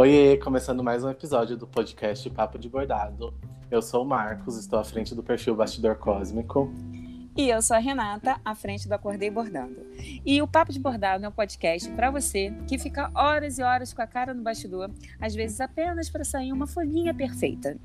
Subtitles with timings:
[0.00, 3.34] Oi, começando mais um episódio do podcast Papo de Bordado.
[3.68, 6.72] Eu sou o Marcos, estou à frente do perfil Bastidor Cósmico.
[7.36, 9.84] E eu sou a Renata, à frente do Acordei Bordando.
[10.24, 13.92] E o Papo de Bordado é um podcast para você que fica horas e horas
[13.92, 14.88] com a cara no bastidor,
[15.20, 17.76] às vezes apenas para sair uma folhinha perfeita.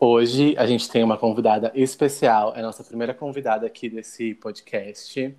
[0.00, 5.32] Hoje a gente tem uma convidada especial, é a nossa primeira convidada aqui desse podcast.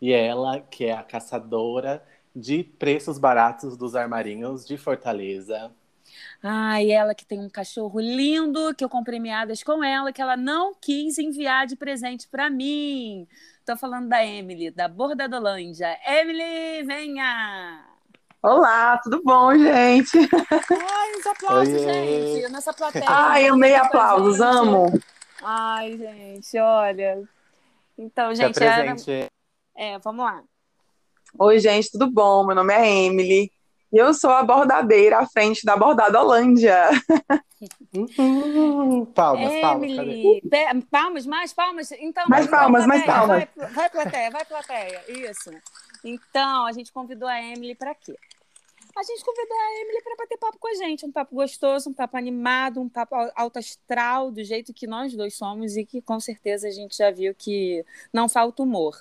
[0.00, 2.02] E ela, que é a caçadora
[2.34, 5.72] de preços baratos dos armarinhos de Fortaleza.
[6.42, 10.20] Ah, e ela que tem um cachorro lindo, que eu comprei meadas com ela, que
[10.20, 13.26] ela não quis enviar de presente para mim.
[13.64, 15.98] Tô falando da Emily, da Bordadolândia.
[16.06, 17.84] Emily, venha!
[18.42, 20.16] Olá, tudo bom, gente?
[20.16, 22.34] Ai, os aplausos, Oiê.
[22.34, 22.52] gente.
[22.52, 23.04] Nessa plateia.
[23.08, 24.92] Ai, amei aplausos, amo.
[25.42, 27.22] Ai, gente, olha.
[27.98, 28.94] Então, gente, era...
[29.76, 30.42] é, vamos lá.
[31.38, 32.46] Oi, gente, tudo bom?
[32.46, 33.52] Meu nome é Emily.
[33.92, 36.88] E eu sou a bordadeira à frente da Bordada Holândia.
[37.94, 39.06] Uhum.
[39.06, 40.42] palmas, Emily.
[40.50, 40.84] palmas.
[40.90, 41.92] Palmas, mais palmas.
[41.92, 43.48] Então, mais palmas, mais palmas.
[43.56, 45.02] Vai, vai, plateia, vai, plateia.
[45.08, 45.50] Isso.
[46.04, 48.16] Então, a gente convidou a Emily para quê?
[48.96, 51.04] A gente convidou a Emily para bater papo com a gente.
[51.04, 55.34] Um papo gostoso, um papo animado, um papo alto astral, do jeito que nós dois
[55.34, 58.96] somos e que com certeza a gente já viu que não falta humor.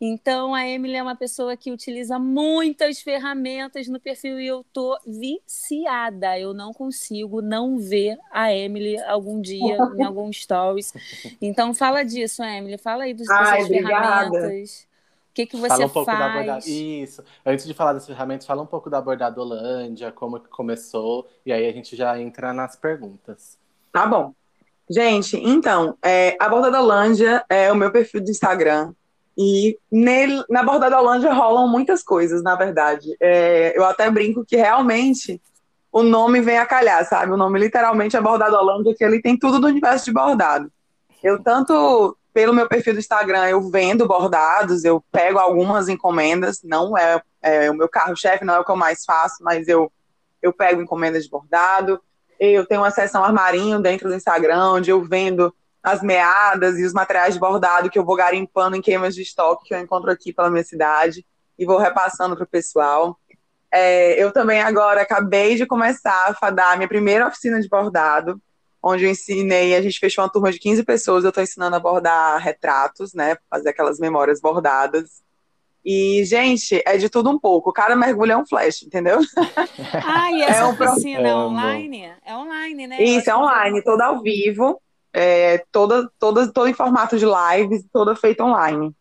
[0.00, 4.96] Então, a Emily é uma pessoa que utiliza muitas ferramentas no perfil e eu tô
[5.04, 6.38] viciada.
[6.38, 10.92] Eu não consigo não ver a Emily algum dia em algum stories.
[11.40, 12.78] Então, fala disso, Emily.
[12.78, 14.86] Fala aí dos, Ai, ferramentas.
[15.32, 16.46] O que, que você fala um pouco faz?
[16.46, 17.24] Da Isso.
[17.44, 21.66] Antes de falar das ferramentas, fala um pouco da Bordadolândia, como que começou, e aí
[21.66, 23.58] a gente já entra nas perguntas.
[23.90, 24.34] Tá bom.
[24.90, 28.92] Gente, então, é, a Bordadolândia é o meu perfil do Instagram.
[29.38, 33.16] E nele, na Bordadolândia rolam muitas coisas, na verdade.
[33.18, 35.40] É, eu até brinco que realmente
[35.90, 37.32] o nome vem a calhar, sabe?
[37.32, 40.70] O nome literalmente é Bordadolândia, que ele tem tudo do universo de bordado.
[41.22, 46.96] Eu tanto pelo meu perfil do Instagram, eu vendo bordados, eu pego algumas encomendas, não
[46.96, 49.92] é, é o meu carro-chefe, não é o que eu mais faço, mas eu,
[50.40, 52.00] eu pego encomendas de bordado.
[52.40, 56.92] Eu tenho uma seção armarinho dentro do Instagram, onde eu vendo as meadas e os
[56.92, 60.32] materiais de bordado que eu vou garimpando em queimas de estoque que eu encontro aqui
[60.32, 61.26] pela minha cidade
[61.58, 63.18] e vou repassando para o pessoal.
[63.70, 68.40] É, eu também agora acabei de começar a dar a minha primeira oficina de bordado
[68.82, 71.80] onde eu ensinei, a gente fechou uma turma de 15 pessoas, eu estou ensinando a
[71.80, 75.22] bordar retratos, né, fazer aquelas memórias bordadas.
[75.84, 77.72] E, gente, é de tudo um pouco.
[77.72, 79.18] Cada mergulho é um flash, entendeu?
[80.04, 82.12] Ah, e essa é um oficina é online?
[82.24, 83.02] É online, né?
[83.02, 84.80] Isso, é online, toda ao vivo,
[85.12, 88.94] é, toda, toda, toda em formato de lives, toda feita online.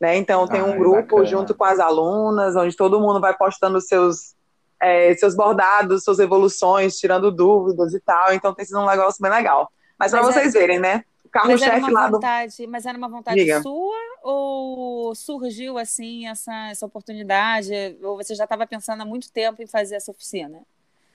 [0.00, 0.16] Né?
[0.16, 1.24] Então, tem um grupo bacana.
[1.26, 4.34] junto com as alunas, onde todo mundo vai postando seus
[4.82, 8.34] é, seus bordados, suas evoluções, tirando dúvidas e tal.
[8.34, 9.70] Então tem sido um negócio bem legal.
[9.96, 11.04] Mas, para vocês verem, né?
[11.24, 12.70] O carro-chefe lá vontade, do...
[12.70, 13.62] Mas era uma vontade Diga.
[13.62, 17.72] sua ou surgiu assim essa, essa oportunidade?
[18.02, 20.60] Ou você já estava pensando há muito tempo em fazer essa oficina?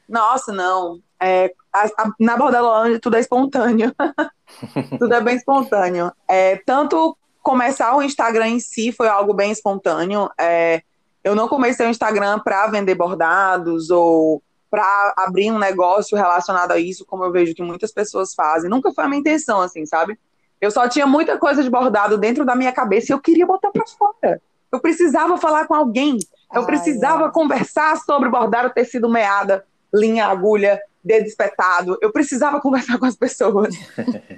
[0.07, 1.01] Nossa, não.
[1.19, 3.93] É, a, a, na Bordelândia tudo é espontâneo.
[4.97, 6.11] tudo é bem espontâneo.
[6.25, 10.29] É, tanto começar o Instagram em si foi algo bem espontâneo.
[10.39, 10.81] É,
[11.27, 16.79] eu não comecei o Instagram para vender bordados ou para abrir um negócio relacionado a
[16.79, 18.69] isso, como eu vejo que muitas pessoas fazem.
[18.69, 20.17] Nunca foi a minha intenção, assim, sabe?
[20.61, 23.71] Eu só tinha muita coisa de bordado dentro da minha cabeça e eu queria botar
[23.71, 24.41] para fora.
[24.71, 26.17] Eu precisava falar com alguém.
[26.53, 27.31] Eu Ai, precisava é.
[27.31, 31.97] conversar sobre bordado tecido meada, linha, agulha, dedo espetado.
[32.01, 33.75] Eu precisava conversar com as pessoas.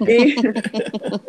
[0.08, 0.34] e,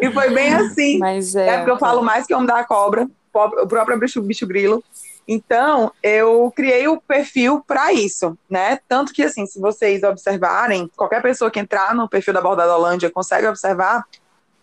[0.01, 0.97] e foi bem assim.
[0.97, 4.47] Mas é, é porque eu falo mais que homem da cobra, o próprio bicho, bicho
[4.47, 4.83] grilo.
[5.27, 8.79] Então, eu criei o perfil para isso, né?
[8.87, 13.09] Tanto que, assim, se vocês observarem, qualquer pessoa que entrar no perfil da Bordada Holândia
[13.09, 14.05] consegue observar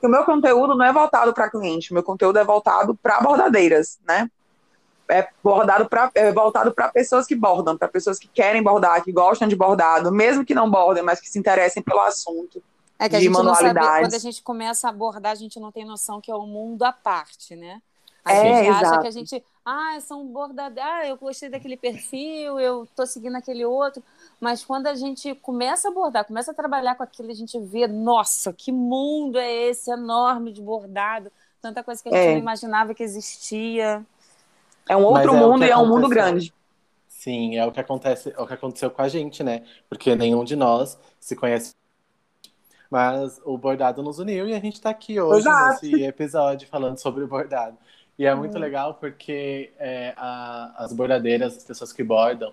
[0.00, 3.20] que o meu conteúdo não é voltado para cliente, o meu conteúdo é voltado para
[3.20, 4.30] bordadeiras, né?
[5.10, 9.10] É, bordado pra, é voltado para pessoas que bordam, para pessoas que querem bordar, que
[9.10, 12.62] gostam de bordado, mesmo que não bordem, mas que se interessem pelo assunto.
[12.98, 15.72] É que a gente não sabe, quando a gente começa a abordar, a gente não
[15.72, 17.80] tem noção que é um mundo à parte, né?
[18.24, 18.86] A é, gente exato.
[18.86, 23.36] acha que a gente, ah, são bordadeiros, ah, eu gostei daquele perfil, eu tô seguindo
[23.36, 24.02] aquele outro.
[24.40, 27.86] Mas quando a gente começa a bordar, começa a trabalhar com aquilo, a gente vê,
[27.86, 31.30] nossa, que mundo é esse enorme de bordado,
[31.60, 32.32] tanta coisa que a gente é.
[32.32, 34.04] não imaginava que existia.
[34.88, 36.54] É um outro é mundo e é um mundo grande.
[37.08, 39.64] Sim, é o que acontece, é o que aconteceu com a gente, né?
[39.88, 41.74] Porque nenhum de nós se conhece
[42.90, 45.84] mas o bordado nos uniu e a gente está aqui hoje Exato.
[45.84, 47.76] nesse episódio falando sobre o bordado.
[48.18, 48.60] E é muito uhum.
[48.60, 52.52] legal porque é, a, as bordadeiras, as pessoas que bordam,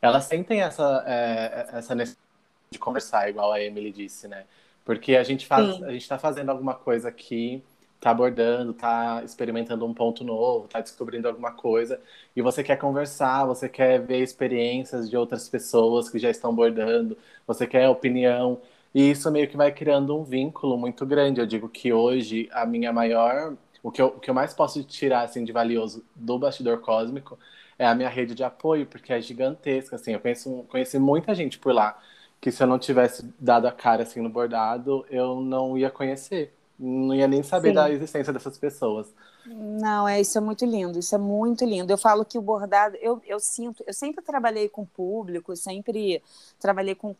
[0.00, 2.26] elas sentem essa, é, essa necessidade
[2.70, 4.44] de conversar, igual a Emily disse, né?
[4.84, 5.84] Porque a gente faz, Sim.
[5.84, 7.62] a gente está fazendo alguma coisa aqui,
[7.96, 12.00] está abordando, está experimentando um ponto novo, está descobrindo alguma coisa,
[12.34, 17.16] e você quer conversar, você quer ver experiências de outras pessoas que já estão bordando,
[17.46, 18.60] você quer opinião,
[18.92, 21.40] e isso meio que vai criando um vínculo muito grande.
[21.40, 24.82] Eu digo que hoje a minha maior, o que eu, o que eu mais posso
[24.84, 27.38] tirar assim de valioso do bastidor cósmico
[27.78, 31.58] é a minha rede de apoio, porque é gigantesca, assim, eu conheço, conheci muita gente
[31.58, 31.98] por lá,
[32.40, 36.54] que se eu não tivesse dado a cara assim no bordado, eu não ia conhecer,
[36.78, 37.74] não ia nem saber Sim.
[37.74, 39.12] da existência dessas pessoas.
[39.44, 41.92] Não, é isso é muito lindo, isso é muito lindo.
[41.92, 46.22] Eu falo que o bordado, eu, eu sinto, eu sempre trabalhei com público, sempre
[46.60, 47.16] trabalhei com,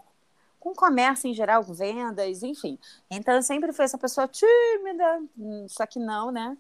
[0.63, 2.79] com comércio em geral, com vendas, enfim.
[3.11, 6.57] Então eu sempre fui essa pessoa tímida, hum, só que não, né?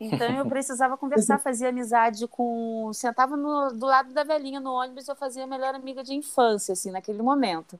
[0.00, 2.90] Então eu precisava conversar, fazia amizade com.
[2.94, 6.72] Sentava no, do lado da velhinha no ônibus, eu fazia a melhor amiga de infância,
[6.72, 7.78] assim, naquele momento.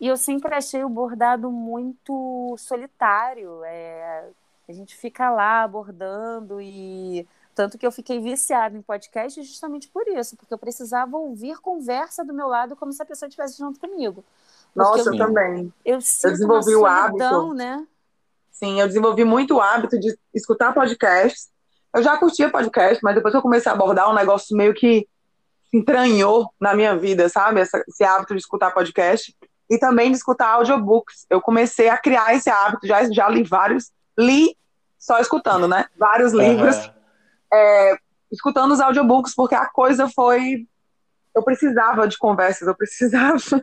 [0.00, 3.62] E eu sempre achei o bordado muito solitário.
[3.64, 4.30] É...
[4.66, 7.26] A gente fica lá bordando e.
[7.54, 12.24] Tanto que eu fiquei viciada em podcast justamente por isso, porque eu precisava ouvir conversa
[12.24, 14.24] do meu lado como se a pessoa estivesse junto comigo.
[14.74, 15.72] Nossa, eu, eu também.
[15.84, 17.54] Eu, eu desenvolvi o hábito.
[17.54, 17.86] Né?
[18.50, 21.52] Sim, eu desenvolvi muito o hábito de escutar podcasts
[21.94, 25.06] eu já curtia podcast, mas depois que eu comecei a abordar um negócio meio que
[25.72, 27.60] entranhou na minha vida, sabe?
[27.60, 29.34] Essa, esse hábito de escutar podcast
[29.68, 31.26] e também de escutar audiobooks.
[31.28, 34.56] Eu comecei a criar esse hábito, já, já li vários, li
[34.98, 35.86] só escutando, né?
[35.98, 36.92] Vários livros, uhum.
[37.52, 37.96] é,
[38.30, 40.66] escutando os audiobooks, porque a coisa foi.
[41.34, 43.62] Eu precisava de conversas, eu precisava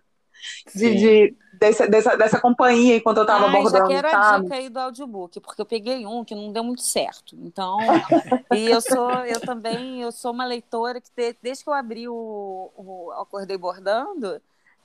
[0.75, 3.77] de, de desse, dessa, dessa companhia enquanto eu estava abordando.
[3.77, 4.25] Já quero sabe?
[4.25, 7.36] a dica aí do audiobook, porque eu peguei um que não deu muito certo.
[7.44, 7.77] Então,
[8.56, 11.09] e eu sou, eu também, eu sou uma leitora que
[11.41, 14.41] desde que eu abri o, o Acordei Bordando,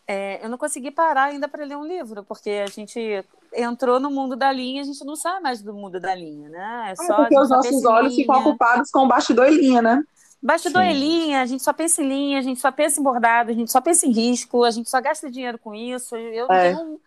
[0.07, 3.25] é, eu não consegui parar ainda para ler um livro, porque a gente
[3.55, 6.89] entrou no mundo da linha, a gente não sabe mais do mundo da linha, né?
[6.89, 10.03] É, é só, porque os nossos olhos ficam ocupados com o bastidor e linha, né?
[10.45, 13.51] Bastidor é linha, a gente só pensa em linha, a gente só pensa em bordado,
[13.51, 16.15] a gente só pensa em risco, a gente só gasta dinheiro com isso.
[16.15, 16.75] Eu é.
[16.75, 17.01] tenho.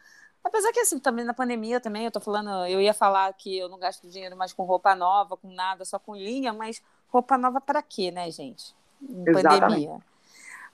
[0.44, 3.70] Apesar que assim, também na pandemia também, eu tô falando, eu ia falar que eu
[3.70, 7.62] não gasto dinheiro mais com roupa nova, com nada, só com linha, mas roupa nova
[7.62, 8.74] para quê, né, gente?
[9.04, 9.60] Em Exatamente.
[9.60, 10.02] pandemia.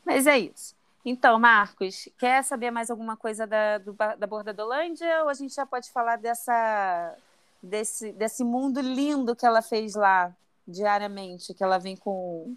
[0.05, 0.73] Mas é isso.
[1.03, 5.65] Então, Marcos, quer saber mais alguma coisa da, do, da Bordadolândia ou a gente já
[5.65, 7.13] pode falar dessa,
[7.61, 10.33] desse, desse mundo lindo que ela fez lá?
[10.67, 12.55] Diariamente, que ela vem com,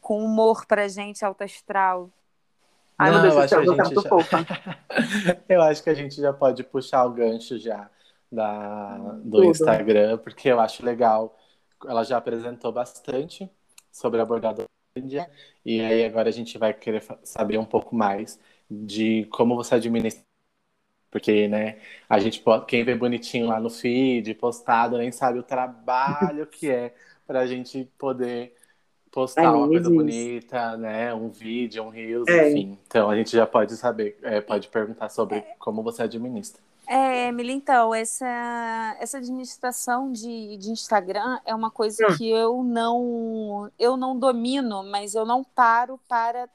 [0.00, 2.10] com humor pra gente, alto astral.
[2.98, 5.40] Ai, Não, eu, acho que a gente já...
[5.48, 7.90] eu acho que a gente já pode puxar o gancho já
[8.30, 9.44] da, do Tudo.
[9.46, 11.36] Instagram, porque eu acho legal.
[11.84, 13.50] Ela já apresentou bastante
[13.90, 14.68] sobre a bordadora
[15.64, 18.38] e aí agora a gente vai querer saber um pouco mais
[18.70, 20.22] de como você administra
[21.10, 21.78] porque, né,
[22.08, 26.94] a gente quem vê bonitinho lá no feed, postado, nem sabe o trabalho que é
[27.26, 28.54] para a gente poder
[29.10, 29.94] postar é, uma coisa isso.
[29.94, 31.14] bonita, né?
[31.14, 32.50] Um vídeo, um reels, é.
[32.50, 32.78] enfim.
[32.86, 35.54] Então a gente já pode saber, é, pode perguntar sobre é.
[35.58, 36.60] como você administra.
[36.86, 42.16] É, Emily, então, essa, essa administração de, de Instagram é uma coisa hum.
[42.16, 46.48] que eu não, eu não domino, mas eu não paro para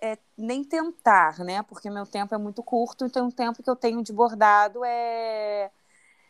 [0.00, 1.62] é, nem tentar, né?
[1.62, 5.70] Porque meu tempo é muito curto, então o tempo que eu tenho de bordado é,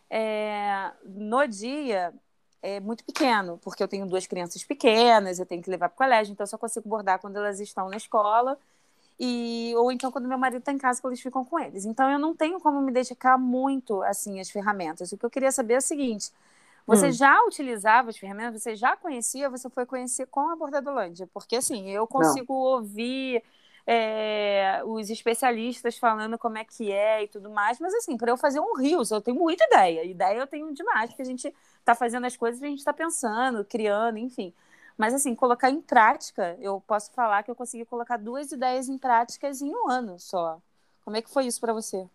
[0.09, 2.14] é no dia
[2.62, 5.99] é muito pequeno, porque eu tenho duas crianças pequenas, eu tenho que levar para o
[5.99, 8.59] colégio, então eu só consigo bordar quando elas estão na escola
[9.19, 11.85] e ou então quando meu marido está em casa que eles ficam com eles.
[11.85, 15.12] Então eu não tenho como me dedicar muito assim às ferramentas.
[15.12, 16.33] O que eu queria saber é o seguinte:
[16.87, 17.12] você hum.
[17.12, 18.62] já utilizava as ferramentas?
[18.62, 19.50] Você já conhecia?
[19.50, 21.29] Você foi conhecer com a Bordadolândia?
[21.33, 22.61] Porque assim eu consigo não.
[22.61, 23.43] ouvir
[23.87, 28.37] é, os especialistas falando como é que é e tudo mais, mas assim, para eu
[28.37, 30.05] fazer um Rios, eu tenho muita ideia.
[30.05, 33.64] Ideia eu tenho demais, porque a gente está fazendo as coisas, a gente está pensando,
[33.64, 34.52] criando, enfim.
[34.96, 38.99] Mas assim, colocar em prática, eu posso falar que eu consegui colocar duas ideias em
[38.99, 40.58] práticas em um ano só.
[41.04, 42.06] Como é que foi isso para você?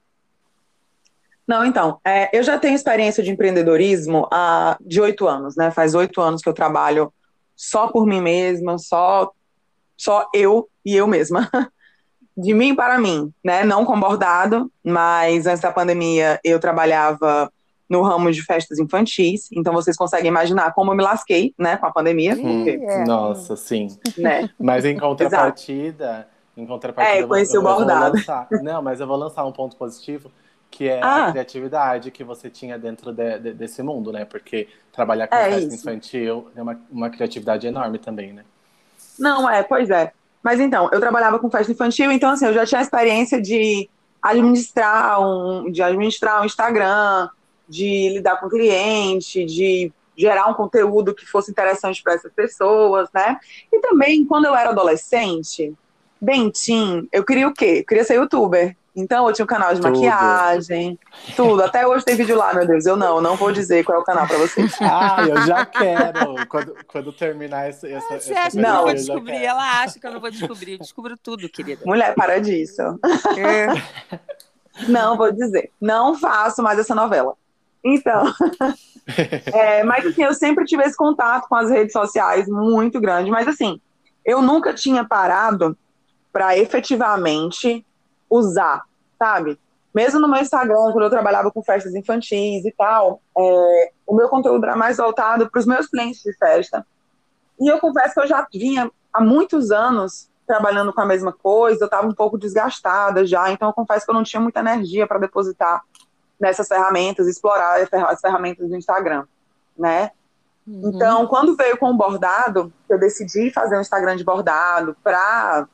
[1.48, 5.70] Não, então, é, eu já tenho experiência de empreendedorismo há de oito anos, né?
[5.70, 7.14] Faz oito anos que eu trabalho
[7.56, 9.32] só por mim mesma, só,
[9.96, 11.50] só eu e eu mesma.
[12.38, 13.64] De mim para mim, né?
[13.64, 17.50] Não com bordado, mas antes da pandemia eu trabalhava
[17.90, 21.86] no ramo de festas infantis, então vocês conseguem imaginar como eu me lasquei, né, com
[21.86, 22.36] a pandemia.
[22.36, 23.06] Hum, é.
[23.06, 23.88] Nossa, sim.
[24.18, 24.50] Né?
[24.60, 26.28] Mas em contrapartida,
[26.58, 28.16] em contrapartida, é, conheci o bordado.
[28.18, 30.32] Lançar, não, mas eu vou lançar um ponto positivo,
[30.72, 31.28] que é Ah.
[31.28, 34.26] a criatividade que você tinha dentro de- de- desse mundo, né?
[34.26, 35.76] Porque trabalhar com É festa isso.
[35.88, 38.44] infantil é uma, uma criatividade enorme também, né?
[39.18, 40.12] Não, é, pois é.
[40.44, 43.90] Mas então, eu trabalhava com festa infantil, então assim, eu já tinha a experiência de
[44.22, 47.30] administrar um, de administrar um Instagram,
[47.68, 53.38] de lidar com cliente, de gerar um conteúdo que fosse interessante para essas pessoas, né?
[53.72, 55.74] E também, quando eu era adolescente,
[56.22, 57.80] bem teen, eu queria o quê?
[57.80, 58.76] Eu queria ser youtuber.
[58.98, 59.92] Então, eu tinha um canal de Tudo.
[59.92, 60.98] maquiagem,
[61.36, 61.62] tudo.
[61.62, 62.86] Até hoje tem vídeo lá, meu Deus.
[62.86, 64.72] Eu não, não vou dizer qual é o canal para vocês.
[64.80, 66.48] Ah, eu já quero!
[66.48, 68.76] quando, quando terminar essa, essa, Você essa acha que eu Não.
[68.78, 69.44] vou eu já descobrir?
[69.44, 70.72] Ela acha que eu não vou descobrir.
[70.74, 71.82] Eu descubro tudo, querida.
[71.86, 72.82] Mulher, para disso.
[74.88, 75.72] Não, vou dizer.
[75.80, 77.34] Não faço mais essa novela.
[77.86, 78.26] Então.
[79.54, 83.30] é, mas assim, eu sempre tive esse contato com as redes sociais muito grande.
[83.30, 83.80] Mas assim,
[84.26, 85.78] eu nunca tinha parado
[86.34, 87.86] para efetivamente
[88.28, 88.84] usar,
[89.20, 89.60] sabe?
[89.94, 94.28] Mesmo no meu Instagram, quando eu trabalhava com festas infantis e tal, é, o meu
[94.28, 96.86] conteúdo era mais voltado para os meus clientes de festa.
[97.62, 101.84] E eu confesso que eu já vinha há muitos anos trabalhando com a mesma coisa,
[101.84, 105.08] eu estava um pouco desgastada já, então eu confesso que eu não tinha muita energia
[105.08, 105.82] para depositar
[106.40, 109.26] nessas ferramentas, explorar as ferramentas do Instagram,
[109.78, 110.12] né?
[110.68, 110.92] Uhum.
[110.94, 115.68] Então, quando veio com o bordado, eu decidi fazer um Instagram de bordado para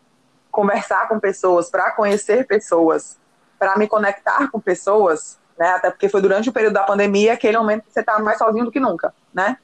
[0.51, 3.17] conversar com pessoas, para conhecer pessoas,
[3.57, 5.69] para me conectar com pessoas, né?
[5.69, 8.65] Até porque foi durante o período da pandemia aquele momento que você tá mais sozinho
[8.65, 9.57] do que nunca, né?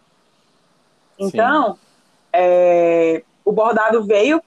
[1.20, 1.78] Então,
[2.32, 4.42] é, o bordado veio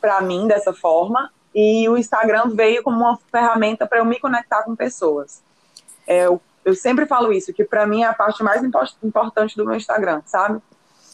[0.00, 4.62] para mim dessa forma e o Instagram veio como uma ferramenta para eu me conectar
[4.62, 5.42] com pessoas.
[6.06, 9.56] É, eu, eu sempre falo isso, que para mim é a parte mais impo- importante
[9.56, 10.60] do meu Instagram, sabe?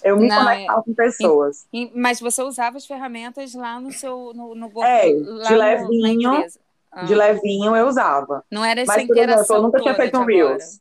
[0.02, 1.66] Eu me Não, conectar com pessoas.
[1.72, 4.32] E- mas você usava as ferramentas lá no seu.
[4.34, 6.60] No, no, É, de no- levinho, empresa.
[6.92, 8.44] Ah, De levinho eu usava.
[8.50, 10.24] Não era essa Mas, por exemplo, interação eu nunca tinha feito um.
[10.24, 10.80] Reels.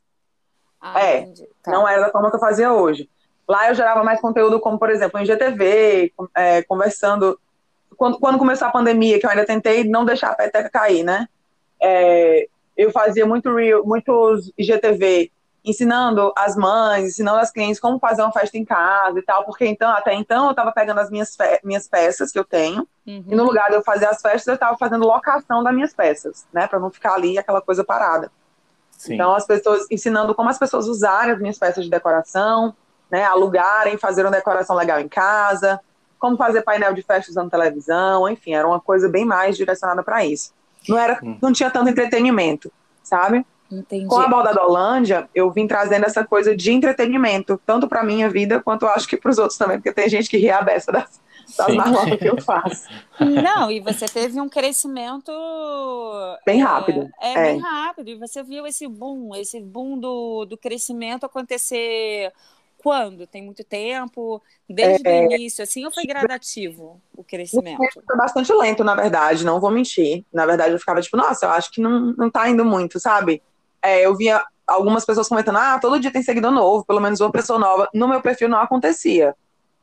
[0.80, 1.28] Ah, É.
[1.62, 1.72] Tá.
[1.72, 3.08] Não era da forma que eu fazia hoje.
[3.48, 7.38] Lá eu gerava mais conteúdo, como, por exemplo, em GTV, é, conversando.
[7.96, 11.28] Quando, quando começou a pandemia, que eu ainda tentei não deixar a peteca cair, né?
[11.80, 15.30] É, eu fazia muito reel, muitos IGTV,
[15.64, 19.66] ensinando as mães, ensinando as clientes como fazer uma festa em casa e tal, porque
[19.66, 23.24] então, até então eu estava pegando as minhas, fe- minhas peças que eu tenho, Uhum.
[23.28, 26.44] e no lugar de eu fazer as festas, eu estava fazendo locação das minhas peças,
[26.52, 26.66] né?
[26.66, 28.30] Para não ficar ali aquela coisa parada.
[28.90, 29.14] Sim.
[29.14, 32.74] Então, as pessoas ensinando como as pessoas usarem as minhas peças de decoração,
[33.10, 35.80] né, alugarem, fazer uma decoração legal em casa,
[36.18, 40.24] como fazer painel de festa usando televisão, enfim, era uma coisa bem mais direcionada para
[40.24, 40.52] isso.
[40.88, 41.38] Não era, Hum.
[41.42, 43.44] não tinha tanto entretenimento, sabe?
[43.70, 44.06] Entendi.
[44.06, 48.30] Com a Balda da Holândia, eu vim trazendo essa coisa de entretenimento, tanto para minha
[48.30, 50.92] vida quanto acho que para os outros também, porque tem gente que ri a beça
[50.92, 51.20] das,
[51.58, 52.84] das que eu faço.
[53.18, 55.32] Não, e você teve um crescimento
[56.44, 57.42] Bem é, rápido, É, é.
[57.52, 58.08] bem rápido.
[58.10, 62.32] E você viu esse boom, esse boom do, do crescimento acontecer
[62.86, 63.26] quando?
[63.26, 64.40] Tem muito tempo?
[64.70, 65.26] Desde É.
[65.26, 67.80] o início, assim, ou foi gradativo o crescimento?
[68.06, 70.24] Foi bastante lento, na verdade, não vou mentir.
[70.32, 73.42] Na verdade, eu ficava tipo, nossa, eu acho que não, não tá indo muito, sabe?
[73.82, 77.32] É, eu via algumas pessoas comentando, ah, todo dia tem seguidor novo, pelo menos uma
[77.32, 77.88] pessoa nova.
[77.92, 79.34] No meu perfil não acontecia.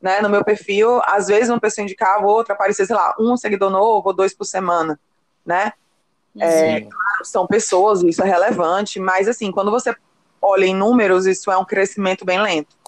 [0.01, 0.21] Né?
[0.21, 4.07] No meu perfil, às vezes uma pessoa indicava, outra aparecia, sei lá, um seguidor novo
[4.07, 4.97] ou dois por semana,
[5.45, 5.73] né?
[6.39, 6.89] É, Sim.
[7.25, 9.93] São pessoas, isso é relevante, mas assim, quando você
[10.41, 12.81] olha em números, isso é um crescimento bem lento.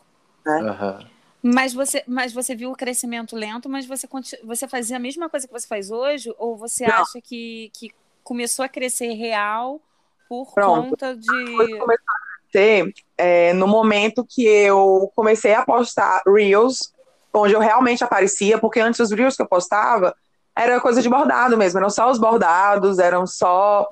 [0.48, 1.06] Aham.
[1.42, 4.08] Mas você, mas você viu o crescimento lento, mas você,
[4.44, 6.34] você fazia a mesma coisa que você faz hoje?
[6.40, 6.94] Ou você Não.
[6.94, 7.92] acha que, que
[8.24, 9.80] começou a crescer real
[10.28, 10.90] por Pronto.
[10.90, 11.78] conta de.
[11.80, 16.92] começou a crescer é, no momento que eu comecei a postar Reels,
[17.32, 20.16] onde eu realmente aparecia, porque antes os Reels que eu postava
[20.58, 23.88] era coisa de bordado mesmo, eram só os bordados, eram só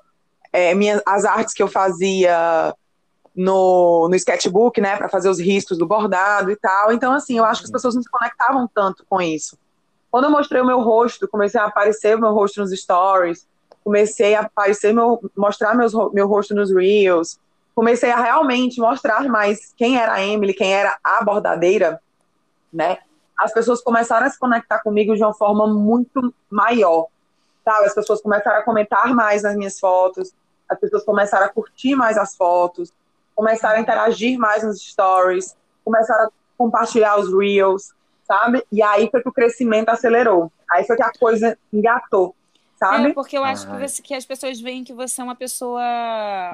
[0.52, 2.74] é, minhas, as artes que eu fazia
[3.36, 6.92] no, no sketchbook, né, para fazer os riscos do bordado e tal.
[6.92, 9.58] Então, assim, eu acho que as pessoas não se conectavam tanto com isso.
[10.12, 13.48] Quando eu mostrei o meu rosto, comecei a aparecer o meu rosto nos stories,
[13.84, 17.40] comecei a aparecer meu, mostrar meus, meu rosto nos reels,
[17.74, 22.00] comecei a realmente mostrar mais quem era a Emily, quem era a bordadeira,
[22.72, 23.00] né?
[23.38, 27.08] As pessoas começaram a se conectar comigo de uma forma muito maior,
[27.66, 27.88] sabe?
[27.88, 30.32] As pessoas começaram a comentar mais nas minhas fotos,
[30.70, 32.94] as pessoas começaram a curtir mais as fotos,
[33.36, 37.92] começaram a interagir mais nos stories, começaram a compartilhar os reels,
[38.26, 38.64] sabe?
[38.72, 40.52] E aí foi que o crescimento acelerou.
[40.72, 42.36] Aí foi que a coisa engatou,
[42.78, 43.10] sabe?
[43.10, 45.84] É, porque eu acho que, você- que as pessoas veem que você é uma pessoa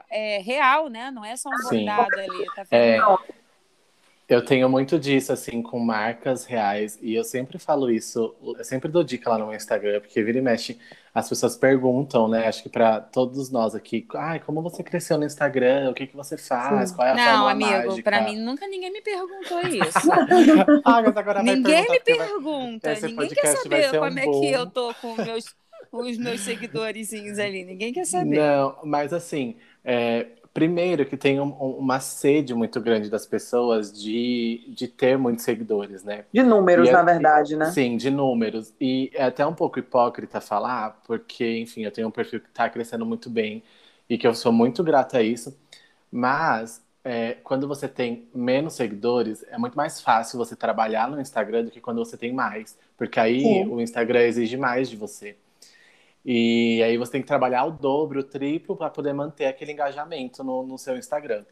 [0.09, 1.11] é, real, né?
[1.11, 1.53] Não é só um
[1.87, 2.73] bordado ali, tá vendo?
[2.73, 3.17] É,
[4.29, 8.91] Eu tenho muito disso, assim, com marcas reais, e eu sempre falo isso, eu sempre
[8.91, 10.77] dou dica lá no meu Instagram, porque vira e mexe,
[11.11, 12.47] as pessoas perguntam, né?
[12.47, 15.89] Acho que para todos nós aqui, ai, como você cresceu no Instagram?
[15.89, 16.91] O que, que você faz?
[16.91, 16.95] Sim.
[16.95, 20.11] Qual é a Não, amigo, para mim nunca ninguém me perguntou isso.
[20.85, 23.09] ah, mas agora ninguém me pergunta, vai...
[23.09, 25.55] ninguém quer saber como um é que eu tô com meus,
[25.91, 28.37] os meus seguidores ali, ninguém quer saber.
[28.37, 34.65] Não, mas assim, é, Primeiro, que tem um, uma sede muito grande das pessoas de,
[34.69, 36.25] de ter muitos seguidores, né?
[36.33, 37.71] De números, é, na verdade, né?
[37.71, 38.73] Sim, de números.
[38.79, 42.69] E é até um pouco hipócrita falar, porque, enfim, eu tenho um perfil que está
[42.69, 43.63] crescendo muito bem
[44.09, 45.55] e que eu sou muito grata a isso.
[46.11, 51.65] Mas, é, quando você tem menos seguidores, é muito mais fácil você trabalhar no Instagram
[51.65, 52.77] do que quando você tem mais.
[52.97, 53.67] Porque aí Sim.
[53.67, 55.37] o Instagram exige mais de você.
[56.25, 60.43] E aí você tem que trabalhar o dobro, o triplo para poder manter aquele engajamento
[60.43, 61.45] no, no seu Instagram.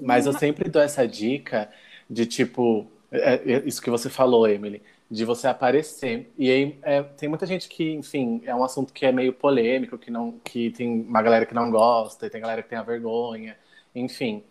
[0.00, 1.70] Mas eu sempre dou essa dica
[2.08, 6.30] de tipo, é, é isso que você falou, Emily, de você aparecer.
[6.38, 9.98] E aí é, tem muita gente que, enfim, é um assunto que é meio polêmico,
[9.98, 12.82] que não, que tem uma galera que não gosta, e tem galera que tem a
[12.82, 13.56] vergonha,
[13.94, 14.44] enfim.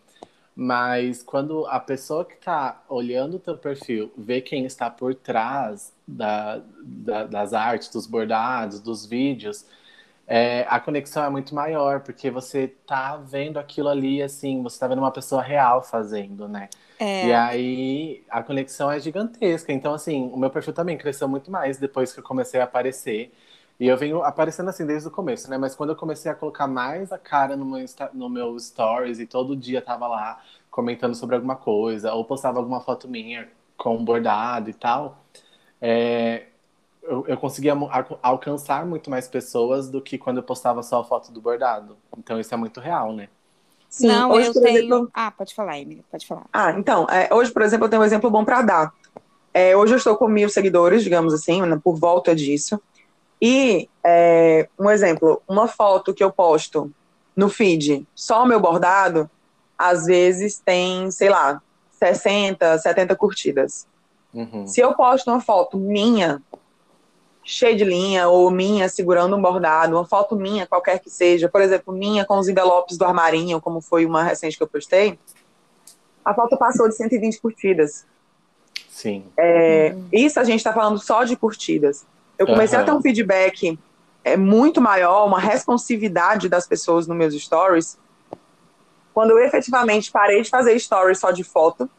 [0.62, 5.94] Mas quando a pessoa que está olhando o teu perfil vê quem está por trás
[6.06, 9.66] da, da, das artes, dos bordados, dos vídeos,
[10.28, 14.86] é, a conexão é muito maior, porque você tá vendo aquilo ali, assim, você tá
[14.89, 16.68] vendo uma pessoa real fazendo, né?
[17.00, 17.28] É.
[17.28, 19.72] E aí a conexão é gigantesca.
[19.72, 23.32] Então, assim, o meu perfil também cresceu muito mais depois que eu comecei a aparecer.
[23.79, 25.57] E eu venho aparecendo assim desde o começo, né?
[25.57, 29.25] Mas quando eu comecei a colocar mais a cara no meu, no meu stories e
[29.25, 34.69] todo dia tava lá comentando sobre alguma coisa, ou postava alguma foto minha com bordado
[34.69, 35.24] e tal,
[35.81, 36.48] é,
[37.01, 37.74] eu, eu conseguia
[38.21, 41.98] alcançar muito mais pessoas do que quando eu postava só a foto do bordado.
[42.17, 43.29] Então isso é muito real, né?
[43.89, 44.77] Sim, Não, hoje, eu tenho.
[44.77, 45.09] Exemplo...
[45.13, 46.45] Ah, pode falar, Emily, pode falar.
[46.53, 48.93] Ah, então, é, hoje, por exemplo, eu tenho um exemplo bom para dar.
[49.51, 52.79] É, hoje eu estou com mil seguidores, digamos assim, né, por volta disso.
[53.41, 56.91] E é, um exemplo, uma foto que eu posto
[57.36, 59.29] no feed, só o meu bordado,
[59.77, 63.88] às vezes tem, sei lá, 60, 70 curtidas.
[64.34, 64.67] Uhum.
[64.67, 66.41] Se eu posto uma foto minha,
[67.43, 71.62] cheia de linha, ou minha segurando um bordado, uma foto minha, qualquer que seja, por
[71.62, 75.17] exemplo, minha com os envelopes do armarinho, como foi uma recente que eu postei,
[76.23, 78.06] a foto passou de 120 curtidas.
[78.89, 79.23] Sim.
[79.38, 80.08] É, uhum.
[80.12, 82.06] Isso a gente está falando só de curtidas.
[82.39, 82.84] Eu comecei uhum.
[82.84, 83.78] a ter um feedback
[84.23, 87.99] é, muito maior, uma responsividade das pessoas nos meus stories,
[89.13, 91.89] quando eu efetivamente parei de fazer stories só de foto,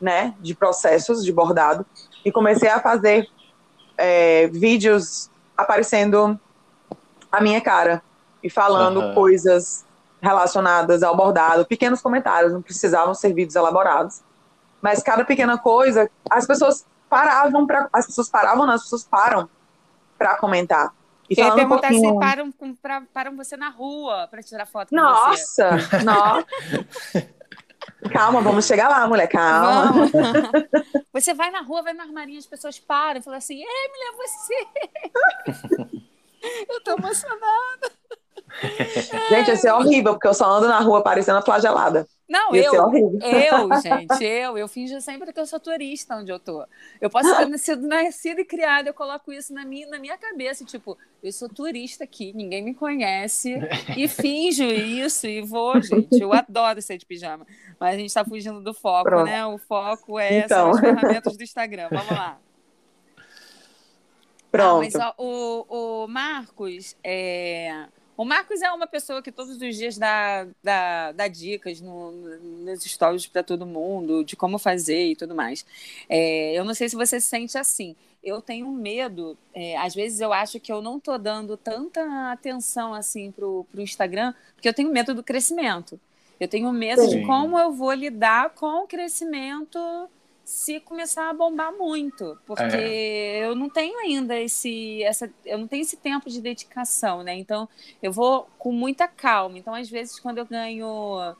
[0.00, 1.84] né, de processos de bordado,
[2.24, 3.28] e comecei a fazer
[3.98, 6.38] é, vídeos aparecendo
[7.30, 8.00] a minha cara
[8.42, 9.14] e falando uhum.
[9.14, 9.84] coisas
[10.22, 14.22] relacionadas ao bordado, pequenos comentários, não precisavam ser vídeos elaborados,
[14.80, 19.48] mas cada pequena coisa, as pessoas paravam para, as pessoas paravam, não, as pessoas param
[20.20, 20.94] para comentar.
[21.30, 22.52] E eu ia perguntar um se param,
[22.82, 25.70] pra, param você na rua para tirar foto Nossa,
[26.04, 26.46] nossa.
[28.12, 29.92] Calma, vamos chegar lá, mulher, calma.
[29.92, 30.10] Vamos.
[31.14, 34.12] Você vai na rua, vai no armarinho, as pessoas param e falam assim, Emily, é
[34.16, 34.66] você.
[36.68, 37.90] eu tô emocionada.
[39.30, 42.06] Gente, isso é horrível, porque eu só ando na rua parecendo flagelada.
[42.30, 46.64] Não, eu, eu, gente, eu, eu finjo sempre que eu sou turista onde eu tô.
[47.00, 50.64] Eu posso ter sido nascida e criada, eu coloco isso na minha, na minha cabeça,
[50.64, 53.56] tipo, eu sou turista aqui, ninguém me conhece,
[53.96, 56.20] e finjo isso, e vou, gente.
[56.20, 57.44] Eu adoro ser de pijama.
[57.80, 59.26] Mas a gente tá fugindo do foco, Pronto.
[59.26, 59.44] né?
[59.44, 60.70] O foco é então.
[60.70, 61.88] as ferramentas do Instagram.
[61.90, 62.38] Vamos lá.
[64.52, 64.76] Pronto.
[64.76, 67.88] Ah, mas ó, o, o Marcos, é
[68.20, 72.84] o Marcos é uma pessoa que todos os dias dá, dá, dá dicas no, nos
[72.84, 75.64] stories para todo mundo, de como fazer e tudo mais.
[76.06, 77.96] É, eu não sei se você se sente assim.
[78.22, 82.92] Eu tenho medo, é, às vezes eu acho que eu não estou dando tanta atenção
[82.92, 85.98] assim para o Instagram, porque eu tenho medo do crescimento.
[86.38, 87.20] Eu tenho medo Sim.
[87.20, 89.78] de como eu vou lidar com o crescimento
[90.50, 93.46] se começar a bombar muito, porque é.
[93.46, 97.36] eu não tenho ainda esse, essa, eu não tenho esse tempo de dedicação, né?
[97.36, 97.68] Então
[98.02, 99.56] eu vou com muita calma.
[99.56, 101.36] Então às vezes quando eu ganho,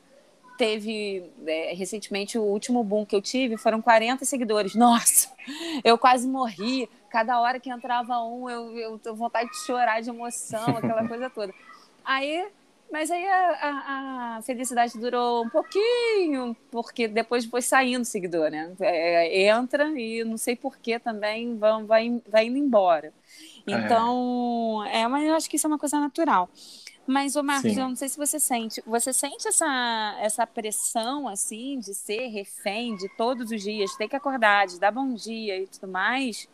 [0.57, 4.75] teve é, recentemente o último boom que eu tive foram 40 seguidores.
[4.75, 5.29] Nossa,
[5.83, 6.89] eu quase morri.
[7.09, 11.29] Cada hora que entrava um, eu, eu tô vontade de chorar de emoção, aquela coisa
[11.29, 11.53] toda.
[12.05, 12.47] Aí
[12.91, 18.51] mas aí a, a, a, felicidade durou um pouquinho, porque depois foi saindo o seguidor,
[18.51, 18.73] né?
[18.81, 23.13] É, entra e não sei porquê também vão, vai, vai indo embora.
[23.65, 23.71] É.
[23.71, 25.01] Então, é.
[25.01, 26.49] é, mas eu acho que isso é uma coisa natural.
[27.07, 27.79] Mas, ô Marcos, Sim.
[27.79, 28.81] eu não sei se você sente.
[28.85, 34.15] Você sente essa, essa pressão, assim, de ser refém de todos os dias, ter que
[34.15, 36.47] acordar, de dar bom dia e tudo mais?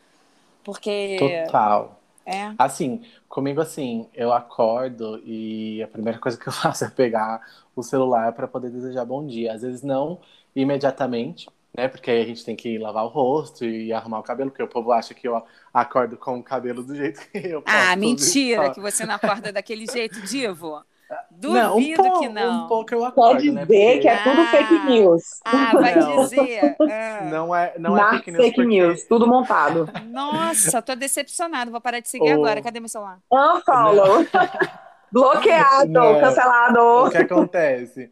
[0.64, 1.18] Porque.
[1.46, 1.97] Total.
[2.28, 2.54] É.
[2.58, 7.42] Assim, comigo, assim, eu acordo e a primeira coisa que eu faço é pegar
[7.74, 9.54] o celular para poder desejar bom dia.
[9.54, 10.20] Às vezes não
[10.54, 11.88] imediatamente, né?
[11.88, 14.68] Porque aí a gente tem que lavar o rosto e arrumar o cabelo, porque o
[14.68, 15.42] povo acha que eu
[15.74, 19.86] acordo com o cabelo do jeito que eu Ah, mentira, que você não acorda daquele
[19.86, 20.84] jeito, Divo.
[21.32, 22.66] Duvido não, um pouco, que não.
[22.66, 23.66] Um pouco eu acordo, Pode né?
[23.66, 24.00] dizer porque...
[24.00, 25.24] que é tudo ah, fake news.
[25.46, 26.24] Ah, vai não.
[26.24, 26.76] dizer.
[26.82, 27.22] Ah.
[27.32, 28.44] Não é, não é fake news.
[28.44, 28.70] fake porque...
[28.70, 29.90] news, tudo montado.
[30.10, 31.72] Nossa, tô decepcionado.
[31.72, 32.40] Vou parar de seguir oh.
[32.40, 32.62] agora.
[32.62, 33.20] Cadê meu celular?
[33.32, 34.26] Unfollow.
[35.12, 36.20] Bloqueado, não.
[36.20, 36.80] cancelado.
[36.80, 38.12] O que acontece?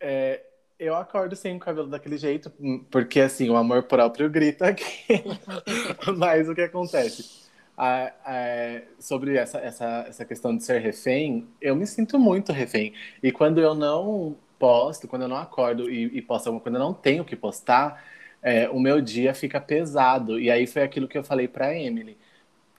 [0.00, 0.40] É,
[0.78, 2.50] eu acordo sem o cabelo daquele jeito,
[2.90, 5.22] porque assim, o amor próprio grita aqui.
[6.16, 7.41] Mas o que acontece?
[7.84, 12.92] Ah, é, sobre essa, essa, essa questão de ser refém, eu me sinto muito refém.
[13.20, 16.80] E quando eu não posto, quando eu não acordo e, e posto alguma coisa, eu
[16.80, 18.00] não tenho que postar,
[18.40, 20.38] é, o meu dia fica pesado.
[20.38, 22.16] E aí foi aquilo que eu falei para Emily,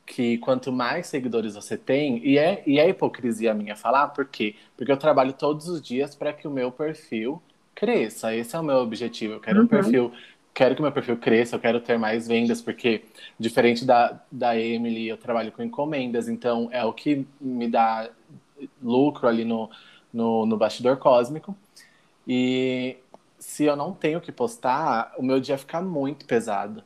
[0.06, 4.56] que quanto mais seguidores você tem, e é, e é hipocrisia minha falar, por quê?
[4.78, 7.42] Porque eu trabalho todos os dias para que o meu perfil
[7.76, 8.34] cresça.
[8.34, 9.34] Esse é o meu objetivo.
[9.34, 9.66] Eu quero uhum.
[9.66, 10.14] um perfil,
[10.54, 13.04] quero que meu perfil cresça, eu quero ter mais vendas, porque
[13.40, 18.10] diferente da, da Emily, eu trabalho com encomendas, então é o que me dá
[18.82, 19.70] lucro ali no,
[20.14, 21.56] no, no bastidor cósmico.
[22.28, 22.98] E
[23.40, 26.84] se eu não tenho que postar, o meu dia fica muito pesado.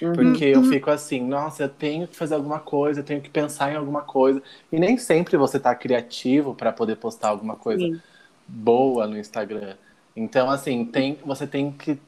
[0.00, 0.12] Uhum.
[0.12, 0.68] Porque eu uhum.
[0.70, 4.02] fico assim, nossa, eu tenho que fazer alguma coisa, eu tenho que pensar em alguma
[4.02, 4.42] coisa.
[4.70, 8.00] E nem sempre você tá criativo para poder postar alguma coisa Sim.
[8.48, 9.76] boa no Instagram.
[10.16, 11.98] Então, assim, tem, você tem que.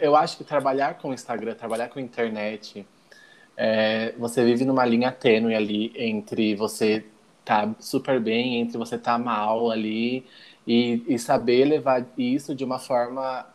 [0.00, 2.86] Eu acho que trabalhar com o Instagram, trabalhar com a internet,
[3.56, 7.04] é, você vive numa linha tênue ali entre você
[7.44, 10.26] tá super bem, entre você tá mal ali,
[10.66, 13.46] e, e saber levar isso de uma forma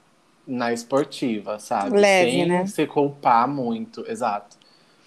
[0.47, 1.97] na esportiva, sabe?
[1.97, 2.65] Leve, Sem né?
[2.65, 4.57] se culpar muito, exato.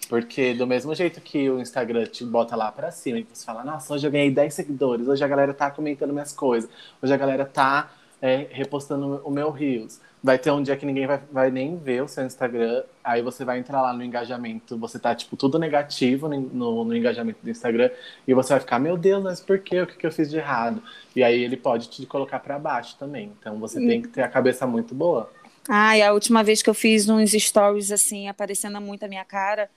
[0.07, 3.63] Porque do mesmo jeito que o Instagram te bota lá pra cima e você fala,
[3.63, 6.69] nossa, hoje eu ganhei 10 seguidores, hoje a galera tá comentando minhas coisas,
[7.01, 7.91] hoje a galera tá
[8.21, 9.99] é, repostando o meu Reels.
[10.25, 13.45] Vai ter um dia que ninguém vai, vai nem ver o seu Instagram, aí você
[13.45, 17.91] vai entrar lá no engajamento, você tá, tipo, tudo negativo no, no engajamento do Instagram,
[18.27, 19.81] e você vai ficar, meu Deus, mas por quê?
[19.81, 20.81] O que, que eu fiz de errado?
[21.15, 23.31] E aí ele pode te colocar para baixo também.
[23.39, 25.29] Então você tem que ter a cabeça muito boa.
[25.69, 29.25] Ah, e a última vez que eu fiz uns stories assim, aparecendo muito a minha
[29.25, 29.69] cara,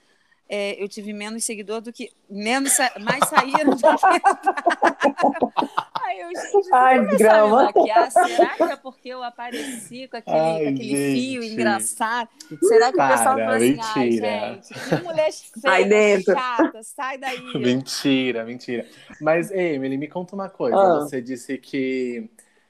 [0.51, 2.11] é, eu tive menos seguidor do que.
[2.27, 3.85] Menos, mais saíram do que
[6.01, 7.71] Ai, eu, gente, Ai, grama.
[8.09, 12.29] Será que é porque eu apareci com aquele, Ai, com aquele fio engraçado?
[12.63, 14.27] Será que o pessoal falou assim, mentira.
[14.27, 15.29] ai, gente, que mulher
[15.61, 16.33] feia, dentro.
[16.33, 17.53] chata, sai daí.
[17.53, 18.87] Mentira, mentira.
[19.21, 20.77] Mas, Emily, me conta uma coisa.
[20.77, 21.01] Ah.
[21.01, 22.27] Você disse que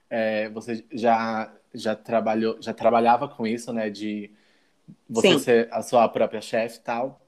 [0.09, 3.89] é, você já, já, trabalhou, já trabalhava com isso, né?
[3.89, 4.29] De
[5.07, 5.39] você Sim.
[5.39, 7.21] ser a sua própria chefe e tal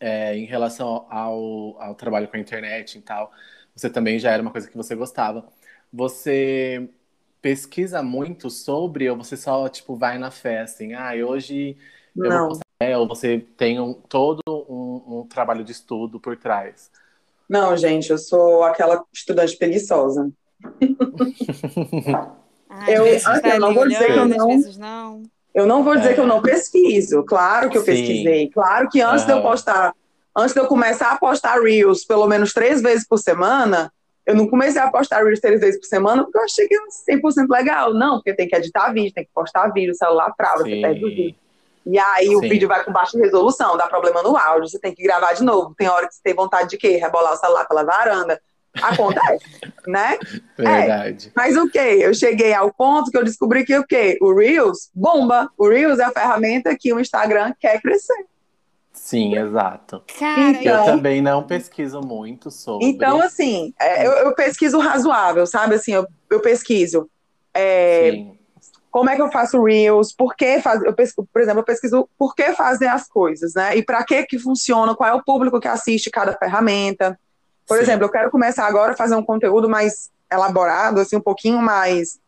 [0.00, 3.32] é, em relação ao, ao trabalho com a internet e tal,
[3.74, 5.46] você também já era uma coisa que você gostava.
[5.92, 6.88] Você
[7.40, 11.76] pesquisa muito sobre ou você só, tipo, vai na fé, assim, ah, hoje
[12.16, 12.38] eu Não.
[12.38, 16.90] vou postar, é, ou você tem um, todo um, um trabalho de estudo por trás?
[17.48, 20.30] Não, gente, eu sou aquela estudante preguiçosa.
[22.68, 25.22] Ai, eu, assim, eu não vou dizer que eu não.
[25.56, 26.12] Eu não vou dizer é.
[26.12, 27.86] que eu não pesquiso, claro que eu Sim.
[27.86, 29.26] pesquisei, claro que antes uhum.
[29.26, 29.94] de eu postar,
[30.36, 33.90] antes de eu começar a postar Reels pelo menos três vezes por semana,
[34.26, 36.84] eu não comecei a postar Reels três vezes por semana porque eu achei que era
[37.10, 37.94] 100% legal.
[37.94, 41.02] Não, porque tem que editar vídeo, tem que postar vídeo, o celular trava, você perde
[41.02, 41.34] o vídeo.
[41.86, 42.36] E aí Sim.
[42.36, 45.42] o vídeo vai com baixa resolução, dá problema no áudio, você tem que gravar de
[45.42, 45.74] novo.
[45.74, 46.98] Tem hora que você tem vontade de quê?
[46.98, 48.38] Rebolar o celular pela varanda.
[48.82, 49.44] Acontece,
[49.86, 50.18] né?
[50.56, 51.28] Verdade.
[51.28, 51.30] É.
[51.34, 51.78] Mas o que?
[51.78, 54.18] Eu cheguei ao ponto que eu descobri que o quê?
[54.20, 55.50] O Reels bomba.
[55.56, 58.26] O Reels é a ferramenta que o Instagram quer crescer.
[58.92, 60.02] Sim, exato.
[60.18, 62.86] Cara, então, eu também não pesquiso muito sobre.
[62.86, 65.74] Então, assim, é, eu, eu, pesquiso razoável, sabe?
[65.74, 67.08] Assim, eu, eu pesquiso.
[67.54, 68.24] É,
[68.90, 70.10] como é que eu faço Reels?
[70.12, 73.76] Por que faz, eu pesquiso, por exemplo, eu pesquiso por que fazer as coisas, né?
[73.76, 77.18] E para que que funciona, qual é o público que assiste cada ferramenta.
[77.66, 77.82] Por Sim.
[77.82, 82.18] exemplo, eu quero começar agora a fazer um conteúdo mais elaborado, assim, um pouquinho mais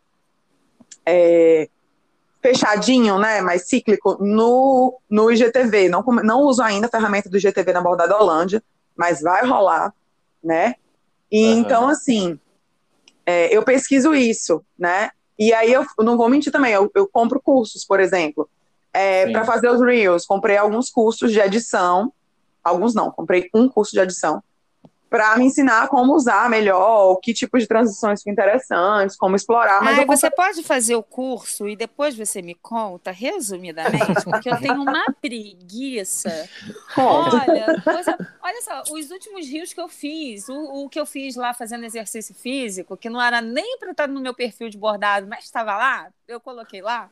[1.06, 1.68] é,
[2.42, 5.88] fechadinho, né, mais cíclico no, no IGTV.
[5.88, 8.62] Não, não uso ainda a ferramenta do IGTV na Bordada Holândia,
[8.96, 9.94] mas vai rolar,
[10.42, 10.74] né?
[11.30, 11.58] E uhum.
[11.58, 12.38] então, assim,
[13.24, 15.10] é, eu pesquiso isso, né?
[15.38, 18.48] E aí eu, eu não vou mentir também, eu, eu compro cursos, por exemplo,
[18.92, 20.26] é, para fazer os Reels.
[20.26, 22.12] Comprei alguns cursos de edição,
[22.64, 24.42] alguns não, comprei um curso de edição
[25.08, 29.82] para me ensinar como usar melhor, que tipo de transições interessantes, como explorar.
[29.82, 34.58] Mas Ai, você pode fazer o curso e depois você me conta, resumidamente, porque eu
[34.60, 36.48] tenho uma preguiça.
[36.96, 41.36] Olha, coisa, olha só, os últimos rios que eu fiz, o, o, que eu fiz
[41.36, 45.26] lá fazendo exercício físico, que não era nem para estar no meu perfil de bordado,
[45.26, 47.10] mas estava lá, eu coloquei lá.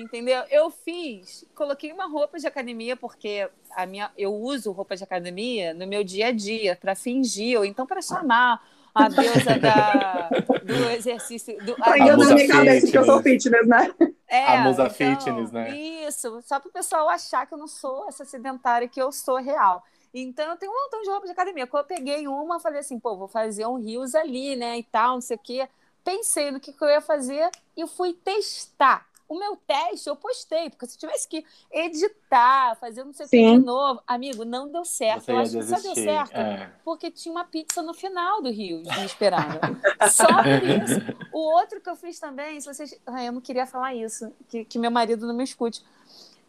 [0.00, 0.42] Entendeu?
[0.50, 5.74] Eu fiz, coloquei uma roupa de academia, porque a minha, eu uso roupa de academia
[5.74, 8.62] no meu dia a dia, para fingir, ou então para chamar
[8.94, 10.28] a deusa da,
[10.64, 11.56] do exercício.
[11.64, 13.94] Do, a, a na minha cabeça que eu sou fitness, né?
[14.26, 15.76] É, a musa então, fitness, né?
[15.76, 19.36] Isso, só para o pessoal achar que eu não sou essa sedentária, que eu sou
[19.36, 19.82] real.
[20.12, 21.66] Então, eu tenho um montão de roupa de academia.
[21.66, 25.14] Quando eu peguei uma, falei assim, pô, vou fazer um rios ali, né, e tal,
[25.14, 25.68] não sei o quê.
[26.04, 30.70] Pensei no que, que eu ia fazer e fui testar o meu teste eu postei,
[30.70, 34.72] porque se eu tivesse que editar, fazer não sei o que de novo, amigo, não
[34.72, 35.24] deu certo.
[35.24, 35.74] Você eu acho desistir.
[35.74, 36.72] que só deu certo é.
[36.82, 39.60] porque tinha uma pizza no final do Rio me esperando.
[40.10, 41.28] só por isso.
[41.32, 42.98] O outro que eu fiz também, se vocês.
[43.06, 45.84] Ai, eu não queria falar isso, que, que meu marido não me escute.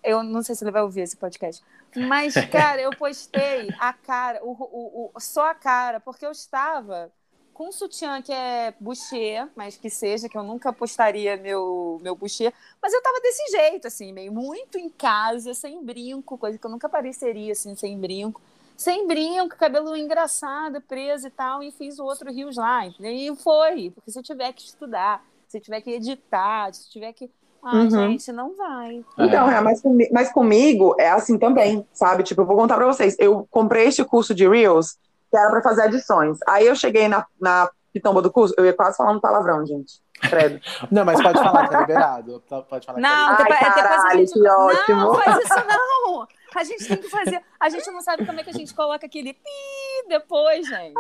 [0.02, 1.62] Eu não sei se ele vai ouvir esse podcast.
[1.96, 7.12] Mas, cara, eu postei a cara, o, o, o, só a cara, porque eu estava
[7.60, 12.15] com um sutiã que é boucher, mas que seja, que eu nunca postaria meu, meu
[12.15, 12.54] boucher.
[12.82, 16.72] Mas eu tava desse jeito, assim, meio muito em casa, sem brinco, coisa que eu
[16.72, 18.39] nunca pareceria, assim, sem brinco.
[18.78, 23.12] Sem brinco, cabelo engraçado, preso e tal, e fiz o outro Rios lá, entendeu?
[23.12, 26.91] E foi, porque se eu tiver que estudar, se eu tiver que editar, se eu
[26.93, 27.30] tiver que.
[27.62, 27.89] Ah, uhum.
[27.89, 29.04] gente, não vai.
[29.17, 32.24] Então, é, mas, mas comigo é assim também, sabe?
[32.24, 33.17] Tipo, eu vou contar pra vocês.
[33.19, 34.98] Eu comprei este curso de Reels
[35.30, 36.38] que era para fazer edições.
[36.48, 40.02] Aí eu cheguei na, na pitomba do curso, eu ia quase falando palavrão, gente.
[40.22, 40.60] Credo.
[40.92, 42.44] não, mas pode falar, tá liberado.
[42.70, 43.00] Pode falar.
[43.00, 44.34] Não, tá depois, Ai, caralho, depois a gente...
[44.34, 45.02] que ótimo.
[45.02, 46.28] Não, faz isso não.
[46.56, 47.42] A gente tem que fazer.
[47.60, 50.96] A gente não sabe como é que a gente coloca aquele pi depois, gente.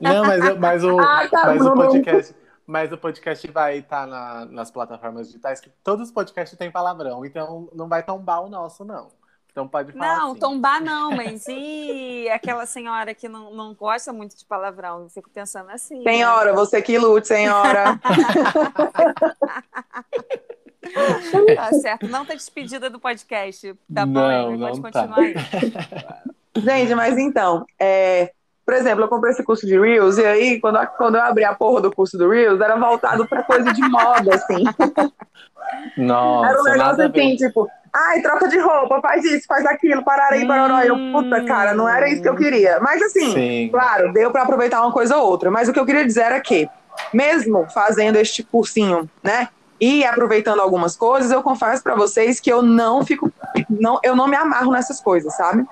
[0.00, 2.36] Não, mas, mas, o, Ah, tá mas o podcast.
[2.66, 7.24] Mas o podcast vai estar na- nas plataformas digitais, que todos os podcasts têm palavrão,
[7.24, 9.08] então não vai tombar o nosso, não.
[9.58, 10.18] Então pode falar.
[10.18, 10.38] Não, assim.
[10.40, 15.02] tombar não, mas e aquela senhora que não, não gosta muito de palavrão?
[15.02, 15.96] Eu fico pensando assim.
[16.04, 16.12] né?
[16.12, 17.98] Senhora, você que lute, senhora.
[21.54, 22.08] Tá certo.
[22.08, 23.74] Não tá despedida do podcast.
[23.94, 24.58] Tá bom, Não, Amy?
[24.58, 25.02] Pode não tá.
[25.06, 25.34] continuar aí.
[26.56, 28.32] Gente, mas então, é,
[28.64, 31.44] por exemplo, eu comprei esse curso de Reels, e aí, quando, eu- quando eu abri
[31.44, 34.64] a porra do curso do Reels, era voltado pra coisa de moda, assim.
[35.98, 37.68] Nossa, Era um negócio assim, tipo,
[38.06, 40.86] ai, troca de roupa, faz isso, faz aquilo, pararei, parará.
[40.86, 42.78] Eu, puta, cara, não era isso que eu queria.
[42.80, 43.68] Mas assim, Sim.
[43.70, 45.50] claro, deu pra aproveitar uma coisa ou outra.
[45.50, 46.68] Mas o que eu queria dizer era que,
[47.12, 49.48] mesmo fazendo este cursinho, né,
[49.80, 53.32] e aproveitando algumas coisas, eu confesso pra vocês que eu não fico,
[53.68, 55.64] não, eu não me amarro nessas coisas, sabe?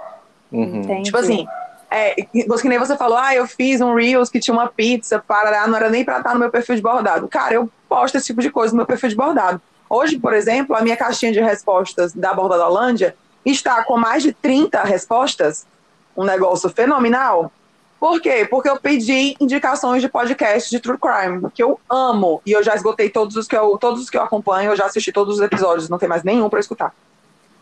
[0.53, 1.03] Uhum.
[1.03, 1.47] Tipo assim,
[1.91, 5.19] é, que que nem você falou, ah, eu fiz um Reels que tinha uma pizza,
[5.19, 7.29] parará, não era nem pra estar no meu perfil de bordado.
[7.29, 9.61] Cara, eu posto esse tipo de coisa no meu perfil de bordado.
[9.89, 14.23] Hoje, por exemplo, a minha caixinha de respostas da Borda da Holândia está com mais
[14.23, 15.67] de 30 respostas,
[16.17, 17.53] um negócio fenomenal.
[17.99, 18.47] Por quê?
[18.49, 22.75] Porque eu pedi indicações de podcast de True Crime, que eu amo, e eu já
[22.75, 25.41] esgotei todos os que eu, todos os que eu acompanho, eu já assisti todos os
[25.41, 26.93] episódios, não tem mais nenhum pra escutar.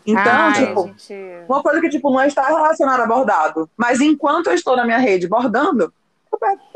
[0.05, 1.15] Então, Ai, tipo, gente...
[1.47, 3.67] uma coisa que, tipo, não está relacionada a bordado.
[3.75, 5.91] Mas enquanto eu estou na minha rede bordando,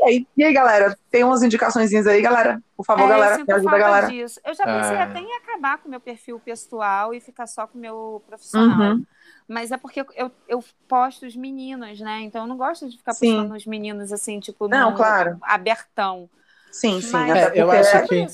[0.02, 0.96] aí, e aí, galera?
[1.10, 2.62] Tem umas indicações aí, galera?
[2.76, 4.06] Por favor, É, eu galera, sinto me ajuda, falta galera.
[4.08, 4.40] disso.
[4.44, 5.02] Eu já pensei É.
[5.02, 8.94] até em acabar com o meu perfil pessoal e ficar só com o meu profissional.
[8.94, 9.04] Uhum.
[9.48, 12.20] Mas é porque eu, eu posto os meninos, né?
[12.22, 13.34] Então eu não gosto de ficar Sim.
[13.34, 15.38] postando os meninos assim, tipo, Não, no- claro.
[15.42, 16.28] abertão.
[16.70, 17.12] Sim, sim.
[17.12, 18.26] Mas- até É, eu acho que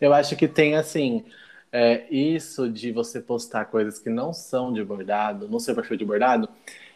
[0.00, 1.24] eu acho que tem assim
[1.72, 6.04] é, isso de você postar coisas que não são de bordado no seu perfil de
[6.04, 6.48] bordado.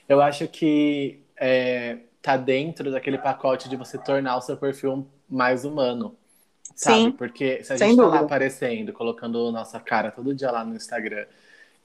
[0.09, 5.65] Eu acho que é, tá dentro daquele pacote de você tornar o seu perfil mais
[5.65, 6.17] humano.
[6.75, 7.11] Sabe?
[7.11, 10.77] Sim, Porque se a gente tá lá aparecendo, colocando nossa cara todo dia lá no
[10.77, 11.27] Instagram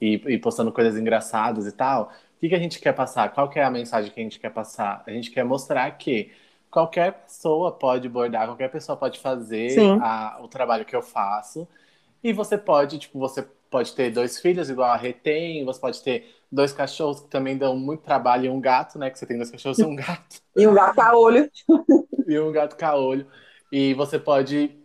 [0.00, 3.32] e, e postando coisas engraçadas e tal, o que, que a gente quer passar?
[3.32, 5.02] Qual que é a mensagem que a gente quer passar?
[5.06, 6.32] A gente quer mostrar que
[6.70, 11.66] qualquer pessoa pode bordar, qualquer pessoa pode fazer a- o trabalho que eu faço.
[12.22, 13.42] E você pode, tipo, você
[13.74, 17.58] pode ter dois filhos, igual a Rê tem, você pode ter dois cachorros que também
[17.58, 19.10] dão muito trabalho e um gato, né?
[19.10, 21.50] Que você tem dois cachorros e um gato E um gato a olho.
[22.28, 23.26] e um gato caolho.
[23.72, 24.78] E você pode,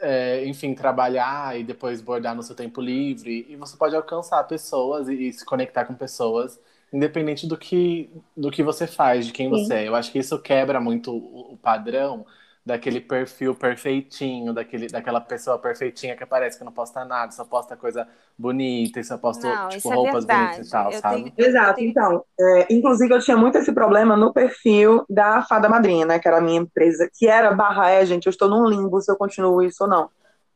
[0.00, 3.46] é, enfim, trabalhar e depois bordar no seu tempo livre.
[3.48, 6.58] E você pode alcançar pessoas e, e se conectar com pessoas,
[6.92, 9.50] independente do que, do que você faz, de quem Sim.
[9.52, 9.86] você é.
[9.86, 12.26] Eu acho que isso quebra muito o, o padrão
[12.64, 17.76] daquele perfil perfeitinho, daquele, daquela pessoa perfeitinha que parece que não posta nada, só posta
[17.76, 20.46] coisa bonita e só posta Não, tipo, é roupas verdade.
[20.46, 21.30] bonitas e tal, Eu sabe?
[21.30, 25.68] tenho- Exato, tenho- então, é, inclusive eu tinha muito esse problema no perfil da Fada
[25.68, 28.66] Madrinha, né, que era a minha empresa, que era barra é, gente, eu estou num
[28.66, 30.08] limbo se eu continuo isso ou não,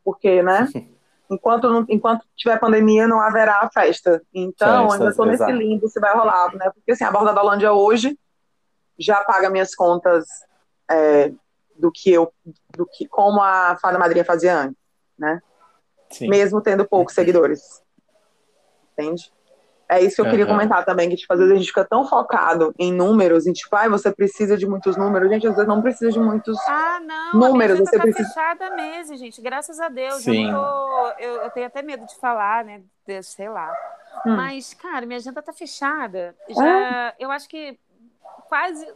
[0.02, 0.66] porque, né,
[1.30, 6.00] enquanto, não- enquanto tiver pandemia não haverá festa, então Festas, ainda estou nesse limbo se
[6.00, 8.18] vai rolar, né, porque assim, a Borda da Holândia hoje
[8.98, 10.24] já paga minhas contas
[10.90, 11.32] é,
[11.78, 12.32] do que eu,
[12.76, 14.76] do que, como a Fada Madrinha fazia antes,
[15.18, 15.40] né,
[16.10, 16.28] Sim.
[16.28, 17.82] mesmo tendo poucos seguidores.
[18.92, 19.32] Entende?
[19.90, 20.54] É isso que eu queria Aham.
[20.54, 23.74] comentar também, que tipo, às vezes a gente fica tão focado em números, em tipo,
[23.74, 25.30] ai, você precisa de muitos números.
[25.30, 26.58] Gente, às vezes não precisa de muitos.
[26.68, 29.40] Ah, não, Números, a minha agenda você tá precisa- fechada há meses, gente.
[29.40, 30.16] Graças a Deus.
[30.16, 30.50] Sim.
[30.50, 32.82] Eu, tô, eu, eu tenho até medo de falar, né?
[33.06, 33.72] de- sei lá.
[34.26, 34.36] Hum.
[34.36, 36.36] Mas, cara, minha agenda tá fechada.
[36.50, 37.78] Já, eu acho que
[38.46, 38.86] quase.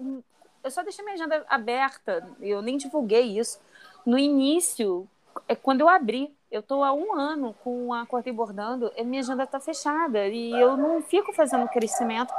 [0.62, 3.61] Eu só deixei minha agenda aberta, eu nem divulguei isso.
[4.07, 5.09] No início,
[5.48, 6.33] é quando eu abri.
[6.51, 10.29] Eu tô há um ano com a Cortei Bordando, e minha agenda tá fechada.
[10.29, 12.33] E eu não fico fazendo crescimento.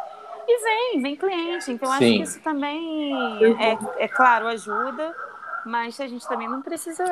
[0.47, 1.71] E vem, vem cliente.
[1.71, 2.17] Então, eu acho Sim.
[2.17, 3.13] que isso também,
[3.59, 5.15] é, é claro, ajuda.
[5.65, 7.03] Mas a gente também não precisa.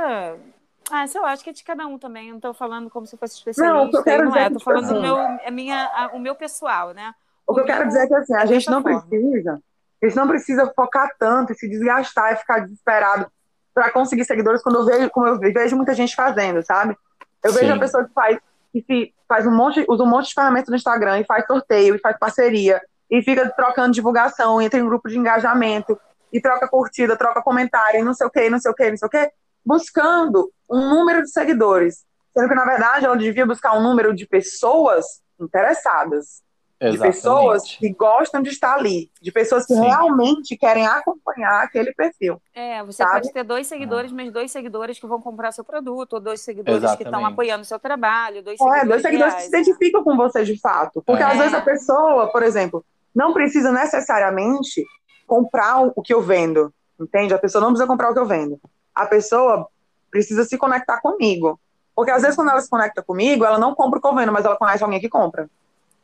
[0.92, 2.28] Ah, sei lá, acho que é de cada um também.
[2.28, 3.76] Eu não tô falando como se fosse especialista.
[3.78, 4.44] Não, o que eu quero não dizer é.
[4.44, 7.16] é tipo falando do assim, meu, a minha, a- o meu pessoal, né?
[7.48, 9.02] O que eu quero dizer é que assim, a é gente não forma.
[9.02, 9.62] precisa,
[10.02, 13.28] a gente não precisa focar tanto e se desgastar e ficar desesperado
[13.74, 16.98] para conseguir seguidores quando eu vejo, como eu vejo muita gente fazendo, sabe?
[17.44, 17.72] Eu vejo Sim.
[17.72, 18.38] a pessoa que faz,
[18.72, 21.96] que se, faz um monte, usa um monte de ferramentas no Instagram e faz sorteio
[21.96, 26.00] e faz parceria e fica trocando divulgação, entra em grupo de engajamento
[26.32, 28.98] e troca curtida, troca comentário, e não sei o que, não sei o que, não
[28.98, 29.32] sei o que,
[29.66, 32.06] buscando um número de seguidores.
[32.34, 35.06] Sendo que, na verdade, ela devia buscar um número de pessoas
[35.38, 36.42] interessadas
[36.90, 37.78] de pessoas Exatamente.
[37.80, 39.82] que gostam de estar ali, de pessoas que Sim.
[39.82, 42.42] realmente querem acompanhar aquele perfil.
[42.56, 43.12] É, você Sabe?
[43.12, 46.80] pode ter dois seguidores, mas dois seguidores que vão comprar seu produto, ou dois seguidores
[46.80, 47.34] que estão Exatamente.
[47.34, 49.60] apoiando o seu trabalho, dois É, seguidores, dois seguidores que reais, se né?
[49.62, 51.04] identificam com você de fato.
[51.06, 51.26] Porque É.
[51.28, 54.84] às vezes a pessoa, por exemplo, não precisa necessariamente
[55.28, 57.34] comprar o o que eu vendo, entende?
[57.34, 58.60] A pessoa não precisa comprar o que eu vendo.
[58.96, 59.68] A pessoa
[60.10, 61.60] precisa se conectar comigo.
[61.96, 64.32] Porque às vezes quando ela se conecta comigo, ela não compra o que eu vendo,
[64.32, 65.50] mas ela conhece alguém que compra.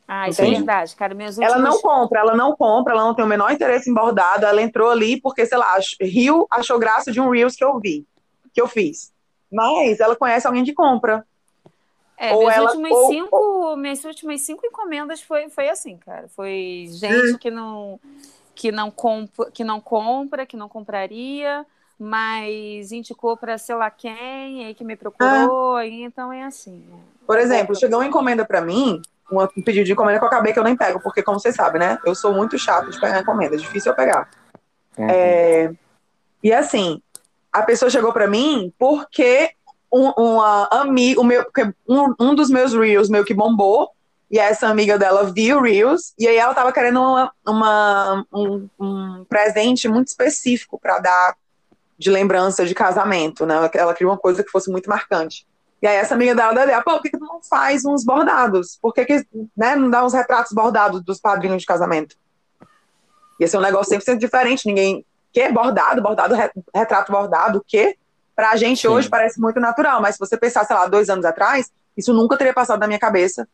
[0.07, 1.15] Ah, isso é verdade, cara.
[1.41, 4.61] Ela não compra, ela não compra, ela não tem o menor interesse em bordado, ela
[4.61, 8.05] entrou ali porque, sei lá, riu, achou graça de um Reels que eu vi,
[8.53, 9.11] que eu fiz.
[9.51, 11.25] Mas ela conhece alguém que compra.
[12.17, 16.27] É, ou ela- últimos ou- cinco, minhas últimas cinco encomendas foi, foi assim, cara.
[16.29, 17.37] Foi gente Hum.
[17.37, 17.99] que não
[18.55, 21.63] que não compra, que não compra, que não compraria,
[21.99, 26.79] mas indicou para sei lá quem, aí que me procurou, aí, então é assim.
[26.89, 26.97] né?
[27.27, 30.53] Por exemplo, chegou uma encomenda pra mim, uma- um pedido de encomenda que eu acabei
[30.53, 31.97] que eu nem pego, porque, como vocês sabem, né?
[32.05, 34.29] Eu sou muito chato de pegar encomenda, é difícil eu pegar.
[34.97, 35.07] Uhum.
[35.09, 35.71] É,
[36.43, 37.01] e assim,
[37.51, 39.51] a pessoa chegou pra mim porque
[39.91, 43.89] um, uma amiga, o meu, porque um, um dos meus Reels meio que bombou,
[44.29, 49.25] e essa amiga dela viu Reels, e aí ela tava querendo uma, uma- um, um
[49.29, 51.35] presente muito específico pra dar
[51.97, 53.55] de lembrança de casamento, né?
[53.73, 55.47] Ela queria uma coisa que fosse muito marcante.
[55.81, 58.77] E aí essa amiga dela deu pô, por que, que tu não faz uns bordados?
[58.81, 62.15] Por que, que né, não dá uns retratos bordados dos padrinhos de casamento?
[63.39, 65.05] Ia ser um negócio 100% diferente, ninguém...
[65.31, 65.51] Que?
[65.51, 67.95] Bordado, bordado, re- retrato bordado, o quê?
[68.35, 68.87] Pra gente Sim.
[68.87, 72.35] hoje parece muito natural, mas se você pensar, sei lá, dois anos atrás, isso nunca
[72.37, 73.47] teria passado na minha cabeça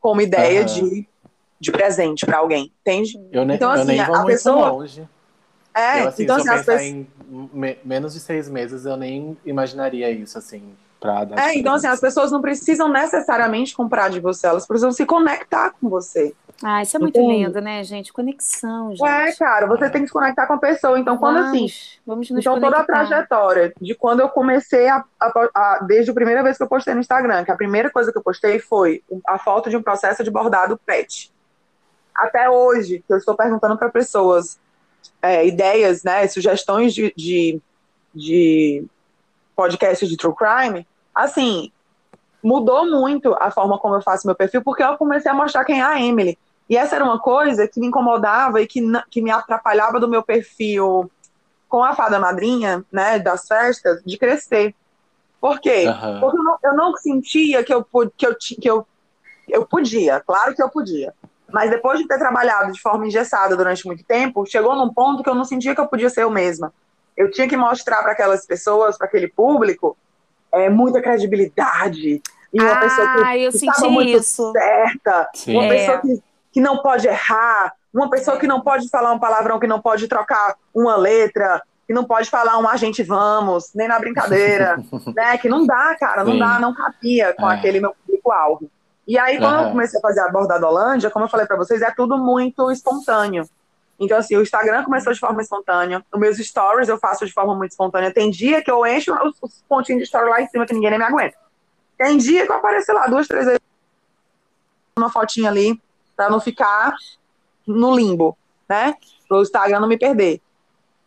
[0.00, 0.66] como ideia Aham.
[0.66, 1.08] de,
[1.58, 3.18] de presente pra alguém, entende?
[3.32, 5.08] Eu, ne Então, eu assim, nem a vou muito pessoa- longe.
[5.74, 6.82] É, eu, assim, então se assim, as pessoas...
[6.82, 7.08] em
[7.52, 10.76] me- menos de seis meses, eu nem imaginaria isso, assim,
[11.06, 15.06] dar É, então assim, as pessoas não precisam necessariamente comprar de você, elas precisam se
[15.06, 16.34] conectar com você.
[16.62, 17.44] Ah, isso é muito Entende?
[17.44, 18.12] lindo, né, gente?
[18.12, 19.06] Conexão, gente.
[19.06, 20.98] É, cara, você tem que se conectar com a pessoa.
[20.98, 21.66] Então, quando assim,
[22.06, 23.06] Vamos, nos então toda a conectar.
[23.06, 26.94] trajetória de quando eu comecei a, a- a- desde a primeira vez que eu postei
[26.94, 30.24] no Instagram, que a primeira coisa que eu postei foi a foto de um processo
[30.24, 31.30] de bordado pet.
[32.14, 34.58] Até hoje, que eu estou perguntando para pessoas
[35.20, 37.60] é, ideias, né, sugestões de, de,
[38.14, 38.82] de
[39.54, 41.72] podcast de true crime, assim,
[42.42, 45.80] mudou muito a forma como eu faço meu perfil, porque eu comecei a mostrar quem
[45.80, 46.38] é a Emily.
[46.68, 50.22] E essa era uma coisa que me incomodava e que, que me atrapalhava do meu
[50.22, 51.10] perfil
[51.68, 54.74] com a fada madrinha, né, das festas, de crescer.
[55.40, 55.86] Por quê?
[55.88, 56.20] Aham.
[56.20, 57.84] Porque eu não, eu não sentia que eu,
[58.16, 58.86] que, eu, que eu,
[59.48, 61.14] eu podia, claro que eu podia.
[61.52, 65.30] Mas depois de ter trabalhado de forma engessada durante muito tempo, chegou num ponto que
[65.30, 66.72] eu não sentia que eu podia ser eu mesma.
[67.16, 69.96] Eu tinha que mostrar para aquelas pessoas, para aquele público,
[70.56, 72.22] é, muita credibilidade.
[72.52, 74.52] E uma Ah, pessoa que, eu que senti estava muito isso.
[74.52, 75.54] certa, Sim.
[75.54, 75.68] uma É.
[75.68, 79.66] pessoa que, que não pode errar, uma pessoa que não pode falar um palavrão, que
[79.66, 83.98] não pode trocar uma letra, que não pode falar um a gente vamos, nem na
[83.98, 84.76] brincadeira,
[85.14, 85.38] né?
[85.38, 86.38] Que não dá, cara, não Sim.
[86.38, 87.54] dá, não cabia com é.
[87.54, 88.70] aquele meu público-alvo.
[89.06, 89.64] E aí, quando uhum.
[89.66, 92.70] eu comecei a fazer a bordada Holândia, como eu falei para vocês, é tudo muito
[92.72, 93.48] espontâneo.
[93.98, 97.54] Então, assim, o Instagram começou de forma espontânea, os meus stories eu faço de forma
[97.54, 98.12] muito espontânea.
[98.12, 100.90] Tem dia que eu encho os, os pontinhos de story lá em cima que ninguém
[100.90, 101.36] nem me aguenta.
[101.96, 103.60] Tem dia que eu apareço, lá, duas, três vezes
[104.98, 105.78] uma fotinha ali,
[106.16, 106.94] para não ficar
[107.66, 108.36] no limbo,
[108.66, 108.94] né?
[109.30, 110.40] O Instagram não me perder.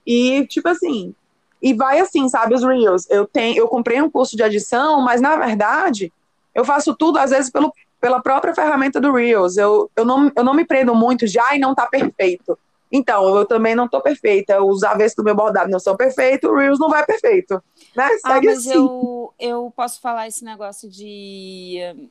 [0.06, 1.16] E, tipo assim,
[1.62, 3.10] e vai assim, sabe, os Reels.
[3.10, 6.14] Eu, tenho, eu comprei um curso de edição, mas na verdade,
[6.54, 9.58] eu faço tudo, às vezes, pelo, pela própria ferramenta do Reels.
[9.58, 12.58] Eu, eu, não, eu não me prendo muito de, ai, não tá perfeito.
[12.92, 14.64] Então, eu também não tô perfeita.
[14.64, 17.62] Os avessos do meu bordado não são perfeitos, o Reels não vai perfeito.
[17.96, 18.10] Né?
[18.24, 18.74] Ah, Segue ah, mas assim.
[18.74, 22.10] eu, eu posso falar esse negócio de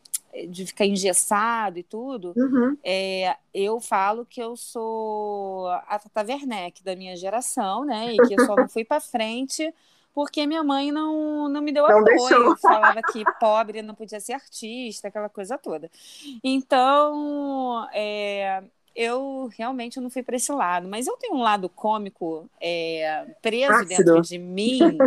[0.49, 2.77] de ficar engessado e tudo, uhum.
[2.85, 8.13] é, eu falo que eu sou a Tata Werneck da minha geração, né?
[8.13, 9.73] E que eu só não fui para frente
[10.15, 12.05] porque minha mãe não, não me deu não apoio.
[12.05, 12.57] Deixou.
[12.59, 15.91] Falava que pobre não podia ser artista, aquela coisa toda.
[16.43, 18.65] Então, é,
[18.95, 20.89] eu realmente não fui para esse lado.
[20.89, 23.89] Mas eu tenho um lado cômico é, preso Ácido.
[23.89, 24.99] dentro de mim.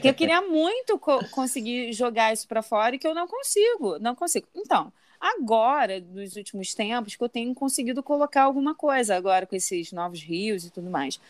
[0.00, 3.98] que eu queria muito co conseguir jogar isso para fora e que eu não consigo,
[3.98, 4.46] não consigo.
[4.54, 9.92] Então, agora, nos últimos tempos, que eu tenho conseguido colocar alguma coisa agora com esses
[9.92, 11.20] novos rios e tudo mais.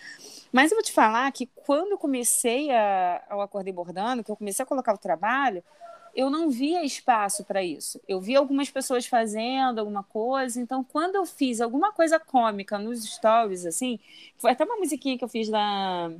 [0.52, 4.36] Mas eu vou te falar que quando eu comecei a, ao Acordei Bordando, que eu
[4.36, 5.62] comecei a colocar o trabalho,
[6.18, 8.00] eu não via espaço para isso.
[8.08, 13.04] Eu vi algumas pessoas fazendo alguma coisa, então quando eu fiz alguma coisa cômica nos
[13.04, 14.00] stories, assim,
[14.36, 16.10] foi até uma musiquinha que eu fiz da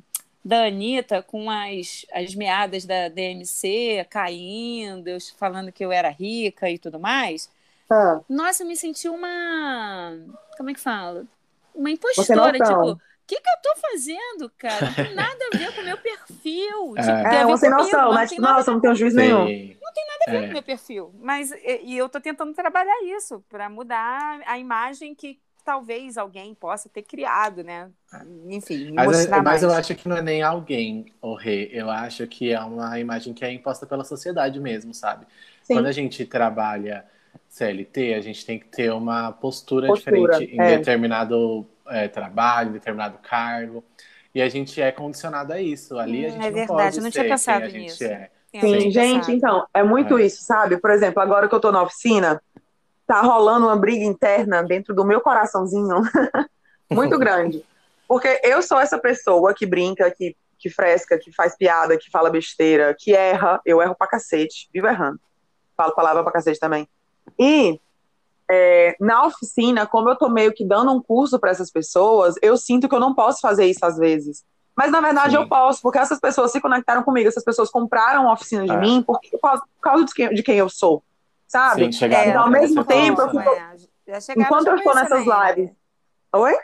[0.44, 6.70] da Anitta com as, as meadas da DMC caindo, eu falando que eu era rica
[6.70, 7.50] e tudo mais.
[7.90, 8.20] Ah.
[8.28, 10.16] Nossa, eu me senti uma.
[10.56, 11.26] Como é que fala?
[11.74, 13.00] Uma impostora, tipo.
[13.28, 14.86] O que, que eu tô fazendo, cara?
[14.86, 16.94] Não tem nada a ver com o meu perfil.
[16.96, 17.02] É.
[17.02, 18.26] Tipo, é, sem noção?
[18.26, 19.40] Tipo, nossa, não tem um juiz nenhum.
[19.40, 20.40] Não tem nada a ver é.
[20.44, 21.14] com o meu perfil.
[21.20, 26.54] Mas e, e eu tô tentando trabalhar isso para mudar a imagem que, talvez alguém
[26.54, 27.90] possa ter criado, né?
[28.48, 31.68] Enfim, mas, mas eu acho que não é nem alguém, o rei.
[31.70, 35.26] Eu acho que é uma imagem que é imposta pela sociedade mesmo, sabe?
[35.62, 35.74] Sim.
[35.74, 37.04] Quando a gente trabalha
[37.48, 40.76] CLT, a gente tem que ter uma postura, postura diferente em é.
[40.76, 43.84] determinado é, trabalho, em determinado cargo.
[44.34, 45.98] E a gente é condicionado a isso.
[45.98, 48.04] Ali a hum, gente é não verdade, pode eu não tinha pensado nisso.
[48.04, 48.30] É.
[48.60, 50.24] Sim, gente, então, é muito é.
[50.24, 50.78] isso, sabe?
[50.78, 52.40] Por exemplo, agora que eu tô na oficina,
[53.06, 56.02] tá rolando uma briga interna dentro do meu coraçãozinho
[56.90, 57.64] muito grande.
[58.06, 62.30] Porque eu sou essa pessoa que brinca, que, que fresca, que faz piada, que fala
[62.30, 63.60] besteira, que erra.
[63.66, 65.20] Eu erro pra cacete, vivo errando.
[65.76, 66.88] Falo palavra pra cacete também.
[67.38, 67.80] E
[68.50, 72.56] é, na oficina, como eu tô meio que dando um curso para essas pessoas, eu
[72.56, 74.44] sinto que eu não posso fazer isso às vezes.
[74.76, 75.36] Mas na verdade Sim.
[75.36, 78.76] eu posso, porque essas pessoas se conectaram comigo, essas pessoas compraram a oficina de é.
[78.76, 81.02] mim por, por causa de quem, de quem eu sou
[81.48, 81.92] sabe?
[81.92, 83.50] Sim, é, então, ao mesmo tempo, eu fico...
[83.50, 84.18] é.
[84.36, 85.70] enquanto eu estou nessas lives.
[86.34, 86.54] Oi?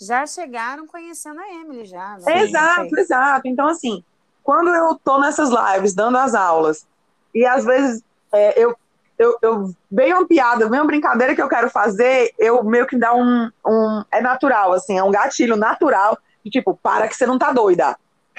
[0.00, 2.16] Já chegaram conhecendo a Emily, já.
[2.18, 2.42] Né?
[2.42, 3.48] Exato, exato.
[3.48, 4.04] Então, assim,
[4.44, 6.86] quando eu estou nessas lives, dando as aulas,
[7.34, 8.02] e às vezes
[8.32, 8.76] é, eu,
[9.18, 12.96] eu, eu vejo uma piada, vejo uma brincadeira que eu quero fazer, eu meio que
[12.96, 14.04] dá um, um.
[14.12, 17.96] É natural, assim, é um gatilho natural, de tipo, para que você não tá doida.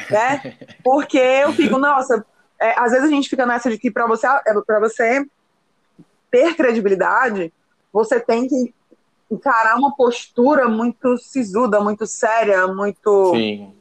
[0.09, 0.57] Né?
[0.83, 2.25] Porque eu fico, nossa,
[2.59, 4.27] é, às vezes a gente fica nessa de que para você,
[4.65, 5.25] para você
[6.31, 7.53] ter credibilidade,
[7.91, 8.73] você tem que
[9.29, 13.73] encarar uma postura muito sisuda, muito séria, muito, Sim.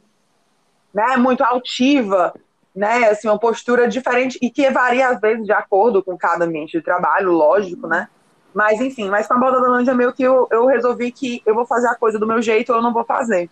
[0.93, 2.33] né, muito altiva,
[2.79, 6.77] né, assim, uma postura diferente e que varia às vezes de acordo com cada ambiente
[6.77, 8.07] de trabalho, lógico, né?
[8.53, 11.53] Mas enfim, mas com a Balda da Lândia meio que eu, eu resolvi que eu
[11.53, 13.49] vou fazer a coisa do meu jeito ou eu não vou fazer,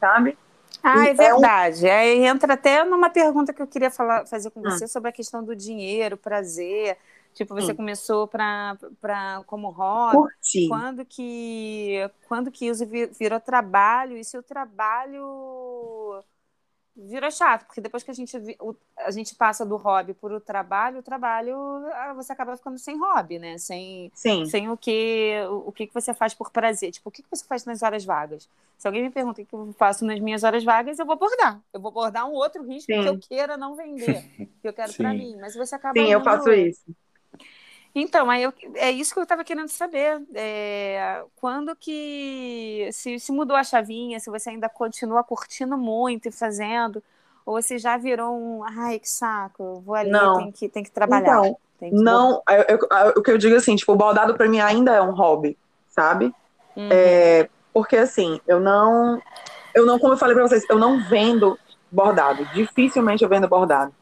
[0.00, 0.36] sabe?
[0.82, 1.86] Ah, é verdade.
[1.86, 1.98] É um...
[1.98, 4.64] Aí entra até numa pergunta que eu queria falar, fazer com hum.
[4.64, 4.88] você hum.
[4.88, 6.96] sobre a questão do dinheiro, prazer.
[7.32, 7.76] Tipo, você hum.
[7.76, 10.16] começou pra, pra, como hobby.
[10.16, 10.68] Curti.
[10.68, 12.84] Quando que, quando que isso
[13.16, 14.16] virou trabalho?
[14.16, 16.24] E se o trabalho
[16.96, 17.66] virou chato?
[17.66, 18.36] Porque depois que a gente,
[18.96, 21.56] a gente passa do hobby para o trabalho, o trabalho
[21.92, 23.58] ah, você acaba ficando sem hobby, né?
[23.58, 24.46] Sem, Sim.
[24.46, 25.34] sem o que
[25.64, 26.92] o que você faz por prazer.
[26.92, 28.48] Tipo, o que você faz nas horas vagas?
[28.78, 31.60] Se alguém me pergunta o que eu faço nas minhas horas vagas, eu vou bordar.
[31.72, 33.02] Eu vou bordar um outro risco Sim.
[33.02, 34.22] que eu queira não vender,
[34.60, 35.36] que eu quero para mim.
[35.40, 35.98] Mas você acaba.
[35.98, 36.82] Sim, eu faço isso.
[37.94, 40.20] Então, aí eu, é isso que eu estava querendo saber.
[40.34, 46.32] É, quando que se, se mudou a chavinha, se você ainda continua curtindo muito e
[46.32, 47.00] fazendo,
[47.46, 50.38] ou se já virou um ai, que saco, vou ali, não.
[50.38, 51.38] tem que, tem que trabalhar.
[51.38, 51.90] Então, que...
[51.92, 55.00] não, eu, eu, o que eu digo assim, tipo, o baldado para mim ainda é
[55.00, 55.56] um hobby,
[55.88, 56.34] sabe?
[56.76, 56.88] Uhum.
[56.90, 59.22] É, porque assim, eu não,
[59.72, 61.56] eu não, como eu falei para vocês, eu não vendo
[61.92, 62.44] bordado.
[62.46, 63.94] Dificilmente eu vendo bordado.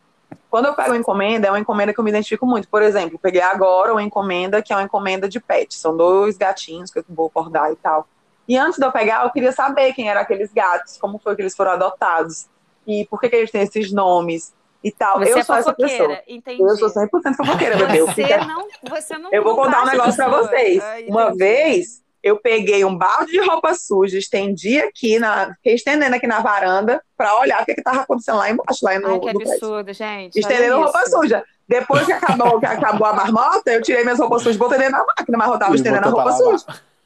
[0.52, 2.68] Quando eu pego uma encomenda, é uma encomenda que eu me identifico muito.
[2.68, 5.74] Por exemplo, peguei agora uma encomenda que é uma encomenda de pet.
[5.74, 8.06] São dois gatinhos que eu vou bordar e tal.
[8.46, 11.40] E antes de eu pegar, eu queria saber quem eram aqueles gatos, como foi que
[11.40, 12.48] eles foram adotados,
[12.86, 14.52] e por que, que eles têm esses nomes
[14.84, 15.20] e tal.
[15.20, 16.20] Você eu é sou essa pessoa.
[16.28, 16.60] entendi.
[16.60, 18.02] Eu sou 100% fofoqueira, bebê.
[18.02, 20.48] Eu, Você não, você não eu vou contar um negócio pra pessoa.
[20.48, 20.82] vocês.
[20.84, 26.14] Ah, Uma vez, eu peguei um balde de roupa suja, estendi aqui, na, fiquei estendendo
[26.14, 29.20] aqui na varanda pra olhar o que, que tava acontecendo lá embaixo, lá no, Ai,
[29.20, 30.38] que absurdo, gente.
[30.38, 31.44] Estendendo roupa suja.
[31.68, 35.04] Depois que acabou, que acabou a marmota, eu tirei minhas roupas sujas, botei dentro da
[35.16, 36.64] máquina, mas eu tava E estendendo a roupa suja.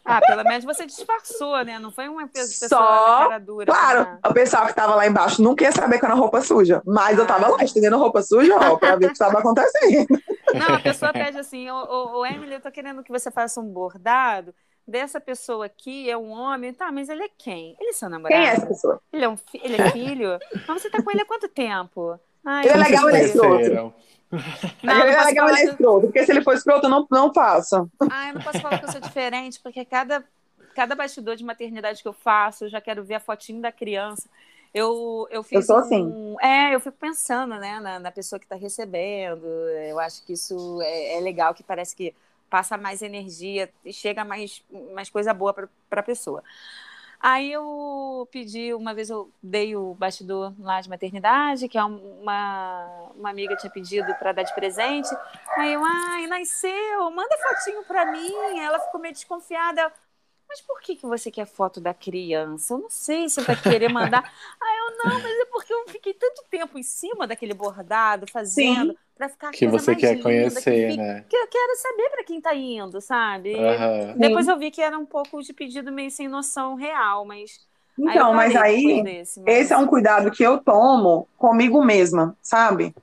[0.09, 1.81] Ah, pelo menos você disfarçou, né?
[1.81, 3.67] Não foi uma pe- pessoa Só, na cara dura.
[3.67, 4.19] Claro, né?
[4.25, 7.27] o pessoal que tava lá embaixo não queria saber que era roupa suja, mas eu
[7.27, 10.07] tava lá estendendo roupa suja, ó, pra ver o que estava acontecendo.
[10.55, 13.61] Não, a pessoa pede assim, ô, ô, ô, Emily, eu tô querendo que você faça
[13.61, 14.55] um bordado
[14.87, 17.77] dessa pessoa aqui, é um homem, tá, mas ele é quem?
[17.81, 18.41] Ele é seu namorado?
[18.41, 19.01] Quem é essa pessoa?
[19.13, 20.39] Ele é, um fi- ele é filho?
[20.67, 22.19] Mas você tá com ele há quanto tempo?
[22.45, 23.95] Ai, Ele é legal, ele é escroto.
[24.83, 26.91] Não, ele não é legal, falar ele é escroto, porque se ele for escroto, eu
[26.91, 27.89] não, não faço.
[28.09, 30.25] Ah, eu não posso falar que eu sou diferente, porque cada,
[30.75, 34.29] cada bastidor de maternidade que eu faço, eu já quero ver a fotinho da criança.
[34.75, 36.37] Eu, eu fiz sou um- assim.
[36.41, 39.47] É, eu fico pensando, né, na, na pessoa que está recebendo.
[39.47, 42.15] Eu acho que isso é, é legal, que parece que
[42.51, 46.43] passa mais energia e chega mais, mais coisa boa para a pessoa.
[47.19, 52.21] Aí eu pedi, uma vez eu dei o bastidor lá de maternidade, que é um-
[52.21, 55.09] uma, uma amiga tinha pedido para dar de presente.
[55.57, 58.33] Aí eu, ai, nasceu, manda fotinho para mim.
[58.61, 59.91] Ela ficou meio desconfiada.
[60.57, 62.73] Mas por que, que você quer foto da criança?
[62.75, 64.23] Eu não sei se vai querer mandar.
[64.61, 68.97] Aí eu, não, mas é porque eu fiquei tanto tempo em cima daquele bordado, fazendo,
[69.15, 71.25] para ficar a Que coisa você mais quer linda, que conhecer, fica- né?
[71.29, 73.69] que eu quero saber para quem tá indo, sabe?
[73.69, 74.15] Aham.
[74.15, 77.61] Depois eu vi que era um pouco de pedido meio sem noção real, mas.
[78.05, 81.29] aí Então, mas parei depois aí, desse, mas- esse é um cuidado que eu tomo
[81.37, 82.95] comigo mesma, sabe?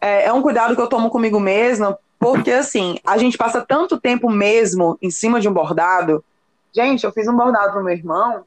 [0.00, 4.00] É, é um cuidado que eu tomo comigo mesma, porque assim, a gente passa tanto
[4.00, 6.24] tempo mesmo em cima de um bordado.
[6.72, 8.44] Gente, eu fiz um bordado pro meu irmão,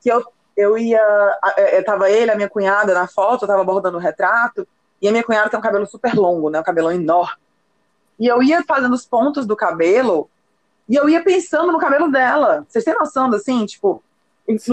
[0.00, 0.24] que eu,
[0.56, 1.00] eu ia.
[1.42, 4.66] a- é, Tava ele, a minha cunhada na foto, eu tava bordando o retrato,
[5.00, 6.60] e a minha cunhada tem um cabelo super longo, né?
[6.60, 7.36] Um cabelão enorme.
[8.18, 10.28] E eu ia fazendo os pontos do cabelo,
[10.88, 12.64] e eu ia pensando no cabelo dela.
[12.68, 14.02] Vocês têm noção, assim, tipo,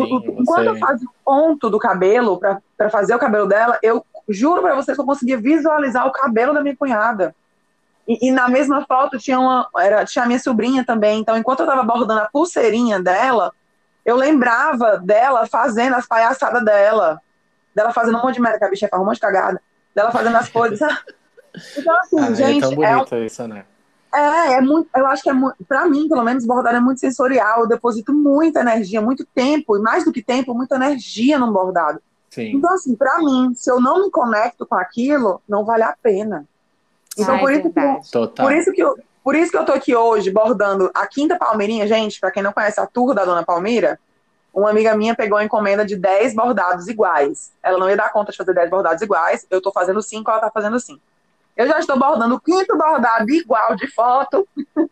[0.06, 2.40] Sim, Enquanto eu fazia o ponto do cabelo
[2.78, 6.54] pra fazer o cabelo dela, eu juro pra vocês que eu conseguia visualizar o cabelo
[6.54, 7.36] da minha cunhada.
[8.08, 11.20] E, e na mesma foto tinha uma era, tinha a minha sobrinha também.
[11.20, 13.52] Então, enquanto eu tava bordando a pulseirinha dela,
[14.06, 17.20] eu lembrava dela fazendo as palhaçadas dela,
[17.74, 19.62] dela fazendo um monte de merda, que a bicha faz um monte de cagada,
[19.94, 20.80] dela fazendo as coisas.
[21.78, 23.64] Então, assim, Ah, é gente, tão é, um bonito isso, né?
[24.14, 27.00] é, é muito, eu acho que é muito, pra mim, pelo menos, bordar é muito
[27.00, 27.62] sensorial.
[27.62, 32.02] Eu deposito muita energia, muito tempo, e mais do que tempo, muita energia num bordado.
[32.30, 32.58] Sim.
[32.58, 36.46] Então, assim, pra mim, se eu não me conecto com aquilo, não vale a pena.
[37.18, 38.02] Então, Ah, é por, isso que, eu-.
[38.12, 38.46] Total.
[38.46, 41.88] por, isso que eu, por isso que eu tô aqui hoje bordando a Quinta Palmeirinha,
[41.88, 44.00] gente, pra quem não conhece a tour da Dona Palmira,
[44.54, 47.52] uma amiga minha pegou a encomenda de 10 bordados iguais.
[47.62, 50.40] Ela não ia dar conta de fazer 10 bordados iguais, eu tô fazendo 5, ela
[50.40, 51.00] tá fazendo 5.
[51.58, 54.48] Eu já estou bordando o quinto bordado igual de foto.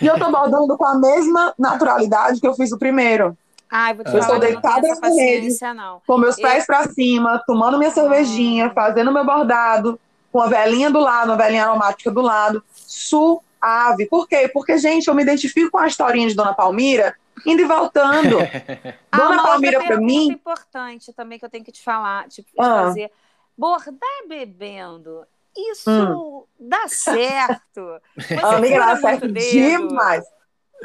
[0.00, 3.36] e eu tô bordando com a mesma naturalidade que eu fiz o primeiro.
[3.70, 5.00] Ai, vou te Eu falar, estou eu deitada na rede.
[5.00, 6.00] paciência, não.
[6.06, 10.00] com meus Eu- pés pra cima, tomando minha cervejinha, fazendo meu bordado,
[10.38, 14.06] com a velhinha do lado, uma velhinha aromática do lado, suave.
[14.06, 14.48] Por quê?
[14.48, 18.36] Porque, gente, eu me identifico com a historinha de Dona Palmira, indo e voltando.
[19.12, 22.84] Dona Palmira, pergunta mim, importante também que eu tenho que te falar, tipo, te Ah.
[22.84, 23.10] fazer.
[23.56, 25.26] Bordar bebendo,
[25.56, 26.44] isso Hum.
[26.68, 28.00] dá certo?
[28.16, 29.88] Você amiga, muito serve dedo?
[29.88, 30.24] demais.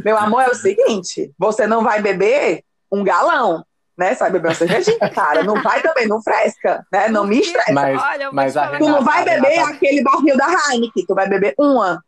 [0.03, 3.63] Meu amor, é o seguinte: você não vai beber um galão,
[3.97, 4.15] né?
[4.15, 5.43] Vai beber uma cervejinha, cara.
[5.43, 7.07] Não vai também, não fresca, né?
[7.09, 7.71] Não me estressa.
[7.73, 10.47] Mas- olha, eu mas a falar Tu não Renata- vai beber Renata- aquele barril da
[10.47, 12.03] Heineken, tu vai beber uma.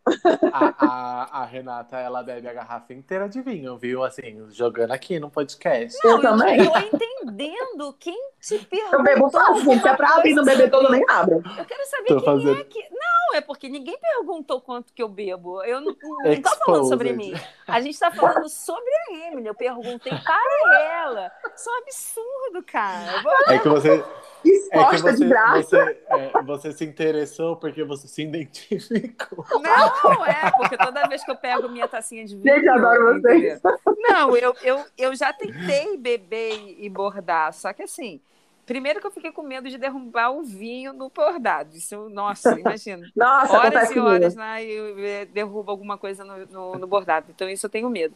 [0.51, 4.03] A, a- a Renata, ela bebe a garrafa inteira de vinho, viu?
[4.03, 5.97] Assim, jogando aqui no podcast.
[6.03, 6.59] Eu Não, também.
[6.59, 8.99] Eu tô entendendo quem te perguntou.
[8.99, 9.81] Eu bebo fácil, gente.
[9.81, 11.41] Se é pra abrir, não beber todo, nem abro.
[11.57, 12.79] Eu quero saber Tô quem fazendo- é que.
[12.91, 15.63] Não, é porque ninguém perguntou quanto que eu bebo.
[15.63, 17.33] Eu não, não tô falando sobre mim.
[17.67, 19.47] A gente tá falando sobre a Emily.
[19.47, 21.31] Eu perguntei para ela.
[21.45, 23.17] É um absurdo, cara.
[23.17, 23.97] Eu vou- É que você, é
[24.43, 25.61] que Exposta você, de graça.
[25.63, 29.45] você, é, você se interessou porque você se identificou.
[29.59, 32.55] Não, é, porque toda vez que eu pego minha tacinha de vinho.
[32.55, 33.59] Gente, adoro vocês.
[33.97, 38.19] Não, eu, eu, eu já tentei beber e- e bordar, só que assim.
[38.65, 41.75] Primeiro que eu fiquei com medo de derrubar o vinho no bordado.
[41.77, 43.07] Isso, nossa, imagina.
[43.15, 47.27] Nossa, horas e horas lá e eu, eh, derrubo alguma coisa no, no, no bordado.
[47.29, 48.15] Então, isso eu tenho medo.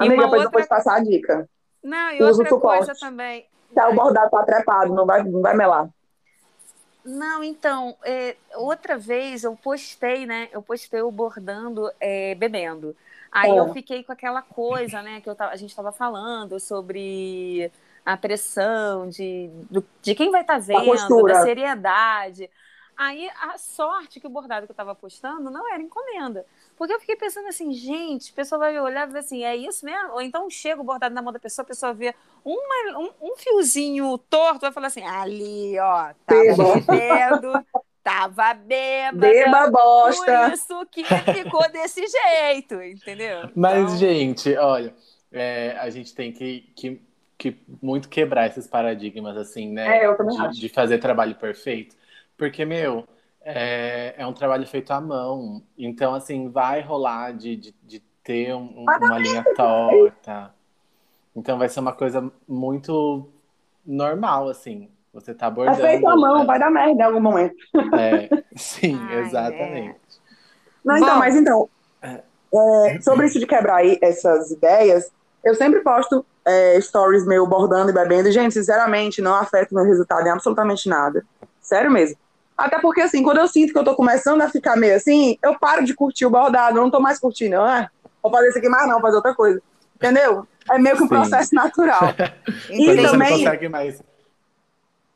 [0.00, 1.48] E Amiga, uma depois eu outra, vou te passar a dica.
[1.88, 3.00] Não, e usa outra coisa suporte.
[3.00, 3.46] também.
[3.74, 5.88] Tá, o bordado tá trepado, não vai, não vai melar.
[7.04, 10.48] Não, então, é, outra vez eu postei, né?
[10.52, 12.94] Eu postei o bordando é, bebendo.
[13.30, 17.70] Aí eu fiquei com aquela coisa, né, que eu, a gente estava falando sobre
[18.04, 22.50] a pressão de, do, de quem vai estar tá vendo, da seriedade.
[22.96, 26.44] Aí a sorte que o bordado que eu estava postando não era encomenda.
[26.78, 29.84] Porque eu fiquei pensando assim, gente, a pessoa vai olhar e ver assim, é isso
[29.84, 30.12] mesmo?
[30.12, 32.14] Ou então chega o bordado na mão da pessoa, a pessoa vê
[32.44, 37.66] uma, um, um fiozinho torto, vai falar assim, ali, ó, tava bebendo,
[38.04, 39.18] tava bêbada.
[39.18, 40.44] Beba bosta.
[40.44, 43.50] Por isso que ficou desse jeito, entendeu?
[43.56, 43.96] Mas, então...
[43.96, 44.94] gente, olha,
[45.32, 47.02] é, a gente tem que, que,
[47.36, 49.98] que muito quebrar esses paradigmas, assim, né?
[49.98, 50.60] É, eu também de, acho.
[50.60, 51.96] de fazer trabalho perfeito.
[52.36, 53.04] Porque, meu,
[53.54, 55.62] é, é um trabalho feito à mão.
[55.76, 60.54] Então, assim, vai rolar de, de, de ter um, uma linha torta.
[61.34, 63.28] Então vai ser uma coisa muito
[63.86, 64.90] normal, assim.
[65.14, 65.80] Você tá abordando.
[65.80, 67.56] É feito à mão, vai dar merda em algum momento.
[67.98, 69.96] É, sim, Ai, exatamente.
[69.96, 70.28] É.
[70.84, 71.68] Não, então, Bom, mas então,
[72.02, 72.22] é,
[72.52, 75.10] é sobre isso de quebrar aí essas ideias,
[75.42, 78.28] eu sempre posto é, stories meu bordando e bebendo.
[78.28, 81.24] E, gente, sinceramente, não afeta o meu resultado em absolutamente nada.
[81.60, 82.16] Sério mesmo.
[82.58, 85.56] Até porque, assim, quando eu sinto que eu tô começando a ficar meio assim, eu
[85.56, 87.88] paro de curtir o bordado, eu não tô mais curtindo, ah,
[88.20, 89.62] vou fazer isso aqui mais não, vou fazer outra coisa.
[89.94, 90.44] Entendeu?
[90.68, 91.14] É meio que um Sim.
[91.14, 92.00] processo natural.
[92.68, 92.96] e também...
[92.96, 94.02] Você não consegue mais...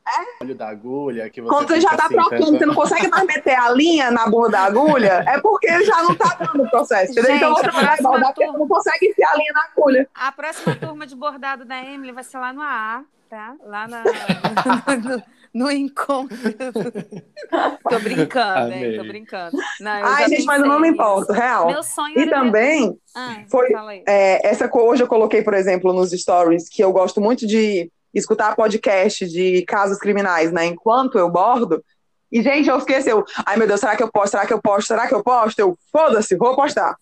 [0.05, 0.45] É?
[0.45, 3.25] Olho da agulha, que você Quando você já tá assim, trocando, você não consegue mais
[3.25, 7.13] meter a linha na borda da agulha, é porque já não tá dando o processo,
[7.13, 7.37] entendeu?
[7.37, 8.59] Então, Gente, então outra vai bordar turma...
[8.59, 10.09] não consegue enfiar a linha na agulha.
[10.13, 13.55] A próxima turma de bordado da Emily vai ser lá no AA, tá?
[13.65, 14.03] Lá na...
[15.53, 16.37] no encontro.
[17.89, 18.97] Tô brincando, hein?
[18.97, 19.57] Tô brincando.
[19.81, 21.67] Não, Ai, gente, mas eu não me importo, real.
[21.69, 23.69] Meu sonho E também, ah, foi,
[24.07, 28.57] é, essa hoje eu coloquei, por exemplo, nos stories, que eu gosto muito de escutar
[28.57, 30.67] podcast de casos criminais, né?
[30.67, 31.85] Enquanto eu bordo.
[32.31, 33.11] E, gente, eu esqueci.
[33.11, 34.31] Eu, Ai, meu Deus, será que eu posto?
[34.31, 34.89] Será que eu posto?
[34.89, 35.59] Será que eu posto?
[35.59, 36.97] Eu, foda-se, vou postar.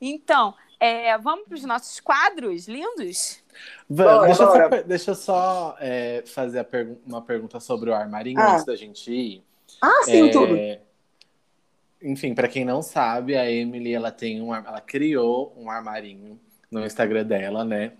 [0.00, 3.42] Então, é, vamos para os nossos quadros lindos?
[3.88, 8.38] Vamos, deixa, eu só, deixa, eu só, é, fazer pergu uma pergunta sobre o armarinho
[8.38, 8.52] ah.
[8.52, 9.42] antes da gente ir.
[9.80, 10.56] Ah, sim, é, tudo.
[12.02, 16.38] Enfim, para quem não sabe, a Emily ela tem um, ela criou um armarinho
[16.70, 17.92] no Instagram dela, né?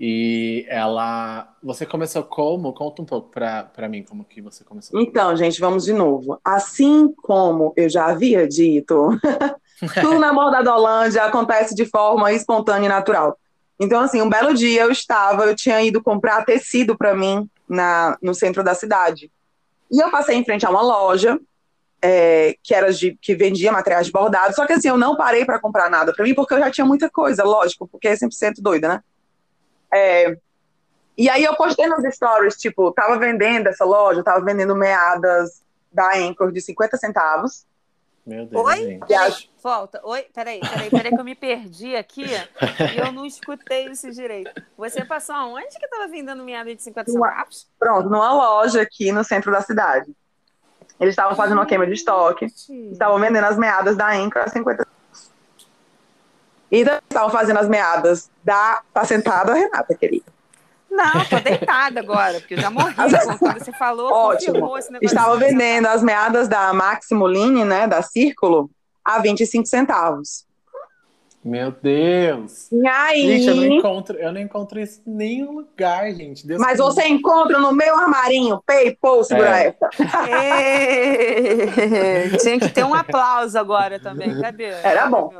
[0.00, 2.72] E ela, você começou como?
[2.72, 5.00] Conta um pouco para mim como que você começou.
[5.00, 6.40] Então, gente, vamos de novo.
[6.44, 9.10] Assim como eu já havia dito,
[10.00, 13.36] tudo na borda da Holândia acontece de forma espontânea e natural.
[13.78, 18.16] Então, assim, um belo dia eu estava, eu tinha ido comprar tecido para mim na,
[18.20, 19.30] no centro da cidade.
[19.90, 21.38] E eu passei em frente a uma loja
[22.02, 25.44] é, que era de que vendia materiais de bordado, só que assim, eu não parei
[25.44, 28.60] para comprar nada para mim porque eu já tinha muita coisa, lógico, porque é 100%
[28.60, 29.02] doida, né?
[29.92, 30.36] É,
[31.16, 35.62] e aí eu postei nos stories, tipo, tava vendendo essa loja, tava vendendo meadas
[35.92, 37.66] da Anchor de 50 centavos.
[38.28, 38.62] Meu Deus.
[38.62, 39.00] Oi?
[39.08, 39.50] Gente.
[39.62, 40.02] Volta.
[40.04, 44.50] Oi, peraí, peraí, peraí, que eu me perdi aqui e eu não escutei isso direito.
[44.76, 47.66] Você passou aonde que estava vendendo meada de 50 centavos?
[47.78, 50.14] Pronto, numa loja aqui no centro da cidade.
[51.00, 52.44] Eles estavam fazendo uma queima de estoque,
[52.92, 55.32] estavam vendendo as meadas da Anchor a 50 centavos.
[56.70, 58.82] E estavam fazendo as meadas da.
[58.92, 60.26] Tá sentada, Renata, querida.
[60.90, 62.94] Não, tô deitada agora, porque eu já morri.
[63.38, 64.76] Quando você falou, Ótimo.
[65.00, 68.70] Estava vendendo as meadas da Maximoline, né, da Círculo,
[69.04, 70.46] a 25 centavos.
[71.44, 72.70] Meu Deus!
[72.72, 73.26] E aí...
[73.26, 76.46] Gente, eu não encontro, eu não encontro isso em nenhum lugar, gente.
[76.46, 79.68] Deus Mas você encontra no meu armarinho, PayPal, segura é.
[79.68, 79.88] essa.
[82.42, 84.64] Tinha que ter um aplauso agora também, cadê?
[84.64, 85.32] Era bom,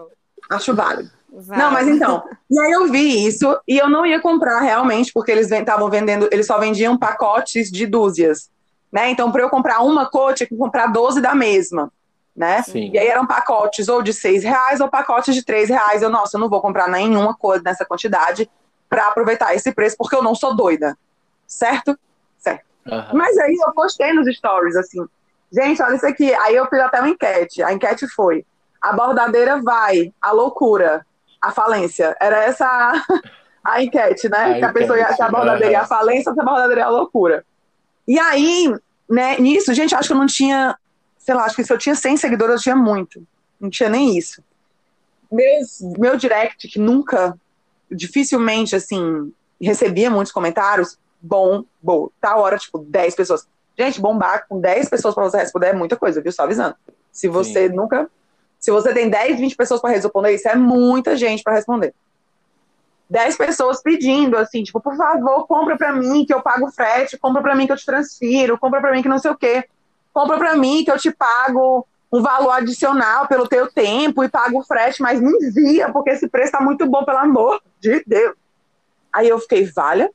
[0.49, 1.17] acho válido.
[1.31, 1.59] Vai.
[1.59, 5.31] Não, mas então, e aí eu vi isso e eu não ia comprar realmente, porque
[5.31, 8.51] eles estavam vendendo, eles só vendiam pacotes de dúzias,
[8.91, 9.11] né?
[9.11, 11.93] Então, para eu comprar uma cor, tinha que comprar 12 da mesma,
[12.35, 12.62] né?
[12.62, 12.91] Sim.
[12.93, 16.03] E aí eram pacotes ou de seis reais ou pacotes de três reais.
[16.03, 18.51] Eu, nossa, eu não vou comprar nenhuma cor nessa quantidade
[18.89, 20.97] para aproveitar esse preço, porque eu não sou doida,
[21.47, 21.99] certo?
[22.39, 22.64] Certo.
[22.87, 23.18] Uhum.
[23.18, 25.07] Mas aí eu postei nos stories, assim,
[25.53, 26.33] gente, olha isso aqui.
[26.33, 27.62] Aí eu fiz até uma enquete.
[27.62, 28.47] A enquete foi:
[28.81, 31.05] a bordadeira vai, a loucura
[31.41, 32.16] a falência.
[32.20, 33.03] Era essa a,
[33.64, 34.39] a enquete, né?
[34.39, 36.84] A que a pessoa ia achar a bordadeira é a falência, ou a bordadeira é
[36.84, 37.45] a loucura.
[38.07, 38.74] E aí,
[39.09, 40.76] né, nisso, gente, acho que eu não tinha,
[41.18, 43.22] sei lá, acho que se eu tinha 100 seguidores, eu tinha muito.
[43.61, 44.43] Não tinha nem isso.
[45.30, 47.36] Meus, meu direct, que nunca,
[47.91, 53.47] dificilmente, assim, recebia muitos comentários, bom, bom, tá hora, tipo, 10 pessoas.
[53.78, 56.32] Gente, bombar com 10 pessoas para você responder é muita coisa, viu?
[56.32, 56.74] Só avisando.
[57.12, 57.74] Se você Sim.
[57.74, 58.09] nunca
[58.59, 61.94] se você tem 10, 20 pessoas para responder, isso é muita gente para responder.
[63.09, 67.40] 10 pessoas pedindo, assim, tipo, por favor, compra para mim que eu pago frete, compra
[67.40, 69.64] para mim que eu te transfiro, compra para mim que não sei o quê.
[70.12, 74.62] compra pra mim que eu te pago um valor adicional pelo teu tempo e pago
[74.62, 78.34] frete, mas me envia, porque esse preço tá muito bom, pelo amor de Deus.
[79.12, 80.11] Aí eu fiquei, valha?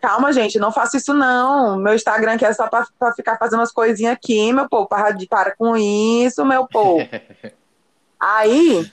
[0.00, 1.76] Calma, gente, não faça isso não.
[1.76, 4.88] Meu Instagram aqui é só pra, pra ficar fazendo as coisinhas aqui, meu povo.
[4.88, 7.06] Para, para com isso, meu povo.
[8.18, 8.90] aí,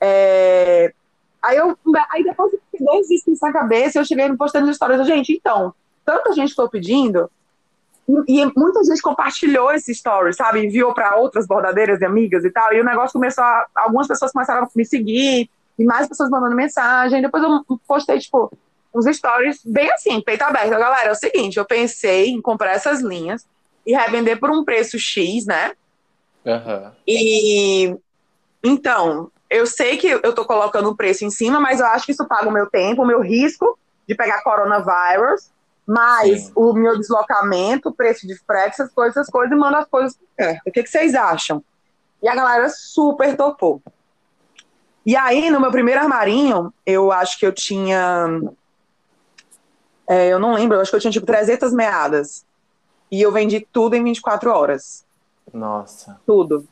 [0.00, 0.92] é,
[1.40, 1.78] aí eu,
[2.10, 5.06] aí depois eu fiquei dois dias na cabeça, eu cheguei no postando histórias.
[5.06, 5.72] Gente, então,
[6.04, 7.30] tanta gente foi pedindo,
[8.28, 10.66] e muita gente compartilhou esse story, sabe?
[10.66, 12.72] Enviou para outras bordadeiras e amigas e tal.
[12.72, 13.66] E o negócio começou a.
[13.74, 17.22] Algumas pessoas começaram a me seguir, e mais pessoas mandando mensagem.
[17.22, 18.52] Depois eu postei, tipo,
[18.94, 20.70] uns stories bem assim, peito aberto.
[20.70, 23.46] Galera, é o seguinte: eu pensei em comprar essas linhas
[23.86, 25.72] e revender por um preço X, né?
[26.44, 26.90] Uhum.
[27.06, 27.96] E.
[28.62, 32.12] Então, eu sei que eu tô colocando o preço em cima, mas eu acho que
[32.12, 33.78] isso paga o meu tempo, o meu risco
[34.08, 35.52] de pegar coronavírus
[35.86, 36.52] mais Sim.
[36.54, 40.18] o meu deslocamento, o preço de frete, essas coisas, essas coisas, e manda as coisas
[40.36, 40.60] perto.
[40.66, 41.62] O que, que vocês acham?
[42.22, 43.82] E a galera super topou.
[45.04, 48.40] E aí, no meu primeiro armarinho, eu acho que eu tinha.
[50.06, 52.44] É, eu não lembro, eu acho que eu tinha tipo 300 meadas.
[53.10, 55.04] E eu vendi tudo em 24 horas.
[55.52, 56.20] Nossa.
[56.26, 56.66] Tudo.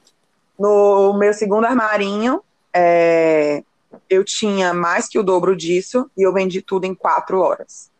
[0.58, 2.42] No meu segundo armarinho,
[2.74, 3.62] é,
[4.08, 7.90] eu tinha mais que o dobro disso e eu vendi tudo em 4 horas.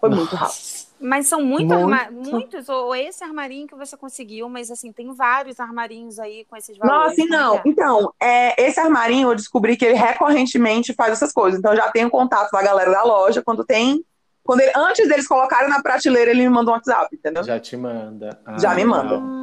[0.00, 0.20] Foi Nossa.
[0.20, 0.92] muito rápido.
[1.02, 1.92] Mas são muito muito.
[1.92, 2.10] Arma...
[2.12, 6.78] muitos, ou esse armarinho que você conseguiu, mas assim, tem vários armarinhos aí com esses
[6.78, 7.00] valores.
[7.00, 7.56] Não, assim não.
[7.56, 7.62] É?
[7.66, 11.58] Então, é, esse armarinho eu descobri que ele recorrentemente faz essas coisas.
[11.58, 13.42] Então, eu já tenho contato da galera da loja.
[13.42, 14.04] Quando tem.
[14.44, 17.44] Quando ele, antes deles colocarem na prateleira, ele me manda um WhatsApp, entendeu?
[17.44, 18.38] Já te manda.
[18.44, 19.42] Ah, já me manda.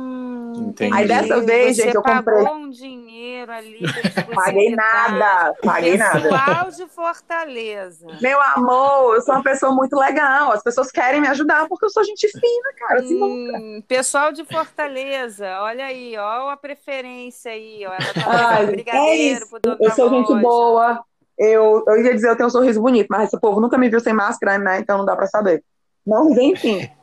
[0.55, 0.93] Entendi.
[0.93, 2.43] Aí dessa vez, você gente, eu comprei.
[2.43, 3.79] um dinheiro ali.
[4.35, 6.21] paguei nada, paguei nada.
[6.21, 8.07] Pessoal de Fortaleza.
[8.21, 10.51] Meu amor, eu sou uma pessoa muito legal.
[10.51, 12.99] As pessoas querem me ajudar porque eu sou gente fina, cara.
[12.99, 17.93] Assim, hum, pessoal de Fortaleza, olha aí, ó a preferência aí, ó.
[17.93, 21.03] Ela tá Ai, é Eu sou gente boa.
[21.39, 24.01] Eu, eu ia dizer, eu tenho um sorriso bonito, mas esse povo nunca me viu
[24.01, 24.79] sem máscara, né?
[24.79, 25.63] Então não dá pra saber.
[26.05, 26.89] Mas, enfim.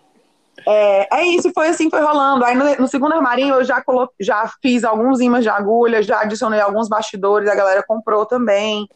[0.67, 2.45] É, é isso, foi assim, foi rolando.
[2.45, 4.09] Aí no, no, segundo armarinho eu já, colo...
[4.19, 8.89] já fiz alguns imãs de agulha, já adicionei alguns bastidores, a galera comprou também.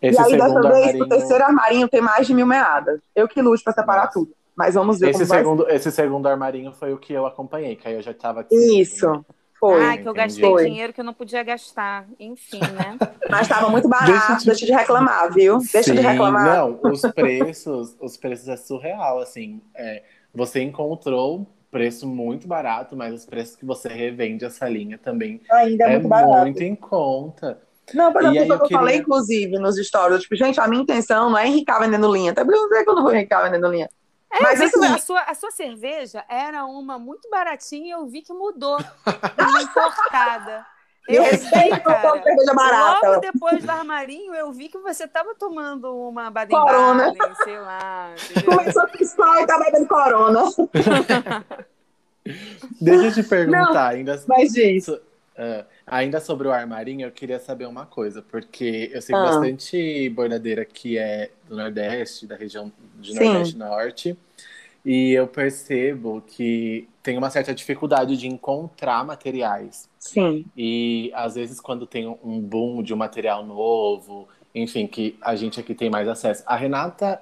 [0.00, 0.72] Esse e aí dessa armarinho...
[0.72, 3.00] vez, o terceiro armarinho tem mais de mil meadas.
[3.14, 4.12] Eu que luto para separar Nossa.
[4.12, 4.32] tudo.
[4.56, 7.94] Mas vamos ver esse segundo, Esse segundo armarinho foi o que eu acompanhei, que aí
[7.94, 8.54] eu já estava aqui.
[8.80, 9.10] Isso.
[9.10, 9.20] Né?
[9.60, 9.84] Foi.
[9.84, 10.64] Ah, que eu gastei Foi.
[10.64, 12.06] dinheiro que eu não podia gastar.
[12.18, 12.96] Enfim, né?
[13.30, 14.46] Mas estava muito barato, deixa de...
[14.46, 15.58] deixa de, reclamar, viu?
[15.58, 16.46] Deixa Sim, de reclamar.
[16.46, 19.60] Não, os preços, os preços é surreal, assim.
[19.76, 20.02] É,
[20.34, 25.84] você encontrou preço muito barato, mas os preços que você revende essa linha também Ainda
[25.84, 26.38] é, é muito, barato.
[26.38, 27.60] muito em conta.
[27.94, 28.78] Não, por exemplo, eu, eu queria...
[28.78, 32.32] falei, inclusive, nos stories, tipo, gente, a minha intenção não é enricar vendendo linha.
[32.32, 33.90] Até porque eu não sei que eu não vou enricar vendendo linha.
[34.32, 38.22] É, Mas assim, a, sua, a sua cerveja era uma muito baratinha e eu vi
[38.22, 38.78] que mudou.
[39.38, 40.64] Uma importada.
[41.08, 42.22] Eu respeito cara.
[42.22, 43.08] cerveja barata.
[43.08, 47.12] Logo depois do armarinho, eu vi que você estava tomando uma baden corona.
[47.42, 48.12] sei lá.
[48.44, 50.44] Começou a piscar e tá bebendo corona.
[52.80, 54.22] Deixa eu te perguntar, Não, ainda.
[54.28, 55.00] Mas isso.
[55.40, 59.22] Uh, ainda sobre o armarinho, eu queria saber uma coisa, porque eu sei ah.
[59.22, 63.58] bastante bordadeira que é do Nordeste, da região de Nordeste Sim.
[63.58, 64.18] Norte.
[64.84, 69.88] E eu percebo que tem uma certa dificuldade de encontrar materiais.
[69.98, 70.44] Sim.
[70.54, 75.58] E às vezes quando tem um boom de um material novo, enfim, que a gente
[75.58, 76.42] aqui tem mais acesso.
[76.44, 77.18] A Renata,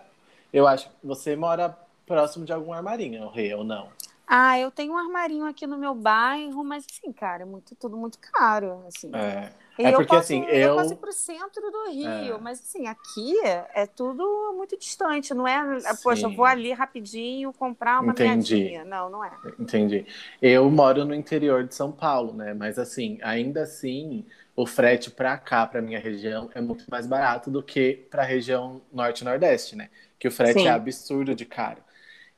[0.52, 3.88] eu acho que você mora próximo de algum armarinho, Rê, ou não?
[4.28, 7.96] Ah, eu tenho um armarinho aqui no meu bairro, mas assim, cara, é muito, tudo
[7.96, 9.10] muito caro, assim.
[9.14, 9.50] É.
[9.78, 10.70] É porque, eu assim, eu...
[10.70, 12.38] eu passo para o centro do Rio, é.
[12.38, 13.32] mas assim, aqui
[13.72, 15.78] é tudo muito distante, não é?
[15.78, 16.02] Sim.
[16.02, 18.56] Poxa, eu vou ali rapidinho comprar uma Entendi.
[18.56, 18.84] meadinha.
[18.84, 19.30] Não, não é.
[19.56, 20.04] Entendi.
[20.42, 22.52] Eu moro no interior de São Paulo, né?
[22.54, 24.26] Mas assim, ainda assim,
[24.56, 28.26] o frete para cá, para minha região, é muito mais barato do que para a
[28.26, 29.90] região norte nordeste, né?
[30.18, 30.66] Que o frete Sim.
[30.66, 31.80] é absurdo de caro.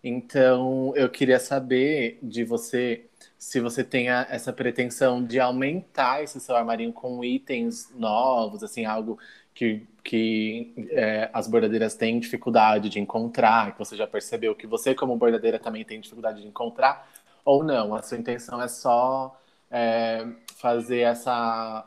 [0.03, 3.05] Então, eu queria saber de você
[3.39, 9.19] se você tem essa pretensão de aumentar esse seu armarinho com itens novos, assim, algo
[9.55, 14.95] que, que é, as bordadeiras têm dificuldade de encontrar, que você já percebeu que você,
[14.95, 17.11] como bordadeira, também tem dificuldade de encontrar,
[17.45, 17.95] ou não?
[17.95, 19.39] A sua intenção é só
[19.71, 20.27] é,
[20.57, 21.87] fazer essa,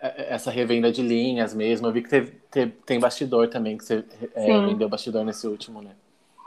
[0.00, 1.86] é, essa revenda de linhas mesmo.
[1.86, 5.82] Eu vi que teve, teve, tem bastidor também, que você é, vendeu bastidor nesse último,
[5.82, 5.90] né?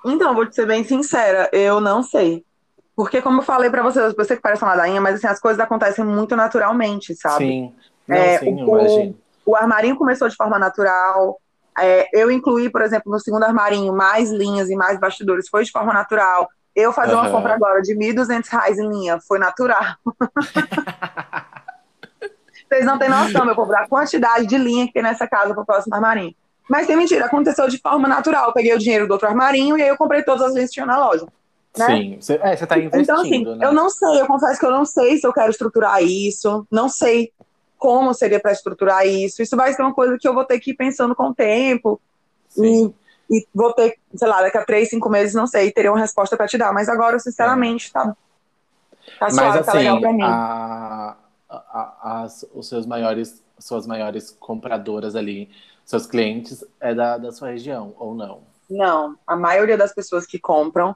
[0.06, 2.46] Então, vou te ser bem sincera, eu não sei.
[2.96, 5.40] Porque, como eu falei para vocês, eu sei que parece uma ladainha, mas assim, as
[5.40, 7.46] coisas acontecem muito naturalmente, sabe?
[7.46, 7.76] Sim,
[8.08, 9.18] não, é, sim, o, imagino.
[9.46, 11.40] O armarinho começou de forma natural.
[11.80, 15.72] É, eu incluí, por exemplo, no segundo armarinho, mais linhas e mais bastidores, foi de
[15.72, 16.48] forma natural.
[16.76, 17.32] Eu fazer uma Aham.
[17.32, 19.96] compra agora de R$ 1.200 em linha foi natural.
[22.68, 25.66] Vocês não têm noção, meu povo, da quantidade de linha que tem nessa casa pro
[25.66, 26.34] próximo armarinho.
[26.70, 28.48] Mas tem mentira, aconteceu de forma natural.
[28.48, 30.76] Eu peguei o dinheiro do outro armarinho e aí eu comprei todas as linhas que
[30.76, 31.26] tinham na loja.
[31.78, 31.86] né?
[31.86, 33.66] Sim, você, é, você tá investindo, Então, assim, né?
[33.66, 36.88] eu não sei, eu confesso que eu não sei se eu quero estruturar isso, não
[36.88, 37.32] sei
[37.78, 39.42] como seria para estruturar isso.
[39.42, 42.00] Isso vai ser uma coisa que eu vou ter que ir pensando com o tempo
[42.58, 42.86] e,
[43.30, 46.38] e vou ter, sei lá, daqui a três, cinco meses, não sei, teria uma resposta
[46.38, 46.72] para te dar.
[46.72, 48.16] Mas agora, sinceramente, tá,
[49.20, 50.24] tá Mas suave, tá assim, legal pra mim.
[50.24, 51.16] a-
[51.50, 55.50] a- as, os seus maiores, suas maiores compradoras ali,
[55.86, 58.42] seus clientes, é da, da sua região, ou não?
[58.70, 60.96] Não, a maioria das pessoas que compram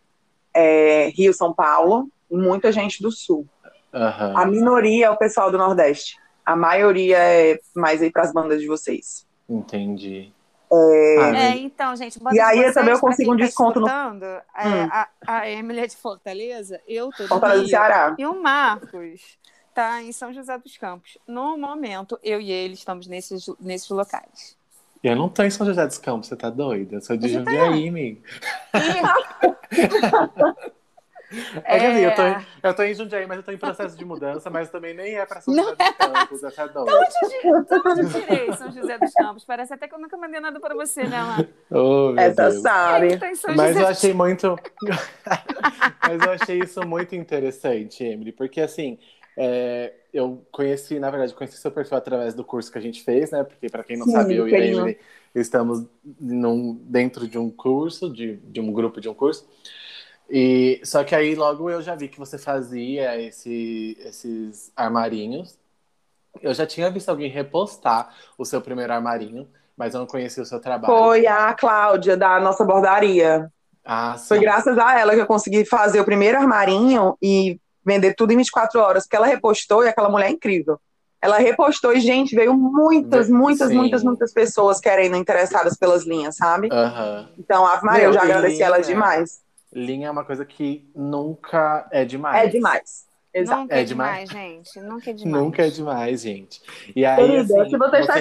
[0.54, 3.48] é Rio, São Paulo, e muita gente do Sul.
[3.94, 4.34] Aham.
[4.36, 6.18] A minoria é o pessoal do Nordeste.
[6.46, 9.26] A maioria é mais aí pras bandas de vocês.
[9.50, 10.32] Entendi.
[10.72, 13.88] É, Ah, É, então, gente, E aí, vocês, também eu consigo um tá desconto no-
[13.88, 14.90] escutando, é, Hum.
[14.92, 17.70] a, a Emily é de Fortaleza, eu tô do Fortaleza do Rio.
[17.70, 18.16] Ceará.
[18.18, 19.22] E o Marcos
[19.78, 21.20] tá em São José dos Campos.
[21.28, 24.58] No momento, eu e ele estamos nesses, nesses locais.
[25.04, 26.96] Eu não tô em São José dos Campos, você tá doida?
[26.96, 28.22] Eu sou de Você tá- Jundiaí, amigo.
[31.66, 34.50] É eu tô, em- eu tô em Jundiaí, mas eu tô em processo de mudança,
[34.50, 36.92] mas também nem é pra São José dos Campos, essa é doida.
[37.44, 39.44] Então, onde eu tirei São José dos Campos?
[39.44, 41.46] Parece até que eu nunca mandei nada para você, né, Mar?
[41.70, 42.62] Oh, Essa Deus.
[42.62, 43.18] sabe.
[43.18, 44.56] Tá Mas José eu achei muito.
[46.02, 48.98] Mas eu achei isso muito interessante, Emily, porque assim,
[49.38, 53.30] é, eu conheci, na verdade, conheci seu perfil através do curso que a gente fez,
[53.30, 53.44] né?
[53.44, 54.60] Porque, para quem não Sim, sabe, eu e a.
[54.60, 54.98] Emily
[55.36, 55.86] estamos
[56.20, 59.48] num, dentro de um curso, de, de um grupo de um curso.
[60.28, 65.58] E só que aí logo eu já vi que você fazia esse, esses armarinhos.
[66.42, 70.46] Eu já tinha visto alguém repostar o seu primeiro armarinho, mas eu não conhecia o
[70.46, 70.94] seu trabalho.
[70.94, 73.52] Foi a Cláudia, da nossa bordaria.
[73.86, 74.18] Ah.
[74.18, 78.38] Foi graças a ela que eu consegui fazer o primeiro armarinho e vender tudo em
[78.38, 80.78] 24 horas, porque ela repostou e aquela mulher é incrível.
[81.22, 83.76] Ela repostou e, gente, veio muitas, muitas, sim.
[83.76, 86.70] muitas, muitas pessoas querendo, interessadas pelas linhas, sabe?
[86.72, 87.30] Aham.
[87.40, 89.42] Então, a Maria, eu Meu, já e agradeci linha, ela demais.
[89.74, 92.44] Linha é uma coisa que nunca é demais.
[92.44, 93.07] É demais.
[93.40, 93.62] Exato.
[93.62, 94.30] Nunca É é, demais.
[94.30, 94.80] gente.
[94.82, 95.44] Nunca é demais.
[95.44, 96.62] Nunca é demais, gente.
[96.96, 98.16] E aí, Querida, assim, se você está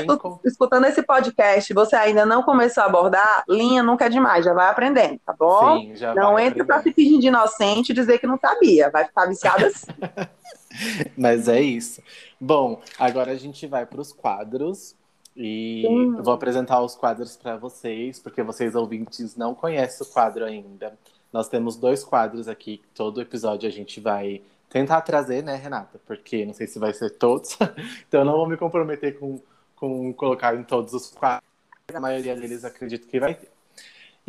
[0.44, 4.52] escutando esse podcast e você ainda não começou a abordar, linha nunca é demais, já
[4.52, 5.80] vai aprendendo, tá bom?
[5.80, 6.82] Sim, já não pra aprender.
[6.82, 8.90] se fingir de inocente e dizer que não sabia.
[8.90, 9.86] Vai ficar viciada assim.
[11.16, 12.02] Mas é isso.
[12.40, 14.94] Bom, agora a gente vai para os quadros.
[15.36, 16.16] E Sim.
[16.16, 20.98] eu vou apresentar os quadros para vocês, porque vocês ouvintes não conhecem o quadro ainda.
[21.30, 24.40] Nós temos dois quadros aqui, todo episódio a gente vai
[24.76, 25.98] tentar trazer, né, Renata?
[26.04, 27.56] Porque não sei se vai ser todos,
[28.06, 29.40] então eu não vou me comprometer com,
[29.74, 31.48] com colocar em todos os quadros.
[31.94, 33.48] A maioria deles acredito que vai ter.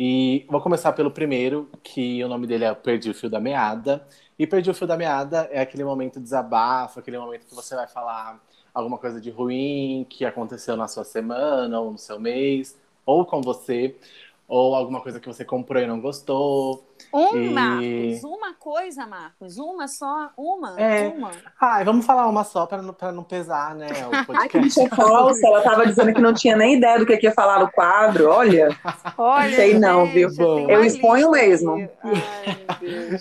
[0.00, 4.06] E vou começar pelo primeiro, que o nome dele é Perdi o Fio da Meada.
[4.38, 7.74] E Perdi o Fio da Meada é aquele momento de desabafo, aquele momento que você
[7.74, 8.42] vai falar
[8.72, 12.74] alguma coisa de ruim que aconteceu na sua semana, ou no seu mês,
[13.04, 13.96] ou com você,
[14.48, 16.88] ou alguma coisa que você comprou e não gostou.
[17.12, 18.24] Um, E- Marcos.
[18.24, 19.58] Uma coisa, Marcos.
[19.58, 20.30] Uma só.
[20.36, 20.80] Uma.
[20.80, 21.08] É.
[21.08, 21.30] Uma.
[21.60, 23.86] Ai, vamos falar uma só para não, pra não pesar, né?
[24.06, 24.58] O Ai, que podcast.
[24.60, 25.46] bicha falsa.
[25.46, 28.28] Ela tava dizendo que não tinha nem ideia do que que ia falar no quadro.
[28.30, 28.68] Olha.
[29.18, 30.28] Olha, Sei não, viu?
[30.30, 31.88] eu tenho Eu exponho mesmo.
[32.02, 32.18] Ai.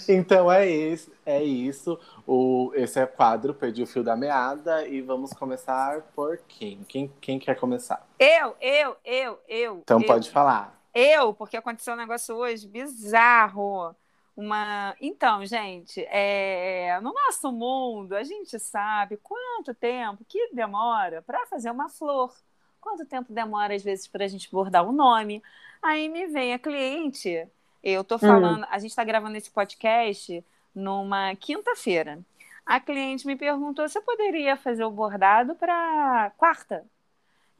[0.10, 2.00] Então é isso, é isso.
[2.26, 6.80] O, esse é o quadro, perdi o fio da meada e vamos começar por quem?
[6.88, 8.06] Quem, quem quer começar?
[8.20, 9.78] Eu, eu, eu, eu.
[9.84, 10.06] Então eu.
[10.08, 10.77] pode falar.
[11.00, 13.96] Eu, porque aconteceu um negócio hoje bizarro.
[14.36, 14.96] Uma.
[15.00, 17.00] Então, gente, é...
[17.02, 22.34] no nosso mundo, a gente sabe quanto tempo que demora para fazer uma flor.
[22.82, 25.44] Quanto tempo demora, às vezes, para a gente bordar um nome.
[25.84, 27.48] Aí me vem a cliente,
[27.84, 30.44] eu tô falando, a gente está gravando esse podcast
[30.74, 32.20] numa quinta-feira.
[32.66, 36.84] A cliente me perguntou se eu poderia fazer o bordado para quarta.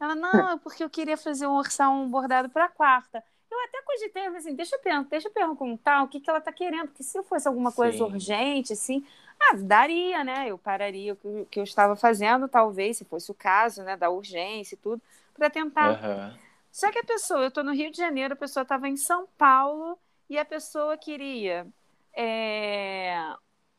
[0.00, 3.22] Ela, não, é porque eu queria fazer um um bordado para quarta.
[3.50, 6.52] Eu até cogitei, assim, deixa eu, per- deixa eu perguntar o que, que ela tá
[6.52, 8.04] querendo, porque se fosse alguma coisa Sim.
[8.04, 9.04] urgente, assim,
[9.40, 10.48] ah, daria, né?
[10.48, 13.96] Eu pararia o que, o que eu estava fazendo, talvez, se fosse o caso, né,
[13.96, 15.02] da urgência e tudo,
[15.34, 15.98] para tentar.
[16.00, 16.38] Aham.
[16.72, 19.26] Só que a pessoa, eu tô no Rio de Janeiro, a pessoa estava em São
[19.38, 21.66] Paulo e a pessoa queria
[22.14, 23.18] é,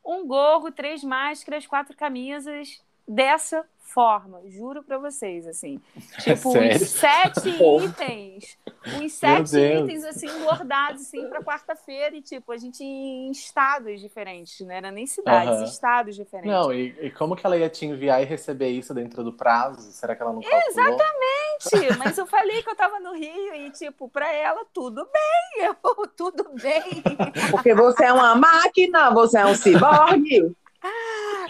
[0.04, 5.80] um gorro, três máscaras, quatro camisas dessa forma, juro pra vocês, assim.
[6.20, 6.76] Tipo, Sério?
[6.76, 7.84] uns sete Porra.
[7.86, 8.58] itens,
[8.94, 14.60] uns sete itens, assim, bordados, assim, pra quarta-feira e, tipo, a gente em estados diferentes,
[14.66, 15.64] não era nem cidades, Aham.
[15.64, 16.50] estados diferentes.
[16.50, 19.92] Não, e, e como que ela ia te enviar e receber isso dentro do prazo?
[19.92, 20.68] Será que ela não calculou?
[20.68, 21.98] Exatamente.
[21.98, 25.74] Mas eu falei que eu tava no Rio e, tipo, pra ela, tudo bem, eu,
[26.16, 27.02] tudo bem.
[27.50, 30.54] Porque você é uma máquina, você é um ciborgue.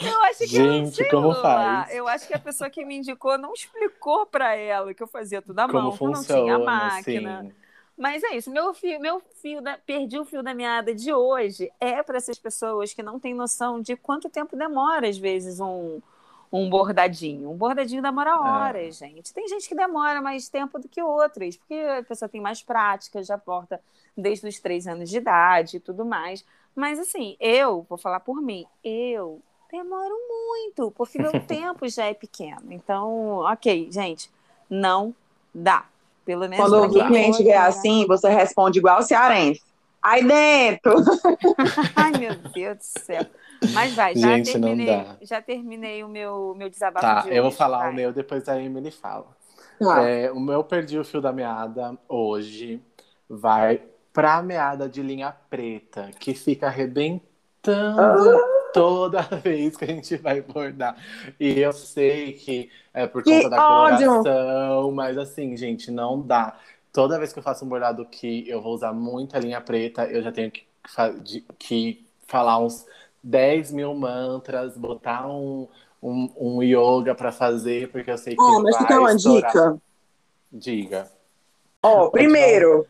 [0.00, 1.94] Eu acho que Gente, como faz?
[1.94, 5.40] Eu acho que a pessoa que me indicou não explicou pra ela que eu fazia
[5.42, 7.40] tudo à Como mão, que não funciona, tinha máquina.
[7.40, 7.52] assim.
[7.96, 11.70] Mas é isso, meu fio, meu fio da, perdi o fio da meada de hoje
[11.78, 16.00] é para essas pessoas que não têm noção de quanto tempo demora, às vezes, um,
[16.50, 17.50] um bordadinho.
[17.50, 19.34] Um bordadinho demora horas, gente.
[19.34, 23.22] Tem gente que demora mais tempo do que outras, porque a pessoa tem mais prática,
[23.22, 23.78] já porta
[24.16, 26.42] desde os três anos de idade e tudo mais.
[26.74, 32.14] Mas assim, eu, vou falar por mim, eu demoro muito, porque meu tempo já é
[32.14, 32.62] pequeno.
[32.70, 34.30] Então, ok, gente,
[34.68, 35.14] não
[35.54, 35.84] dá.
[36.24, 37.54] Pelo menos Quando o cliente né?
[37.56, 39.62] assim, você responde igual o cearense.
[40.02, 40.94] Aí dentro.
[41.96, 43.26] Ai, meu Deus do céu.
[43.72, 45.16] Mas vai, já Gente, não terminei, dá.
[45.22, 47.90] já terminei o meu, meu desabafo Tá, de eu vou hoje, falar vai.
[47.90, 49.26] o meu, depois a Emily fala.
[49.78, 50.02] Tá.
[50.02, 52.80] É, o meu perdi o fio da meada hoje
[53.28, 58.59] vai pra meada de linha preta, que fica arrebentando Ah.
[58.72, 60.96] Toda vez que a gente vai bordar.
[61.38, 64.06] E eu sei que é por Que conta da ódio!
[64.06, 66.56] coloração, mas assim, gente, não dá.
[66.92, 70.22] Toda vez que eu faço um bordado que eu vou usar muita linha preta, eu
[70.22, 70.64] já tenho que,
[71.58, 72.84] que falar uns
[73.22, 75.68] 10 mil mantras, botar um,
[76.02, 79.12] um, um yoga pra fazer, porque eu sei que Ó, mas tu vai quer uma
[79.14, 79.50] estourar.
[79.52, 79.82] dica?
[80.52, 81.10] Diga.
[81.82, 82.86] Ó, primeiro,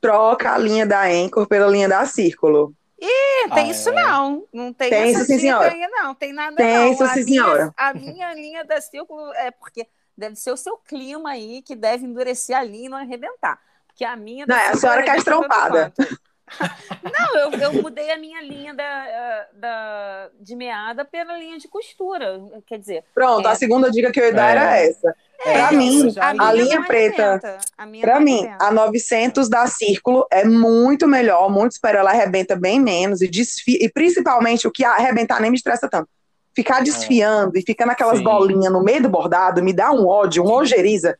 [0.00, 2.72] troca a linha da Anchor pela linha da Círculo.
[2.98, 3.92] Ih, tem Ah, isso é?
[3.92, 4.46] não.
[4.52, 5.70] Não tem, Tem isso, sim, senhora.
[5.72, 6.14] aí, não.
[6.14, 6.92] Tem nada Tem não.
[6.92, 7.74] isso, a sim, minha, senhora.
[7.76, 9.86] A minha linha da círculo é porque
[10.16, 13.60] deve ser o seu clima aí que deve endurecer a linha e não arrebentar.
[13.86, 15.92] Porque a minha Não, é a senhora que é tanto estrompada.
[17.02, 21.66] Não, eu, eu mudei a minha linha da, eh, da, de meada pela linha de
[21.68, 22.40] costura.
[22.66, 23.50] Quer dizer, Pronto, É.
[23.50, 24.52] a segunda dica que eu ia dar É.
[24.52, 25.16] era essa.
[25.42, 27.58] Pra É, mim, eu já a, linha não preta.
[27.78, 28.64] A minha Pra não mim, arrebenta.
[28.64, 32.00] a 900 da Círculo é muito melhor, muito superior.
[32.00, 33.78] Ela arrebenta bem menos e desfia.
[33.80, 36.08] E principalmente o que arrebentar nem me estressa tanto.
[36.54, 38.24] Ficar desfiando e ficando aquelas Sim.
[38.24, 41.16] bolinhas no meio do bordado me dá um ódio, um ojeriza,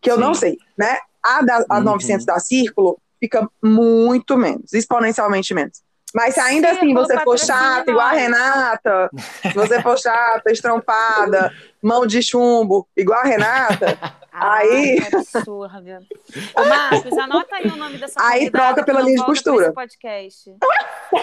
[0.00, 0.40] que eu não Sim.
[0.40, 0.98] sei, né?
[1.22, 1.84] A, da, a Uhum.
[1.84, 5.82] 900 da Círculo fica muito menos, exponencialmente menos.
[6.14, 8.12] Mas se ainda assim Círculo você for chata, igual a.
[8.12, 9.10] Renata,
[9.42, 11.52] se você for chata, estrompada,
[11.86, 13.98] mão de chumbo, igual a Renata,
[14.38, 16.06] Ai, Aí- que absurdo.
[16.54, 19.24] Ô, Marcos, anota aí o nome dessa Aí convidada troca que pela não linha de
[19.24, 19.64] costura.
[19.66, 20.54] esse podcast.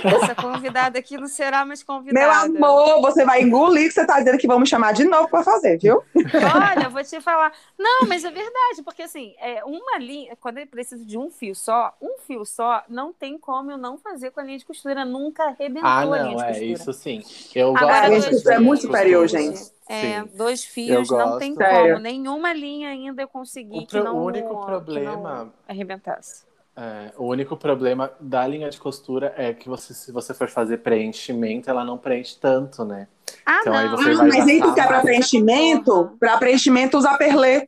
[0.03, 2.45] Essa convidada aqui não será mais Meu convidada.
[2.45, 5.43] amor, você vai engolir que você tá dizendo que vão me chamar de novo pra
[5.43, 6.01] fazer, viu?
[6.15, 7.51] Olha, eu vou te falar.
[7.77, 11.53] Não, mas é verdade, porque assim, é uma linha, quando eu preciso de um fio
[11.53, 15.05] só, um fio só, não tem como eu não fazer com a linha de costura.
[15.05, 16.65] Nunca arrebentou Ah, a linha não, de é costura.
[16.65, 17.21] isso sim.
[17.53, 19.61] Eu Agora, gosto a linha de costura é muito superior, gente.
[19.89, 21.53] É, dois fios, Eu não tem.
[21.55, 21.93] Sério.
[21.93, 21.99] como.
[22.03, 26.43] Nenhuma linha ainda eu consegui O que não, o único que problema- não arrebentasse.
[26.75, 30.77] É, o único problema da linha de costura é que você, se você for fazer
[30.77, 33.07] preenchimento, ela não preenche tanto, né?
[33.45, 33.97] Ah, Então, aí não.
[33.97, 35.03] você Ah, vai mas nem gastar tu quer pra mais.
[35.05, 36.15] preenchimento?
[36.19, 37.67] Pra preenchimento usar perlê.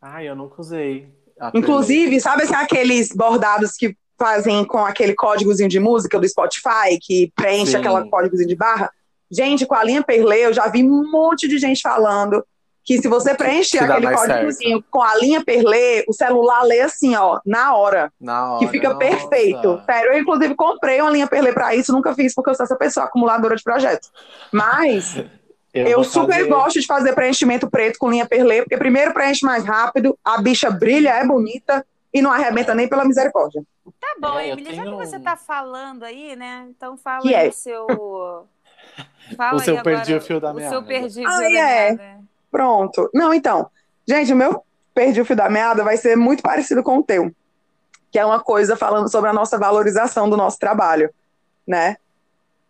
[0.00, 1.08] Ai, eu nunca usei.
[1.54, 7.32] Inclusive, sabe assim, aqueles bordados que fazem com aquele códigozinho de música do Spotify, que
[7.36, 7.76] preenche Sim.
[7.78, 8.90] aquele códigozinho de barra?
[9.30, 12.44] Gente, com a linha perlê, eu já vi um monte de gente falando
[12.82, 17.38] que se você preencher aquele códigozinho com a linha perlê, o celular lê assim, ó,
[17.46, 18.12] na hora.
[18.20, 18.58] Na hora.
[18.58, 18.98] que fica nossa.
[18.98, 19.82] perfeito.
[19.86, 22.76] Sério, eu inclusive comprei uma linha Perlê pra isso, nunca fiz porque eu sou essa
[22.76, 24.10] pessoa acumuladora de projetos.
[24.50, 25.22] Mas
[25.72, 29.44] eu, vou super fazer- gosto de fazer preenchimento preto com linha Perlê, porque primeiro preenche
[29.44, 33.62] mais rápido, a bicha brilha, é bonita e não arrebenta nem pela misericórdia.
[34.00, 36.66] Tá bom, É, eu Emily, já que você tá falando aí, né?
[36.70, 37.50] Então fala Que aí é?
[37.50, 37.86] o seu.
[39.36, 40.70] Fala O seu aí agora perdi o fio da O meada.
[40.70, 41.92] seu perdi o Ah, fio da é.
[41.92, 42.20] meada.
[42.50, 43.10] Pronto.
[43.14, 43.70] Não, então.
[44.06, 44.64] Gente, o meu
[44.94, 47.30] perdi o fio da meada vai ser muito parecido com o teu.
[48.10, 51.10] Que é uma coisa falando sobre a nossa valorização do nosso trabalho,
[51.66, 51.96] né?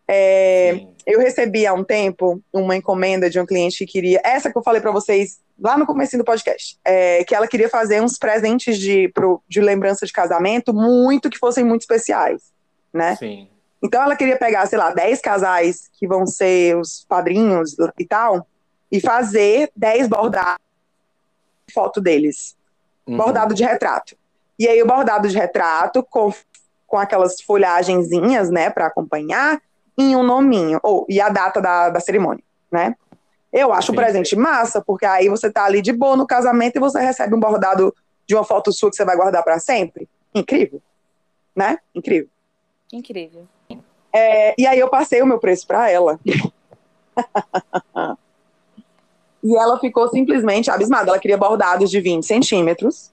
[0.07, 0.87] É.
[1.07, 4.63] Eu recebi há um tempo uma encomenda de um cliente que queria, essa que eu
[4.63, 8.79] falei para vocês lá no começo do podcast, é, que ela queria fazer uns presentes
[8.79, 12.43] de, pro, de lembrança de casamento muito que fossem muito especiais,
[12.93, 13.17] né?
[13.17, 13.49] Sim.
[13.83, 18.47] Então ela queria pegar, sei lá, 10 casais que vão ser os padrinhos e tal,
[18.93, 20.59] e fazer 10 bordados
[21.67, 22.57] de foto deles,
[23.07, 23.17] Uhum.
[23.17, 24.17] bordado de retrato.
[24.59, 26.33] E aí o bordado de retrato com,
[26.87, 29.61] com aquelas folhagenzinhas, né, para acompanhar,
[29.97, 32.95] em um nominho, ou e a data da, da cerimônia, né?
[33.53, 34.01] Eu acho o Sim.
[34.01, 37.41] presente massa, porque aí você tá ali de boa no casamento e você recebe um
[37.41, 37.95] bordado
[38.27, 40.09] de uma foto sua que você vai guardar para sempre.
[40.35, 40.81] Incrível,
[41.57, 41.79] né?
[41.95, 42.29] Incrível.
[42.93, 43.49] Incrível.
[44.13, 46.19] É, e aí eu passei o meu preço para ela.
[49.43, 51.11] E ela ficou simplesmente abismada.
[51.11, 53.11] Ela queria bordados de 20 centímetros,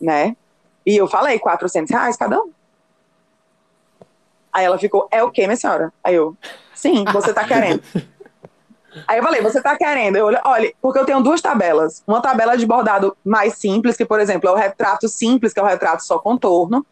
[0.00, 0.36] né?
[0.84, 2.50] E eu falei, 400 reais cada um.
[4.52, 5.92] Aí ela ficou, é o quê, minha senhora?
[6.02, 6.36] Aí eu,
[6.74, 7.82] sim, você tá querendo.
[9.08, 10.16] Aí eu falei, você tá querendo?
[10.16, 12.02] Eu, olha, porque eu tenho duas tabelas.
[12.06, 15.62] Uma tabela de bordado mais simples, que, por exemplo, é o retrato simples, que é
[15.62, 16.84] o retrato só contorno.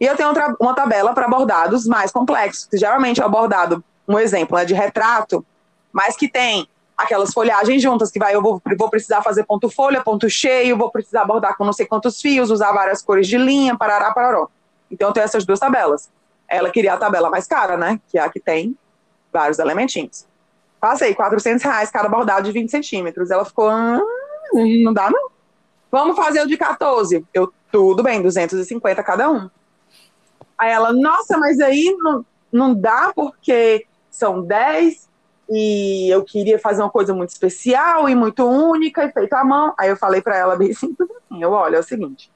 [0.00, 4.18] E eu tenho uma tabela para bordados mais complexos, que geralmente é o bordado, um
[4.18, 5.44] exemplo, é de retrato,
[5.92, 10.02] mas que tem aquelas folhagens juntas, que vai, eu vou, vou precisar fazer ponto folha,
[10.02, 13.76] ponto cheio, vou precisar bordar com não sei quantos fios, usar várias cores de linha,
[13.76, 14.48] parará, pararó.
[14.90, 16.10] Então eu tenho essas duas tabelas.
[16.46, 17.98] Ela queria a tabela mais cara, né?
[18.08, 18.76] Que é a que tem
[19.32, 20.26] vários elementinhos.
[20.78, 23.30] Passei 400 reais cada bordado de 20 centímetros.
[23.30, 24.00] Ela ficou, ah,
[24.52, 25.30] não dá não.
[25.90, 27.24] Vamos fazer o de 14.
[27.32, 29.50] Eu, tudo bem, 250 cada um.
[30.58, 35.08] Aí ela, nossa, mas aí não, não dá porque são 10
[35.50, 39.74] e eu queria fazer uma coisa muito especial e muito única e feita à mão.
[39.78, 42.30] Aí eu falei para ela bem simples assim, eu, olha, é o seguinte,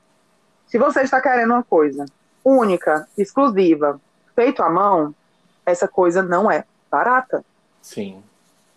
[0.66, 2.04] se você está querendo uma coisa
[2.44, 4.00] única, exclusiva,
[4.34, 5.14] feito à mão,
[5.64, 7.44] essa coisa não é barata.
[7.80, 8.22] Sim.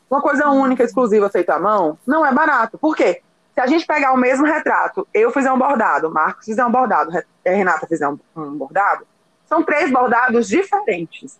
[0.09, 2.77] Uma coisa única, exclusiva, feita à mão, não é barato.
[2.77, 3.21] Por quê?
[3.53, 7.11] Se a gente pegar o mesmo retrato, eu fizer um bordado, Marcos fizer um bordado,
[7.45, 9.05] Renata fizer um, um bordado,
[9.51, 11.37] são três bordados diferentes.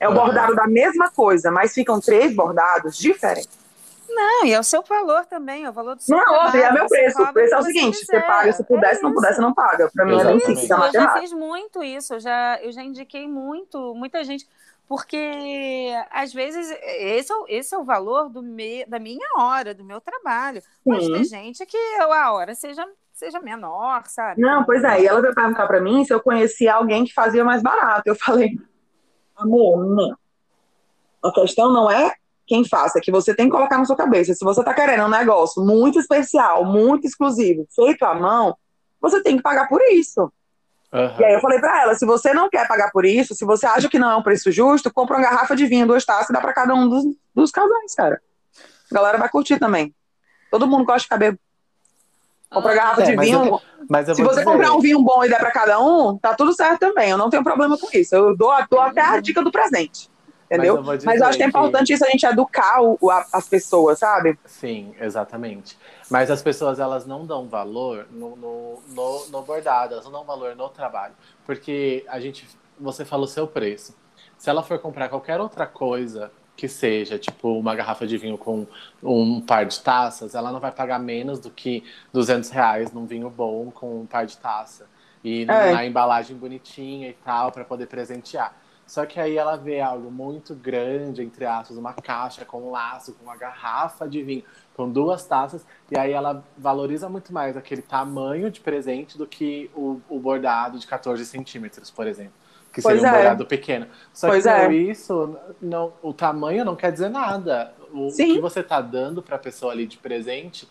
[0.00, 3.60] É o bordado da mesma coisa, mas ficam três bordados diferentes.
[4.08, 6.72] Não, e é o seu valor também, é o valor do seu Não, trabalho, é
[6.72, 7.22] meu preço.
[7.22, 9.40] O preço é o seguinte: você, você paga, se puder, é se não puder, você
[9.40, 9.90] não paga.
[9.94, 10.70] Para mim é bem simples.
[10.70, 14.46] Eu já fiz muito isso, eu já, eu já indiquei muito, muita gente
[14.88, 19.84] porque às vezes esse é, esse é o valor do me, da minha hora, do
[19.84, 20.62] meu trabalho.
[20.84, 24.40] Mas tem gente que a hora seja, seja menor, sabe?
[24.40, 25.02] Não, pois é.
[25.02, 28.02] E ela veio perguntar para mim se eu conhecia alguém que fazia mais barato.
[28.06, 28.58] Eu falei,
[29.36, 30.16] amor, não.
[31.22, 32.12] A questão não é
[32.46, 34.34] quem faça, é que você tem que colocar na sua cabeça.
[34.34, 38.56] Se você está querendo um negócio muito especial, muito exclusivo, feito à mão,
[39.00, 40.32] você tem que pagar por isso.
[40.92, 41.20] Uhum.
[41.20, 43.64] E aí eu falei para ela, se você não quer pagar por isso, se você
[43.64, 46.32] acha que não é um preço justo, compra uma garrafa de vinho, duas taças e
[46.32, 47.04] dá para cada um dos,
[47.34, 48.20] dos casais, cara.
[48.90, 49.94] A galera vai curtir também.
[50.50, 51.30] Todo mundo gosta de.
[51.30, 51.40] Compra
[52.58, 53.44] ah, garrafa é, de vinho.
[53.44, 54.44] Eu, mas eu se você dizer...
[54.44, 57.10] comprar um vinho bom e der para cada um, tá tudo certo também.
[57.10, 58.14] Eu não tenho problema com isso.
[58.14, 60.10] Eu dou, dou até a dica do presente
[60.52, 60.82] entendeu?
[60.82, 61.94] Mas eu, Mas eu acho que é importante que...
[61.94, 64.38] isso a gente educar o, a, as pessoas, sabe?
[64.44, 65.78] Sim, exatamente.
[66.10, 70.24] Mas as pessoas elas não dão valor no, no, no, no bordado, elas não dão
[70.24, 71.14] valor no trabalho,
[71.46, 72.46] porque a gente,
[72.78, 73.96] você falou seu preço.
[74.36, 76.30] Se ela for comprar qualquer outra coisa
[76.62, 78.68] que seja, tipo uma garrafa de vinho com
[79.02, 81.82] um par de taças, ela não vai pagar menos do que
[82.12, 84.86] 200 reais num vinho bom com um par de taça.
[85.24, 85.72] E é.
[85.72, 88.56] na embalagem bonitinha e tal, para poder presentear.
[88.86, 93.12] Só que aí ela vê algo muito grande, entre aspas, uma caixa com um laço,
[93.14, 94.44] com uma garrafa de vinho,
[94.76, 99.68] com duas taças, e aí ela valoriza muito mais aquele tamanho de presente do que
[99.74, 102.34] o, o bordado de 14 centímetros, por exemplo.
[102.72, 103.18] Que pois seria um é.
[103.18, 103.86] bordado pequeno.
[104.12, 104.72] Só pois que é.
[104.72, 107.74] isso, não, o tamanho não quer dizer nada.
[107.92, 110.66] O, o que você está dando para a pessoa ali de presente,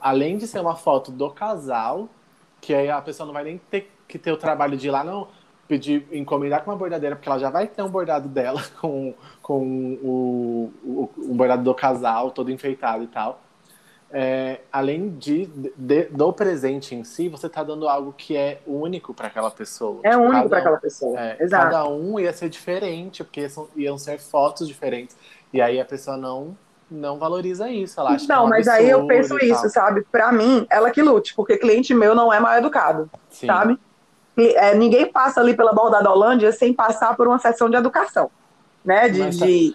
[0.00, 2.08] além de ser uma foto do casal,
[2.60, 5.04] que aí a pessoa não vai nem ter que ter o trabalho de ir lá,
[5.04, 5.28] não
[5.68, 9.98] pedir, encomendar com uma bordadeira, porque ela já vai ter um bordado dela com, com
[10.02, 13.43] o, o, o bordado do casal, todo enfeitado e tal.
[14.16, 15.46] É, além de,
[15.76, 19.98] de, do presente em si, você está dando algo que é único para aquela pessoa.
[20.04, 21.20] É tipo, único para aquela pessoa.
[21.20, 21.64] É, Exato.
[21.64, 25.16] Cada um ia ser diferente, porque são, iam ser fotos diferentes.
[25.52, 26.56] E aí a pessoa não
[26.88, 27.98] não valoriza isso.
[27.98, 30.06] Ela acha não, é um mas aí eu penso isso, sabe?
[30.12, 33.48] Para mim, ela que lute, porque cliente meu não é mal educado, Sim.
[33.48, 33.78] sabe?
[34.36, 38.30] é, ninguém passa ali pela borda da Holândia sem passar por uma sessão de educação,
[38.84, 39.08] né?
[39.08, 39.74] De, mas, tá, de...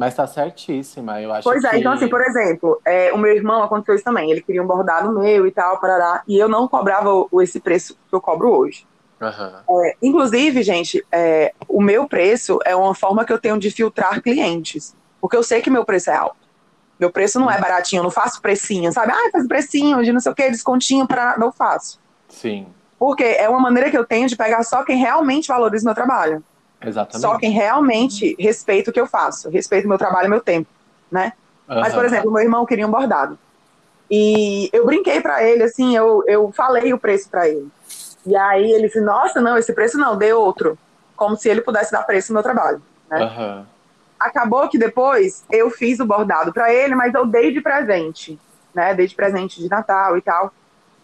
[0.00, 1.76] mas tá certíssima, eu acho Pois é, que...
[1.76, 5.12] então assim, por exemplo, é, o meu irmão aconteceu isso também, ele queria um bordado
[5.12, 8.86] meu e tal, parará, e eu não cobrava o, esse preço que eu cobro hoje.
[9.20, 9.84] Uhum.
[9.84, 14.22] É, inclusive, gente, é, o meu preço é uma forma que eu tenho de filtrar
[14.22, 16.48] clientes, porque eu sei que meu preço é alto.
[16.98, 17.60] Meu preço não é uhum.
[17.60, 19.12] baratinho, eu não faço precinho, sabe?
[19.12, 22.00] Ah, faz precinho de não sei o que, descontinho para não faço.
[22.26, 22.68] Sim.
[22.98, 25.94] Porque é uma maneira que eu tenho de pegar só quem realmente valoriza o meu
[25.94, 26.42] trabalho.
[26.82, 27.20] Exatamente.
[27.20, 30.68] Só quem realmente respeita o que eu faço, respeita o meu trabalho e meu tempo,
[31.10, 31.32] né?
[31.68, 31.80] Uhum.
[31.80, 33.38] Mas, por exemplo, meu irmão queria um bordado.
[34.10, 37.68] E eu brinquei para ele, assim, eu, eu falei o preço para ele.
[38.26, 40.76] E aí ele disse, nossa, não, esse preço não, dê outro.
[41.14, 43.24] Como se ele pudesse dar preço no meu trabalho, né?
[43.24, 43.66] Uhum.
[44.18, 48.38] Acabou que depois eu fiz o bordado para ele, mas eu dei de presente,
[48.74, 48.94] né?
[48.94, 50.52] Dei de presente de Natal e tal.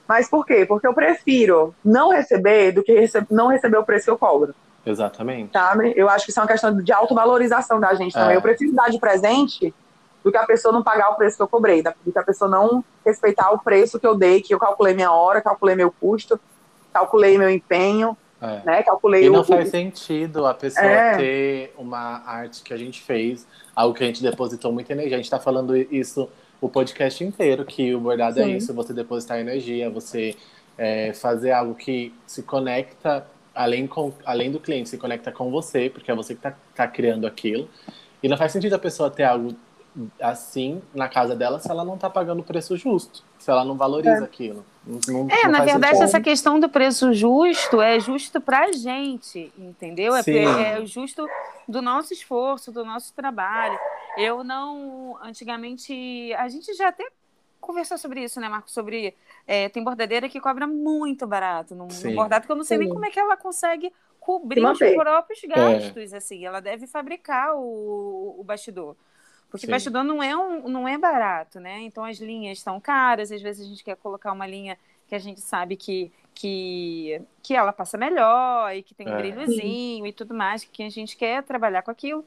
[0.09, 0.65] Mas por quê?
[0.67, 4.55] Porque eu prefiro não receber do que rece não receber o preço que eu cobro.
[4.87, 5.53] Exatamente.
[5.53, 5.93] Sabe?
[5.97, 8.35] Eu acho que isso é uma questão de autovalorização da gente também.
[8.35, 8.37] É.
[8.37, 9.75] Eu prefiro dar de presente
[10.23, 12.51] do que a pessoa não pagar o preço que eu cobrei, do que a pessoa
[12.51, 16.39] não respeitar o preço que eu dei, que eu calculei minha hora, calculei meu custo,
[16.93, 18.61] calculei meu empenho, é.
[18.65, 18.83] né?
[18.83, 19.45] Calculei e não o...
[19.45, 21.17] faz sentido a pessoa é.
[21.17, 25.17] ter uma arte que a gente fez, algo que a gente depositou muita energia.
[25.17, 26.29] A gente está falando isso
[26.61, 28.53] o podcast inteiro, que o bordado é Sim.
[28.53, 30.35] é isso, você depositar energia, você
[30.79, 33.27] é, fazer algo que se conecta
[33.57, 36.87] além, com, além do cliente, se conecta com você, porque é você que está tá
[36.87, 37.69] criando aquilo.
[38.23, 39.57] E não faz sentido a pessoa ter algo
[40.21, 43.77] assim na casa dela se ela não está pagando o preço justo, se ela não
[43.77, 44.25] valoriza é.
[44.25, 44.65] aquilo.
[44.87, 49.53] Não, é, não na verdade, essa questão do preço justo é justo para a gente,
[49.59, 50.15] entendeu?
[50.15, 51.27] É, é justo
[51.67, 53.79] do nosso esforço, do nosso trabalho.
[54.19, 55.17] Eu não.
[55.23, 57.05] Antigamente, a gente já até
[57.67, 58.71] conversou sobre isso, né, Marco?
[58.71, 59.15] Sobre.
[59.47, 62.85] É, tem bordadeira que cobra muito barato no, no bordado, que eu não sei Sim.
[62.85, 65.47] nem como é que ela consegue cobrir os próprios é.
[65.49, 66.17] gastos, é.
[66.17, 66.47] assim.
[66.47, 68.97] Ela deve fabricar o, o bastidor.
[69.51, 69.73] Porque Sim.
[69.73, 71.81] bastidor não é, um, não é barato, né?
[71.83, 74.79] Então as linhas são caras, às vezes a gente quer colocar uma linha
[75.09, 79.17] que a gente sabe que, que, que ela passa melhor e que tem um é.
[79.17, 82.25] brilhozinho e tudo mais, que a gente quer trabalhar com aquilo.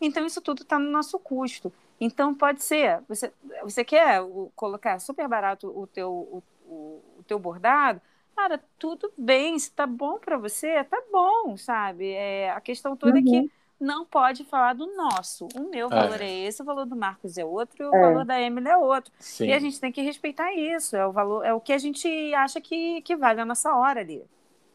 [0.00, 1.72] Então isso tudo está no nosso custo.
[2.00, 3.32] Então pode ser, você,
[3.62, 4.20] você quer
[4.54, 8.00] colocar super barato o teu, o, o, o teu bordado,
[8.34, 12.10] cara, tudo bem, se tá bom para você, tá bom, sabe?
[12.10, 13.18] É, a questão toda uhum.
[13.18, 13.50] é que uhum
[13.80, 15.46] não pode falar do nosso.
[15.54, 18.00] O meu valor é, é esse, o valor do Marcos é outro, e o é.
[18.00, 19.12] valor da Emily é outro.
[19.18, 19.46] Sim.
[19.46, 20.96] E a gente tem que respeitar isso.
[20.96, 24.00] É o valor, é o que a gente acha que, que vale a nossa hora
[24.00, 24.24] ali.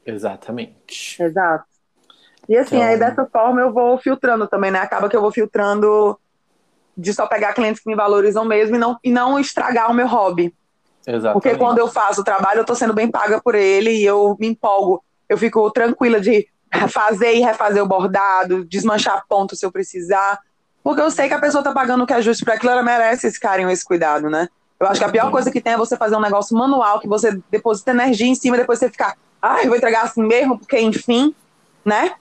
[0.06, 1.22] Exatamente.
[1.22, 1.66] Exato.
[2.48, 2.88] E assim, então...
[2.88, 4.80] aí dessa forma eu vou filtrando também, né?
[4.80, 6.20] Acaba que eu vou filtrando
[7.02, 10.08] de só pegar clientes que me valorizam mesmo e não, e não estragar o meu
[10.08, 10.54] hobby.
[11.06, 11.34] Exatamente.
[11.34, 14.38] Porque quando eu faço o trabalho, eu tô sendo bem paga por ele e eu
[14.40, 15.04] me empolgo.
[15.28, 16.48] Eu fico tranquila de
[16.90, 20.40] fazer e refazer o bordado, desmanchar ponto se eu precisar.
[20.84, 22.84] Porque eu sei que a pessoa tá pagando o que é justo para aquilo, ela
[22.84, 24.48] merece esse carinho, esse cuidado, né?
[24.80, 27.08] Eu acho que a pior coisa que tem é você fazer um negócio manual, que
[27.08, 30.80] você deposita energia em cima, depois você ficar, ah, eu vou entregar assim mesmo, porque
[30.80, 31.36] enfim,
[31.86, 32.16] né?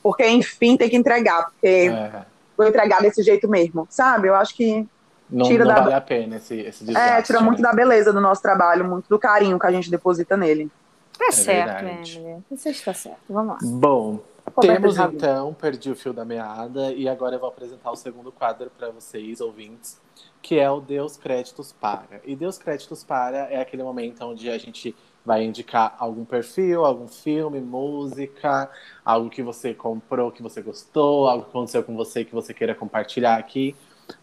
[0.00, 2.22] Porque enfim tem que entregar, porque é.
[2.62, 4.28] Vou entregar desse jeito mesmo, sabe?
[4.28, 4.86] Eu acho que
[5.30, 5.80] não, tira não da...
[5.80, 7.10] vale a pena esse, esse desgaste.
[7.10, 7.68] É, tira muito né?
[7.68, 10.70] da beleza do nosso trabalho, muito do carinho que a gente deposita nele.
[11.18, 12.42] Tá é certo, Emily.
[12.50, 13.20] Você está certo.
[13.28, 13.58] Vamos lá.
[13.62, 14.20] Bom,
[14.60, 18.70] temos então Perdi o Fio da Meada e agora eu vou apresentar o segundo quadro
[18.76, 20.00] para vocês, ouvintes,
[20.40, 22.20] que é o Deus Créditos Para.
[22.24, 27.06] E Deus Créditos Para é aquele momento onde a gente vai indicar algum perfil, algum
[27.06, 28.70] filme, música,
[29.04, 32.74] algo que você comprou, que você gostou, algo que aconteceu com você que você queira
[32.74, 33.74] compartilhar aqui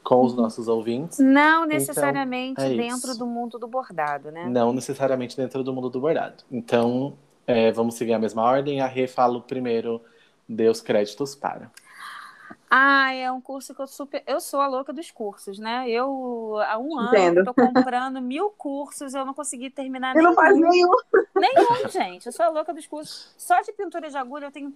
[0.03, 1.19] com os nossos ouvintes.
[1.19, 3.19] Não então, necessariamente então, é dentro isso.
[3.19, 4.47] do mundo do bordado, né?
[4.47, 6.43] Não necessariamente dentro do mundo do bordado.
[6.51, 7.13] Então,
[7.47, 8.81] é, vamos seguir a mesma ordem.
[8.81, 10.01] A Rê fala primeiro,
[10.47, 11.71] dê os créditos para.
[12.69, 14.23] Ah, é um curso que eu super.
[14.27, 15.89] Eu sou a louca dos cursos, né?
[15.89, 17.43] Eu, há um ano, Entendo.
[17.43, 20.29] tô comprando mil cursos, eu não consegui terminar eu nenhum.
[20.29, 20.91] Eu não faz nenhum.
[21.35, 22.27] Nenhum, gente.
[22.27, 23.33] Eu sou a louca dos cursos.
[23.37, 24.71] Só de pintura de agulha eu tenho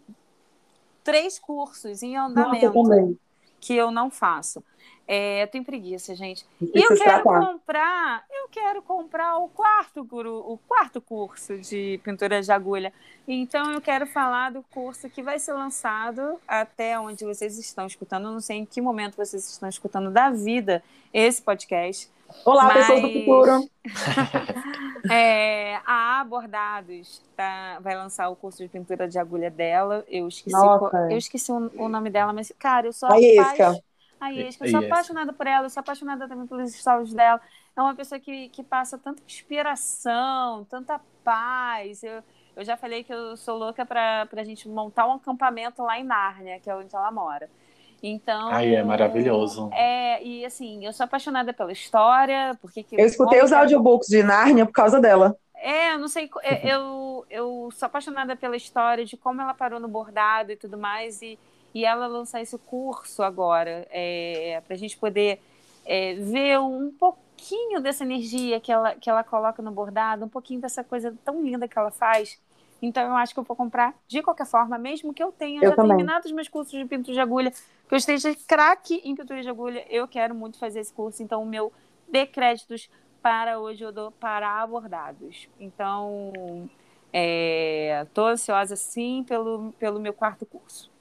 [1.04, 3.14] três cursos em andamento Nossa,
[3.60, 4.64] que eu não faço.
[5.08, 6.46] É, eu tenho preguiça, gente.
[6.62, 12.52] E eu quero comprar, eu quero comprar o quarto, o quarto curso de pintura de
[12.52, 12.94] agulha.
[13.28, 18.28] Então eu quero falar do curso que vai ser lançado até onde vocês estão escutando.
[18.28, 20.82] Eu não sei em que momento vocês estão escutando da vida
[21.14, 22.10] esse podcast.
[22.46, 22.88] Olá, mas...
[22.88, 23.70] pessoas do futuro.
[25.12, 30.04] é, a Abordados tá, vai lançar o curso de pintura de agulha dela.
[30.08, 31.08] Eu esqueci, Nossa.
[31.12, 33.80] eu esqueci o, o, nome dela, mas, cara, eu sou a Isca.
[34.24, 37.42] A Isca, eu sou apaixonada por ela, eu sou apaixonada também pelos stories dela.
[37.76, 42.04] É uma pessoa que, que passa tanta inspiração, tanta paz.
[42.04, 42.24] Eu,
[42.56, 46.04] eu já falei que eu sou louca para a gente montar um acampamento lá em
[46.04, 47.50] Nárnia, que é onde ela mora.
[48.02, 48.50] Então.
[48.50, 49.70] Ai, é maravilhoso.
[49.74, 52.58] É, e assim, eu sou apaixonada pela história.
[52.62, 55.38] Porque eu escutei os audiobooks de Nárnia por causa dela.
[55.56, 56.30] É, eu não sei.
[56.64, 61.22] Eu, eu sou apaixonada pela história de como ela parou no bordado e tudo mais.
[61.22, 61.40] E
[61.74, 65.42] e ela lançar esse curso agora, é, para a gente poder
[65.86, 70.62] é, ver um pouquinho dessa energia que ela, que ela coloca no bordado, um pouquinho
[70.62, 72.40] dessa coisa tão linda que ela faz.
[72.82, 75.70] Então, eu acho que eu vou comprar de qualquer forma, mesmo que eu tenha eu
[75.70, 75.96] já também.
[75.96, 79.50] terminado os meus cursos de pintura de agulha, que eu esteja craque em pintura de
[79.50, 81.24] agulha, eu quero muito fazer esse curso.
[81.24, 81.72] Então, o meu
[82.08, 82.90] de créditos
[83.22, 85.48] para hoje eu dou para abordados.
[85.58, 86.70] Então,
[88.04, 90.93] estou é, ansiosa sim pelo, pelo meu quarto curso.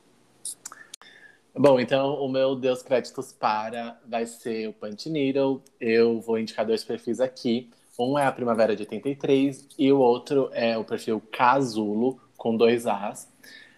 [1.54, 5.62] Bom, então o meu Deus Créditos para vai ser o Punch Needle.
[5.78, 7.70] Eu vou indicar dois perfis aqui.
[7.98, 12.86] Um é a Primavera de 83 e o outro é o perfil Casulo, com dois
[12.86, 13.28] As.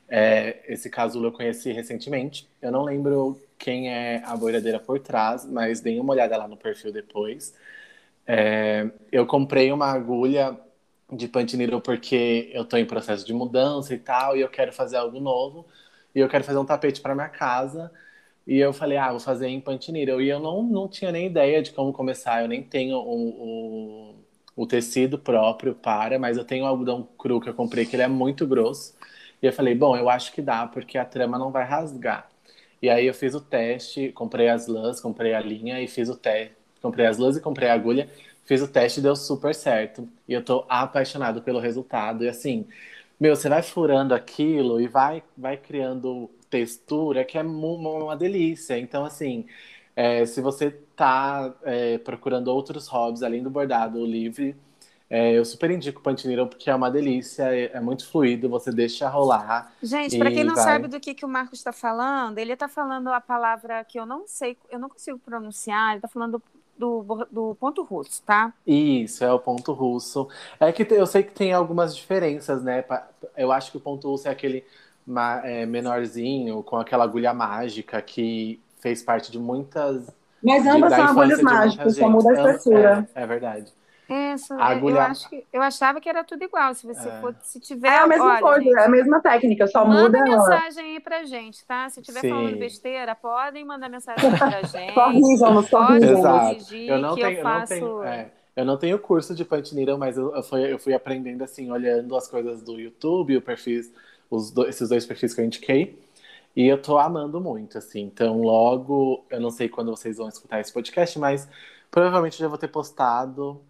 [0.09, 2.49] É, esse casulo eu conheci recentemente.
[2.63, 6.57] Eu não lembro quem é a boiradeira por trás, mas dei uma olhada lá no
[6.57, 7.55] perfil depois.
[8.27, 10.59] É, eu comprei uma agulha
[11.13, 14.97] de Pantiniro porque eu estou em processo de mudança e tal, e eu quero fazer
[14.97, 15.67] algo novo.
[16.15, 17.91] E eu quero fazer um tapete para minha casa.
[18.47, 20.21] E eu falei, ah, vou fazer em Pantiniro.
[20.21, 22.43] E eu não, não tinha nem ideia de como começar.
[22.43, 24.15] Eu nem tenho o, o,
[24.57, 28.03] o tecido próprio para, mas eu tenho o algodão cru que eu comprei, que ele
[28.03, 28.95] é muito grosso.
[29.43, 32.29] E eu falei, bom, eu acho que dá, porque a trama não vai rasgar.
[32.83, 36.17] E aí eu fiz o teste, comprei as lãs, comprei a linha e fiz o
[36.17, 36.55] teste.
[36.83, 38.09] Comprei as lãs e comprei a agulha.
[38.45, 40.07] Fiz o teste e deu super certo.
[40.29, 42.25] E eu tô apaixonado pelo resultado.
[42.25, 42.67] E assim,
[43.19, 48.79] meu, você vai furando aquilo e vai, vai criando textura que é uma, delícia.
[48.79, 49.47] Então, assim,
[49.97, 54.57] é, se você tá é, procurando outros hobbies além do bordado livre,
[55.09, 58.73] é, eu super indico o Pantiniro porque é uma delícia, é, é muito fluido, você
[58.73, 59.73] deixa rolar.
[59.83, 60.65] Gente, para quem não vai...
[60.65, 64.07] sabe do que, que o Marcos está falando, ele está falando a palavra que eu
[64.07, 66.43] não sei, eu não consigo pronunciar, ele está falando
[66.77, 68.53] do, do ponto russo, tá?
[68.67, 70.29] Isso, é o ponto russo.
[70.59, 72.85] É que eu sei que tem algumas diferenças, né?
[73.37, 74.65] Eu acho que o ponto russo é aquele
[75.45, 80.11] é, menorzinho, com aquela agulha mágica que fez parte de muitas.
[80.43, 83.09] Mas ambas são agulhas mágicas, só muda a espessura.
[83.15, 83.73] É, é verdade.
[84.09, 84.97] Isso, agulha...
[84.97, 86.75] eu, acho que, eu achava que era tudo igual.
[86.75, 87.21] Se você é.
[87.21, 87.89] for, se tiver.
[87.89, 90.19] É a mesma olha, coisa, gente, é a mesma técnica, só manda muda.
[90.19, 91.89] Manda mensagem aí pra gente, tá?
[91.89, 94.93] Se estiver falando besteira, podem mandar mensagem pra gente.
[94.93, 96.19] corrijam, corrijam.
[96.19, 96.75] Exato.
[96.75, 97.75] Eu não tenho, eu faço...
[97.75, 100.93] não tenho, é, eu não tenho curso de Pantinira, mas eu, eu, fui, eu fui
[100.93, 103.91] aprendendo assim, olhando as coisas do YouTube, o perfis,
[104.31, 105.99] os do, esses dois perfis que eu indiquei.
[106.55, 108.03] E eu tô amando muito, assim.
[108.03, 111.49] Então, logo, eu não sei quando vocês vão escutar esse podcast, mas
[111.91, 113.61] provavelmente já vou ter postado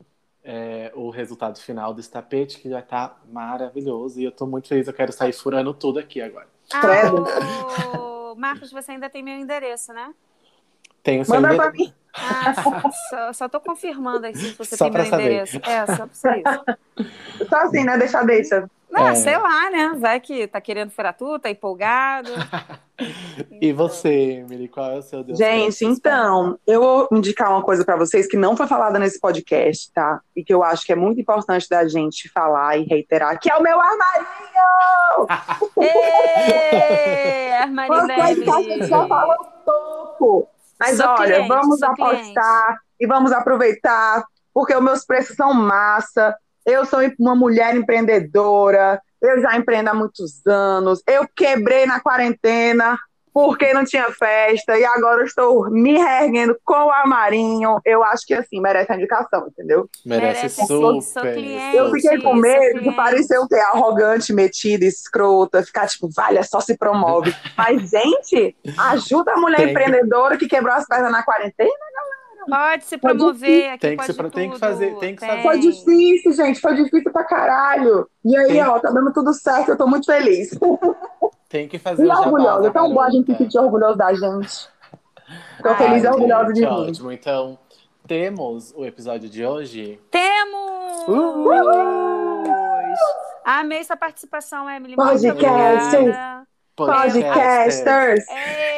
[0.45, 4.21] é, o resultado final desse tapete, que já tá maravilhoso.
[4.21, 6.47] E eu tô muito feliz, eu quero sair furando tudo aqui agora.
[6.73, 10.13] Ah, Marcos, você ainda tem meu endereço, né?
[11.03, 11.71] Tenho seu Manda endereço.
[11.71, 11.95] pra mim.
[12.15, 12.55] Ah,
[13.11, 15.25] só, só tô confirmando aí se você só tem meu saber.
[15.25, 15.57] endereço.
[15.65, 16.65] É, só pra isso.
[17.49, 17.99] Só assim, né?
[17.99, 18.71] Deixa deixa.
[18.95, 19.15] Não, é.
[19.17, 19.93] sei lá, né?
[19.99, 22.31] Vai que tá querendo furar tudo, tá empolgado.
[23.61, 25.37] e você, Emily, qual é o seu Deus?
[25.37, 29.93] Gente, então, eu vou indicar uma coisa para vocês que não foi falada nesse podcast,
[29.93, 30.21] tá?
[30.37, 33.57] E que eu acho que é muito importante da gente falar e reiterar, que é
[33.57, 35.27] o meu armarinho!
[35.83, 38.49] Ê, armarinho da Emily.
[38.51, 40.49] a gente já falou pouco.
[40.79, 42.81] Mas sou olha, cliente, vamos apostar cliente.
[43.01, 46.37] e vamos aproveitar, porque os meus preços são massa.
[46.65, 52.97] Eu sou uma mulher empreendedora, eu já empreendo há muitos anos, eu quebrei na quarentena
[53.35, 57.81] porque não tinha festa e agora estou me reerguendo com o Amarinho.
[57.85, 59.91] Eu acho que assim, merece a indicação, entendeu?
[60.07, 60.67] Merece, merece
[61.03, 61.35] super.
[61.35, 66.41] Cliente, eu fiquei com medo de parecer um ter arrogante, metida, escrota, ficar tipo, vale,
[66.45, 67.35] só se promove.
[67.59, 69.71] Mas, gente, ajuda a mulher Tem.
[69.71, 72.14] empreendedora que quebrou as pernas na quarentena, galera.
[72.49, 75.43] Pode se promover aqui, tem que, se, tem que fazer, tem que tem.
[75.43, 78.09] Foi difícil, gente, foi difícil pra caralho.
[78.25, 78.63] E aí, tem.
[78.63, 80.51] ó, tá dando tudo certo, eu tô muito feliz.
[81.47, 84.69] Tem que fazer e orgulhosa, é tão bom a gente se sentir orgulhoso da gente.
[85.63, 86.67] Tô Ai, feliz e orgulhosa de mim.
[86.67, 87.57] Ótimo, então
[88.09, 90.01] temos o episódio de hoje?
[90.11, 91.09] Temos!
[91.09, 91.49] Uh!
[91.49, 92.45] Uh!
[93.45, 94.97] Amei essa participação, Emily.
[96.77, 98.25] Podcasters!
[98.25, 98.25] Podcasters!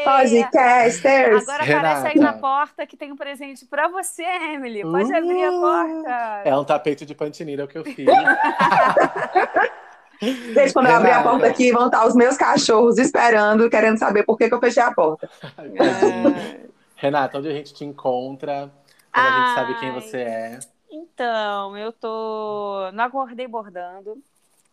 [0.04, 1.48] Podcasters!
[1.48, 1.88] Agora Renata.
[1.88, 4.82] aparece aí na porta que tem um presente pra você, Emily.
[4.82, 6.42] Pode uh, abrir a porta.
[6.44, 8.04] É um tapete de pantinira que eu fiz.
[10.20, 10.88] Desde quando Renata.
[10.88, 14.46] eu abrir a porta aqui, vão estar os meus cachorros esperando, querendo saber por que,
[14.48, 15.30] que eu fechei a porta.
[15.56, 16.66] É.
[16.96, 18.70] Renata, onde a gente te encontra?
[19.10, 20.58] Como a gente sabe quem você é?
[20.90, 24.22] Então, eu tô no Acordei Bordando.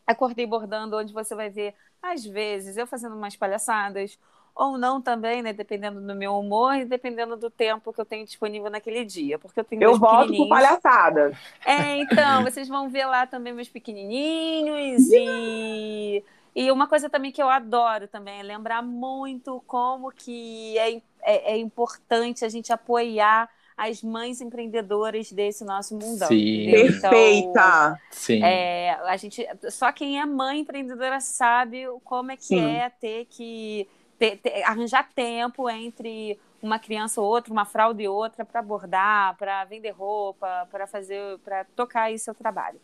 [0.06, 1.74] Acordei Bordando, onde você vai ver,
[2.04, 4.20] às vezes, eu fazendo umas palhaçadas,
[4.54, 5.54] ou não também, né?
[5.54, 9.40] Dependendo do meu humor e dependendo do tempo que eu tenho disponível naquele dia.
[9.40, 11.32] Porque eu tenho Eu volto com palhaçada.
[11.66, 16.24] É, então, vocês vão ver lá também meus pequenininhos e.
[16.56, 21.54] E uma coisa também que eu adoro também é lembrar muito como que é, é,
[21.54, 26.28] é importante a gente apoiar as mães empreendedoras desse nosso mundão.
[26.28, 26.72] Sim.
[26.72, 27.10] Perfeita!
[27.10, 28.44] Então, Sim.
[28.44, 32.66] É, a gente, só quem é mãe empreendedora sabe como é que Sim.
[32.66, 33.88] é ter que
[34.18, 39.36] ter, ter, arranjar tempo entre uma criança ou outra, uma fralda e outra, para bordar,
[39.38, 42.80] para vender roupa, para fazer, para tocar aí seu trabalho.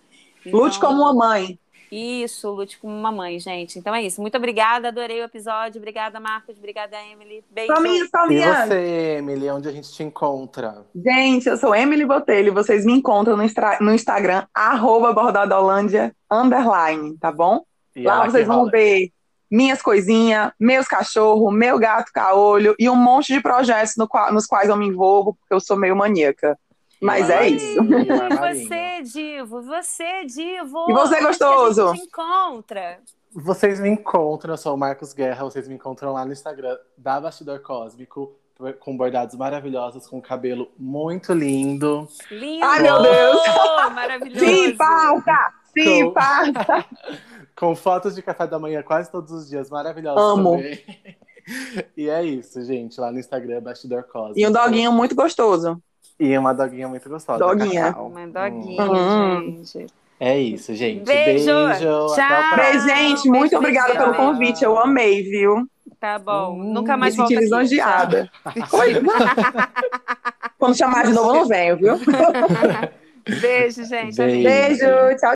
[0.46, 1.58] Então, lute como uma mãe.
[1.92, 3.80] Isso, lute como uma mãe, gente.
[3.80, 4.22] Então é isso.
[4.22, 5.80] Muito obrigada, adorei o episódio.
[5.80, 6.58] Obrigada, Marcos.
[6.58, 7.44] Obrigada, Emily.
[7.50, 7.74] Beijo.
[7.74, 8.48] Palminha, palminha.
[8.48, 10.86] E você, Emily, onde a gente te encontra?
[10.96, 12.54] Gente, eu sou Emily Botelho.
[12.54, 13.44] Vocês me encontram no,
[13.82, 17.64] no Instagram, arroba bordadolândia, underline, tá bom?
[17.96, 19.12] E Lá vocês vão ver
[19.50, 24.46] minhas coisinhas, meus cachorros, meu gato caolho e um monte de projetos no qual, nos
[24.46, 26.58] quais eu me envolvo, porque eu sou meio maníaca.
[27.02, 27.80] Mas é isso.
[27.82, 30.86] E você, Divo, você, Divo.
[30.90, 31.90] E você, gostoso?
[31.90, 33.00] A gente encontra.
[33.32, 37.22] Vocês me encontram, eu sou o Marcos Guerra, vocês me encontram lá no Instagram da
[37.22, 38.36] Bastidor Cósmico,
[38.80, 42.08] com bordados maravilhosos, com cabelo muito lindo.
[42.30, 42.66] Lindo!
[42.66, 43.42] Ai, meu Deus!
[43.94, 44.46] Maravilhoso!
[44.46, 45.54] Sim, pauta!
[45.74, 46.14] Sim, com...
[46.14, 46.86] pauta!
[47.56, 50.58] com fotos de café da manhã quase todos os dias, maravilhosos Amo.
[50.58, 50.84] também.
[51.96, 54.40] e é isso, gente, lá no Instagram, Bastidor Cósmico.
[54.40, 55.82] E um doguinho muito gostoso.
[56.20, 57.40] E uma doguinha muito gostosa.
[57.40, 57.96] Doguinha.
[57.98, 59.64] Uma doguinha, Hum.
[59.64, 59.88] gente.
[60.20, 61.06] É isso, gente.
[61.06, 61.46] Beijo.
[61.46, 61.86] Beijo.
[62.14, 62.14] Tchau.
[62.14, 62.56] Até o próximo.
[62.58, 63.30] Beijo, gente.
[63.30, 64.64] Muito beijo, obrigada pelo convite.
[64.66, 65.66] Eu amei, viu?
[65.98, 66.54] Tá bom.
[66.60, 67.44] Hum, Nunca Me mais senti volta aqui.
[67.44, 68.30] lisonjeada.
[68.74, 68.94] Oi.
[70.58, 71.94] Quando chamar de novo, eu não venho, viu?
[73.42, 74.16] Beijo, gente.
[74.18, 74.44] Beijo.
[74.44, 74.86] Beijo.
[75.18, 75.20] Tchau.